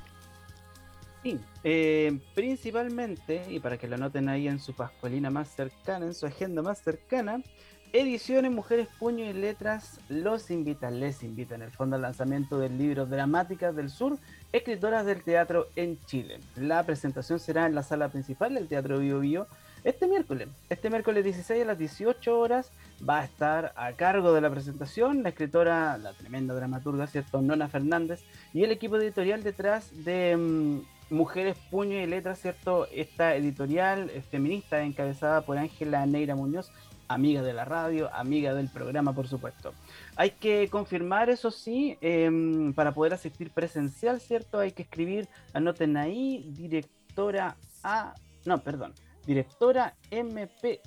Sí, 1.24 1.40
eh, 1.64 2.20
principalmente, 2.36 3.46
y 3.50 3.62
para 3.62 3.78
que 3.78 3.88
lo 3.88 3.98
noten 3.98 4.28
ahí 4.28 4.50
en 4.50 4.60
su 4.60 4.74
pascualina 4.74 5.30
más 5.30 5.56
cercana, 5.56 6.06
en 6.06 6.14
su 6.14 6.26
agenda 6.26 6.62
más 6.62 6.82
cercana, 6.82 7.42
Ediciones 7.92 8.52
Mujeres 8.52 8.88
Puño 9.00 9.26
y 9.26 9.34
Letras 9.34 10.00
los 10.10 10.52
invita, 10.52 10.92
les 10.92 11.24
invita 11.24 11.56
en 11.56 11.64
el 11.64 11.72
fondo 11.72 11.96
al 11.96 12.04
lanzamiento 12.04 12.60
del 12.60 12.78
libro 12.78 13.08
Dramáticas 13.08 13.76
del 13.76 13.90
Sur, 13.90 14.20
escritoras 14.54 15.08
del 15.08 15.24
teatro 15.24 15.70
en 15.76 15.98
Chile. 16.06 16.40
La 16.56 16.84
presentación 16.84 17.40
será 17.40 17.66
en 17.66 17.74
la 17.74 17.82
sala 17.82 18.10
principal 18.10 18.54
del 18.54 18.68
Teatro 18.68 19.00
Bio 19.00 19.20
Bio 19.22 19.48
este 19.84 20.08
miércoles. 20.08 20.50
Este 20.70 20.92
miércoles 20.92 21.24
16 21.24 21.64
a 21.64 21.66
las 21.66 21.80
18 21.80 22.40
horas 22.40 22.72
va 23.08 23.22
a 23.22 23.26
estar 23.26 23.74
a 23.76 23.92
cargo 23.94 24.34
de 24.34 24.42
la 24.42 24.52
presentación 24.52 25.24
la 25.24 25.30
escritora, 25.30 25.98
la 25.98 26.14
tremenda 26.14 26.54
dramaturga, 26.54 27.08
¿cierto? 27.08 27.42
Nona 27.42 27.70
Fernández 27.70 28.22
y 28.54 28.64
el 28.64 28.72
equipo 28.72 28.98
editorial 28.98 29.42
detrás 29.42 29.90
de 30.06 30.38
mm, 30.38 31.16
Mujeres 31.16 31.58
Puño 31.72 32.00
y 32.00 32.06
Letras, 32.06 32.40
¿cierto? 32.40 32.88
Esta 32.92 33.36
editorial 33.36 34.12
feminista 34.30 34.84
encabezada 34.84 35.42
por 35.42 35.58
Ángela 35.58 36.06
Neira 36.06 36.36
Muñoz 36.36 36.72
amiga 37.10 37.42
de 37.42 37.52
la 37.54 37.66
radio, 37.66 38.10
amiga 38.14 38.54
del 38.54 38.70
programa, 38.70 39.12
por 39.14 39.28
supuesto. 39.28 39.74
Hay 40.16 40.32
que 40.32 40.70
confirmar, 40.70 41.30
eso 41.30 41.52
sí, 41.52 41.98
em, 42.00 42.74
para 42.74 42.94
poder 42.94 43.14
asistir 43.14 43.52
presencial, 43.52 44.22
¿cierto? 44.22 44.60
Hay 44.60 44.72
que 44.72 44.84
escribir, 44.84 45.28
anoten 45.54 45.98
ahí, 45.98 46.50
directora 46.56 47.58
A, 47.84 48.14
no, 48.46 48.60
perdón, 48.60 48.94
directora 49.26 49.96
mpyl.gmail.com. 50.12 50.78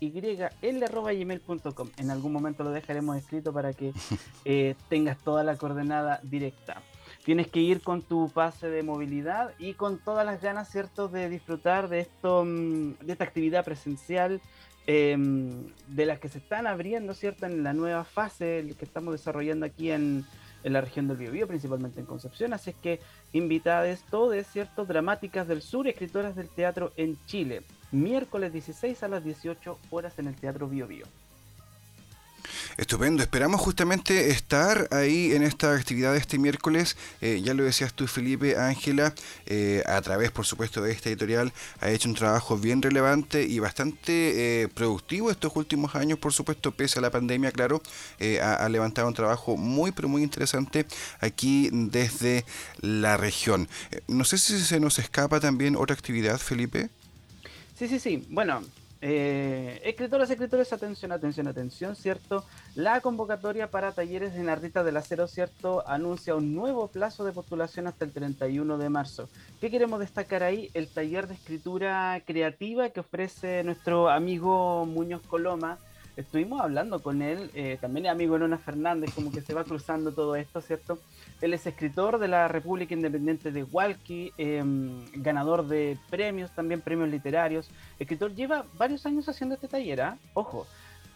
En 1.96 2.10
algún 2.10 2.32
momento 2.32 2.64
lo 2.64 2.70
dejaremos 2.70 3.16
escrito 3.16 3.52
para 3.52 3.72
que 3.72 3.92
eh, 4.44 4.74
tengas 4.88 5.18
toda 5.18 5.44
la 5.44 5.56
coordenada 5.56 6.20
directa. 6.22 6.80
Tienes 7.24 7.48
que 7.48 7.60
ir 7.60 7.82
con 7.82 8.02
tu 8.02 8.30
pase 8.30 8.68
de 8.68 8.82
movilidad 8.82 9.52
y 9.58 9.74
con 9.74 9.98
todas 9.98 10.26
las 10.26 10.42
ganas, 10.42 10.68
¿cierto?, 10.68 11.06
de 11.08 11.28
disfrutar 11.28 11.88
de 11.88 12.00
esto, 12.00 12.44
mm, 12.44 12.98
de 12.98 13.12
esta 13.12 13.22
actividad 13.24 13.64
presencial 13.64 14.40
Em, 14.86 15.68
de 15.86 16.06
las 16.06 16.18
que 16.18 16.28
se 16.28 16.38
están 16.38 16.66
abriendo, 16.66 17.14
¿cierto? 17.14 17.46
En 17.46 17.62
la 17.62 17.72
nueva 17.72 18.04
fase 18.04 18.74
que 18.76 18.84
estamos 18.84 19.12
desarrollando 19.12 19.64
aquí 19.64 19.92
en, 19.92 20.24
la 20.64 20.80
región 20.80 21.08
del 21.08 21.16
Biobío, 21.16 21.48
principalmente 21.48 22.00
en 22.00 22.06
Concepción. 22.06 22.52
Así 22.52 22.70
es 22.70 22.76
que 22.76 23.00
invitadas 23.32 24.04
todas, 24.10 24.46
¿cierto? 24.46 24.84
Dramáticas 24.84 25.48
del 25.48 25.60
Sur, 25.60 25.88
escritoras 25.88 26.36
del 26.36 26.48
teatro 26.48 26.92
en 26.96 27.16
Chile. 27.26 27.62
Miércoles 27.90 28.52
16 28.52 29.02
a 29.02 29.08
las 29.08 29.24
18 29.24 29.78
horas 29.90 30.18
en 30.18 30.28
el 30.28 30.36
Teatro 30.36 30.68
Biobío. 30.68 31.06
Estupendo, 32.76 33.22
esperamos 33.22 33.60
justamente 33.60 34.30
estar 34.30 34.88
ahí 34.90 35.32
en 35.32 35.42
esta 35.42 35.74
actividad 35.74 36.12
de 36.12 36.18
este 36.18 36.38
miércoles. 36.38 36.96
Eh, 37.20 37.40
ya 37.44 37.54
lo 37.54 37.64
decías 37.64 37.92
tú, 37.94 38.06
Felipe, 38.06 38.56
Ángela, 38.56 39.14
eh, 39.46 39.82
a 39.86 40.00
través, 40.00 40.30
por 40.30 40.46
supuesto, 40.46 40.82
de 40.82 40.92
esta 40.92 41.08
editorial, 41.08 41.52
ha 41.80 41.90
hecho 41.90 42.08
un 42.08 42.14
trabajo 42.14 42.56
bien 42.56 42.82
relevante 42.82 43.44
y 43.44 43.58
bastante 43.58 44.62
eh, 44.62 44.68
productivo 44.68 45.30
estos 45.30 45.54
últimos 45.54 45.94
años, 45.94 46.18
por 46.18 46.32
supuesto, 46.32 46.72
pese 46.72 46.98
a 46.98 47.02
la 47.02 47.10
pandemia, 47.10 47.52
claro, 47.52 47.82
ha, 48.40 48.54
ha, 48.54 48.68
levantado 48.68 49.08
un 49.08 49.14
trabajo 49.14 49.56
muy, 49.56 49.92
pero 49.92 50.08
muy 50.08 50.22
interesante 50.22 50.86
aquí 51.20 51.68
desde 51.72 52.44
la 52.80 53.16
región. 53.16 53.68
no 54.08 54.24
sé 54.24 54.38
si 54.38 54.60
se 54.60 54.80
nos 54.80 54.98
escapa 54.98 55.40
también 55.40 55.76
otra 55.76 55.94
actividad, 55.94 56.38
Felipe. 56.38 56.88
Sí, 57.78 57.88
sí, 57.88 57.98
sí. 57.98 58.26
Bueno, 58.28 58.62
eh, 59.04 59.80
escritoras, 59.84 60.30
escritores, 60.30 60.72
atención, 60.72 61.10
atención, 61.10 61.48
atención, 61.48 61.96
¿cierto? 61.96 62.44
La 62.76 63.00
convocatoria 63.00 63.68
para 63.68 63.90
talleres 63.90 64.36
en 64.36 64.48
Artistas 64.48 64.84
del 64.84 64.96
Acero, 64.96 65.26
¿cierto? 65.26 65.82
Anuncia 65.88 66.36
un 66.36 66.54
nuevo 66.54 66.86
plazo 66.86 67.24
de 67.24 67.32
postulación 67.32 67.88
hasta 67.88 68.04
el 68.04 68.12
31 68.12 68.78
de 68.78 68.88
marzo. 68.88 69.28
¿Qué 69.60 69.72
queremos 69.72 69.98
destacar 69.98 70.44
ahí? 70.44 70.70
El 70.72 70.86
taller 70.86 71.26
de 71.26 71.34
escritura 71.34 72.22
creativa 72.24 72.90
que 72.90 73.00
ofrece 73.00 73.64
nuestro 73.64 74.08
amigo 74.08 74.86
Muñoz 74.86 75.22
Coloma. 75.26 75.78
Estuvimos 76.14 76.60
hablando 76.60 77.02
con 77.02 77.22
él, 77.22 77.50
eh, 77.54 77.78
también 77.80 78.06
amigo 78.06 78.38
Nona 78.38 78.58
Fernández, 78.58 79.14
como 79.14 79.32
que 79.32 79.40
se 79.40 79.54
va 79.54 79.64
cruzando 79.64 80.12
todo 80.12 80.36
esto, 80.36 80.60
¿cierto? 80.60 80.98
Él 81.40 81.54
es 81.54 81.66
escritor 81.66 82.18
de 82.18 82.28
la 82.28 82.48
República 82.48 82.92
Independiente 82.92 83.50
de 83.50 83.62
Hualqui, 83.62 84.32
em, 84.36 85.06
ganador 85.14 85.66
de 85.66 85.98
premios, 86.10 86.50
también 86.54 86.82
premios 86.82 87.08
literarios. 87.08 87.70
Escritor 87.98 88.34
lleva 88.34 88.66
varios 88.76 89.06
años 89.06 89.26
haciendo 89.28 89.54
este 89.54 89.68
taller, 89.68 90.02
¿ah? 90.02 90.18
ojo. 90.34 90.66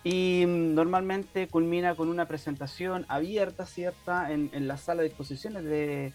Y 0.03 0.45
mm, 0.47 0.75
normalmente 0.75 1.49
culmina 1.49 1.95
con 1.95 2.09
una 2.09 2.27
presentación 2.27 3.05
abierta, 3.09 3.67
cierta, 3.67 4.33
en, 4.33 4.67
la 4.67 4.79
sala 4.79 5.03
de 5.03 5.09
exposiciones 5.09 5.65
de, 5.65 6.15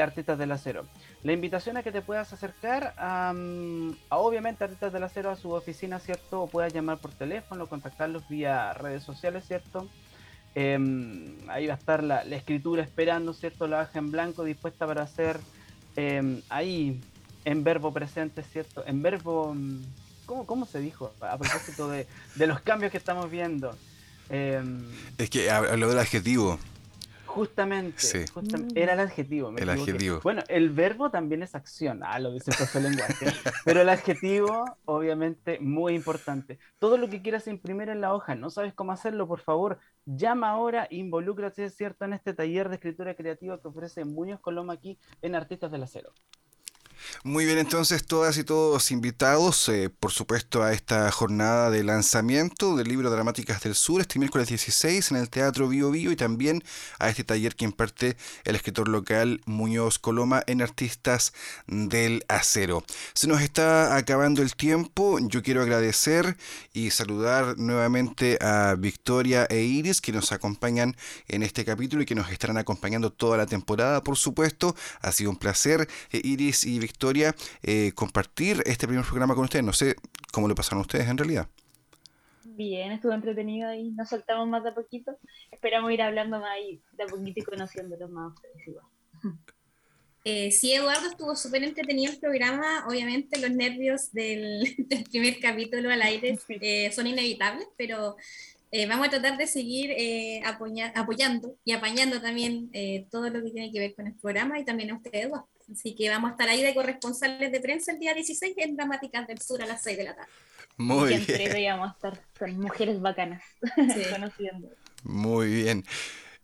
Artistas 0.00 0.38
del 0.38 0.52
Acero. 0.52 0.86
La 1.22 1.32
invitación 1.32 1.76
a 1.76 1.82
que 1.82 1.92
te 1.92 2.02
puedas 2.02 2.32
acercar 2.32 2.94
a, 2.96 3.30
a, 3.30 4.16
obviamente 4.18 4.64
Artistas 4.64 4.92
del 4.92 5.04
Acero 5.04 5.30
a 5.30 5.36
su 5.36 5.52
oficina, 5.52 5.98
¿cierto? 6.00 6.42
O 6.42 6.46
puedas 6.48 6.72
llamar 6.72 6.98
por 6.98 7.12
teléfono, 7.12 7.66
contactarlos 7.66 8.28
vía 8.28 8.72
redes 8.74 9.02
sociales, 9.02 9.44
¿cierto? 9.46 9.88
Em, 10.54 11.36
ahí 11.48 11.66
va 11.66 11.74
a 11.74 11.76
estar 11.76 12.02
la, 12.02 12.22
escritura 12.22 12.82
esperando, 12.82 13.32
¿cierto? 13.32 13.66
La 13.66 13.78
baja 13.78 13.98
en 13.98 14.10
blanco 14.10 14.42
dispuesta 14.42 14.86
para 14.86 15.02
hacer 15.02 15.38
em, 15.96 16.40
ahí 16.48 17.00
en 17.44 17.62
verbo 17.62 17.92
presente, 17.92 18.42
¿cierto? 18.42 18.82
En 18.86 19.02
verbo, 19.02 19.54
mm, 19.54 19.82
¿cómo, 20.24 20.46
cómo 20.46 20.66
se 20.66 20.80
dijo? 20.80 21.12
A 21.20 21.36
propósito 21.38 21.88
de, 21.88 22.06
de 22.34 22.46
los 22.46 22.60
cambios 22.60 22.90
que 22.90 22.98
estamos 22.98 23.30
viendo. 23.30 23.76
Em, 24.30 24.82
es 25.18 25.30
que 25.30 25.50
habló 25.50 25.88
del 25.88 25.98
adjetivo. 25.98 26.58
Justamente, 28.32 28.82
era 28.82 28.94
el 28.94 29.00
adjetivo. 29.00 29.52
el 29.56 29.68
adjetivo. 29.68 30.20
Bueno, 30.22 30.42
el 30.48 30.70
verbo 30.70 31.10
también 31.10 31.42
es 31.42 31.54
acción, 31.54 32.02
ah, 32.02 32.18
lo 32.18 32.32
dice 32.32 32.50
el 32.74 32.82
lenguaje. 32.82 33.26
pero 33.64 33.82
el 33.82 33.88
adjetivo, 33.88 34.64
obviamente, 34.86 35.58
muy 35.60 35.94
importante. 35.94 36.58
Todo 36.78 36.96
lo 36.96 37.08
que 37.08 37.22
quieras 37.22 37.46
imprimir 37.46 37.88
en 37.88 38.00
la 38.00 38.14
hoja, 38.14 38.34
no 38.34 38.50
sabes 38.50 38.74
cómo 38.74 38.92
hacerlo, 38.92 39.28
por 39.28 39.40
favor, 39.40 39.78
llama 40.06 40.50
ahora, 40.50 40.86
involúcrate, 40.90 41.68
¿cierto?, 41.70 42.04
en 42.04 42.14
este 42.14 42.32
taller 42.32 42.68
de 42.68 42.76
escritura 42.76 43.14
creativa 43.14 43.60
que 43.60 43.68
ofrece 43.68 44.04
Muñoz 44.04 44.40
Coloma 44.40 44.72
aquí 44.72 44.98
en 45.20 45.34
Artistas 45.34 45.70
del 45.70 45.82
Acero. 45.82 46.12
Muy 47.22 47.44
bien, 47.44 47.58
entonces 47.58 48.04
todas 48.04 48.36
y 48.38 48.44
todos 48.44 48.90
invitados, 48.90 49.68
eh, 49.68 49.90
por 49.90 50.12
supuesto, 50.12 50.62
a 50.62 50.72
esta 50.72 51.10
jornada 51.12 51.70
de 51.70 51.84
lanzamiento 51.84 52.76
del 52.76 52.88
libro 52.88 53.10
Dramáticas 53.10 53.62
del 53.62 53.74
Sur, 53.74 54.00
este 54.00 54.18
miércoles 54.18 54.48
16 54.48 55.10
en 55.10 55.16
el 55.16 55.30
Teatro 55.30 55.68
Bio 55.68 55.90
Bio 55.90 56.10
y 56.12 56.16
también 56.16 56.62
a 56.98 57.08
este 57.08 57.24
taller 57.24 57.54
que 57.54 57.64
imparte 57.64 58.16
el 58.44 58.56
escritor 58.56 58.88
local 58.88 59.40
Muñoz 59.46 59.98
Coloma 59.98 60.42
en 60.46 60.62
Artistas 60.62 61.32
del 61.66 62.24
Acero. 62.28 62.84
Se 63.14 63.26
nos 63.26 63.40
está 63.40 63.96
acabando 63.96 64.42
el 64.42 64.54
tiempo, 64.54 65.18
yo 65.20 65.42
quiero 65.42 65.62
agradecer 65.62 66.36
y 66.72 66.90
saludar 66.90 67.58
nuevamente 67.58 68.38
a 68.40 68.74
Victoria 68.76 69.46
e 69.48 69.62
Iris 69.62 70.00
que 70.00 70.12
nos 70.12 70.32
acompañan 70.32 70.96
en 71.28 71.42
este 71.42 71.64
capítulo 71.64 72.02
y 72.02 72.06
que 72.06 72.14
nos 72.14 72.30
estarán 72.30 72.58
acompañando 72.58 73.12
toda 73.12 73.36
la 73.36 73.46
temporada, 73.46 74.02
por 74.02 74.16
supuesto. 74.16 74.74
Ha 75.00 75.12
sido 75.12 75.30
un 75.30 75.36
placer, 75.36 75.88
eh, 76.10 76.20
Iris 76.24 76.64
y 76.64 76.78
Victoria 76.78 76.85
Victoria, 76.86 77.34
eh, 77.62 77.90
compartir 77.94 78.62
este 78.64 78.86
primer 78.86 79.04
programa 79.04 79.34
con 79.34 79.44
ustedes. 79.44 79.64
No 79.64 79.72
sé 79.72 79.96
cómo 80.32 80.46
lo 80.46 80.54
pasaron 80.54 80.82
ustedes 80.82 81.08
en 81.08 81.18
realidad. 81.18 81.48
Bien, 82.44 82.92
estuvo 82.92 83.12
entretenido 83.12 83.74
y 83.74 83.90
nos 83.90 84.08
soltamos 84.08 84.48
más 84.48 84.62
de 84.62 84.70
a 84.70 84.74
poquito. 84.74 85.18
Esperamos 85.50 85.90
ir 85.90 86.00
hablando 86.00 86.38
más 86.38 86.56
y 86.60 86.80
de 86.92 87.02
a 87.02 87.06
poquito 87.06 87.40
y 87.40 87.42
conociéndolos 87.42 88.10
más 88.10 88.32
ustedes 88.34 88.68
igual. 88.68 88.86
Eh, 90.28 90.50
sí, 90.50 90.72
Eduardo, 90.72 91.06
estuvo 91.06 91.36
súper 91.36 91.62
entretenido 91.62 92.10
el 92.10 92.18
programa. 92.18 92.84
Obviamente 92.88 93.38
los 93.38 93.52
nervios 93.52 94.10
del, 94.10 94.74
primer 95.12 95.38
capítulo 95.38 95.88
al 95.88 96.02
aire 96.02 96.36
eh, 96.48 96.90
son 96.90 97.06
inevitables, 97.06 97.68
pero 97.76 98.16
eh, 98.72 98.88
vamos 98.88 99.06
a 99.06 99.10
tratar 99.10 99.38
de 99.38 99.46
seguir 99.46 99.92
apoyando 100.44 101.56
y 101.64 101.70
apañando 101.70 102.20
también 102.20 102.72
todo 103.08 103.30
lo 103.30 103.40
que 103.40 103.52
tiene 103.52 103.70
que 103.70 103.78
ver 103.78 103.94
con 103.94 104.08
el 104.08 104.14
programa 104.14 104.58
y 104.58 104.64
también 104.64 104.90
a 104.90 104.96
ustedes, 104.96 105.26
Eduardo. 105.26 105.46
Así 105.70 105.94
que 105.94 106.08
vamos 106.08 106.28
a 106.28 106.32
estar 106.32 106.48
ahí 106.48 106.62
de 106.62 106.74
corresponsales 106.74 107.50
de 107.50 107.60
prensa 107.60 107.92
el 107.92 107.98
día 107.98 108.14
16 108.14 108.54
en 108.58 108.76
Dramáticas 108.76 109.26
del 109.26 109.40
Sur 109.40 109.62
a 109.62 109.66
las 109.66 109.82
6 109.82 109.98
de 109.98 110.04
la 110.04 110.14
tarde. 110.14 110.30
Muy 110.76 111.08
Siempre 111.08 111.38
bien. 111.38 111.50
Siempre 111.50 111.88
a 111.88 111.92
estar 111.92 112.24
con 112.38 112.60
mujeres 112.60 113.00
bacanas, 113.00 113.42
conociendo. 114.12 114.68
Muy 115.02 115.46
bien. 115.46 115.84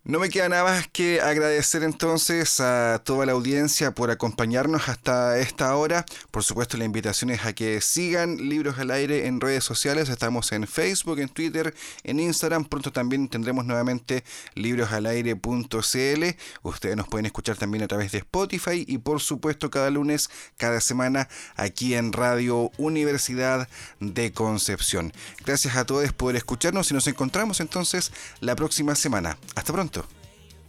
No 0.05 0.18
me 0.18 0.30
queda 0.30 0.48
nada 0.48 0.64
más 0.64 0.88
que 0.88 1.20
agradecer 1.20 1.84
entonces 1.84 2.59
a 2.59 3.00
toda 3.05 3.24
la 3.24 3.32
audiencia 3.32 3.92
por 3.92 4.11
acompañarnos 4.11 4.88
hasta 4.88 5.38
esta 5.38 5.76
hora. 5.76 6.05
Por 6.32 6.42
supuesto, 6.42 6.76
la 6.76 6.84
invitación 6.84 7.30
es 7.30 7.46
a 7.46 7.53
que 7.53 7.80
sigan 7.80 8.36
Libros 8.48 8.80
al 8.80 8.90
Aire 8.90 9.28
en 9.28 9.40
redes 9.40 9.62
sociales. 9.62 10.09
Estamos 10.09 10.50
en 10.50 10.66
Facebook, 10.66 11.20
en 11.20 11.28
Twitter, 11.28 11.72
en 12.03 12.18
Instagram. 12.18 12.64
Pronto 12.64 12.90
también 12.90 13.28
tendremos 13.28 13.64
nuevamente 13.64 14.24
librosalaire.cl. 14.57 16.24
Ustedes 16.62 16.96
nos 16.96 17.07
pueden 17.07 17.26
escuchar 17.26 17.57
también 17.57 17.84
a 17.84 17.88
través 17.88 18.11
de 18.11 18.18
Spotify 18.18 18.84
y 18.84 18.98
por 18.98 19.20
supuesto 19.20 19.70
cada 19.70 19.88
lunes, 19.88 20.30
cada 20.57 20.80
semana 20.80 21.28
aquí 21.55 21.94
en 21.94 22.12
Radio 22.12 22.72
Universidad 22.76 23.68
de 24.00 24.32
Concepción. 24.32 25.12
Gracias 25.46 25.76
a 25.76 25.84
todos 25.86 26.12
por 26.12 26.34
escucharnos 26.34 26.90
y 26.90 26.94
nos 26.94 27.07
encontramos 27.07 27.61
entonces 27.61 28.11
la 28.40 28.57
próxima 28.57 28.96
semana. 28.96 29.38
Hasta 29.55 29.72
pronto. 29.72 29.91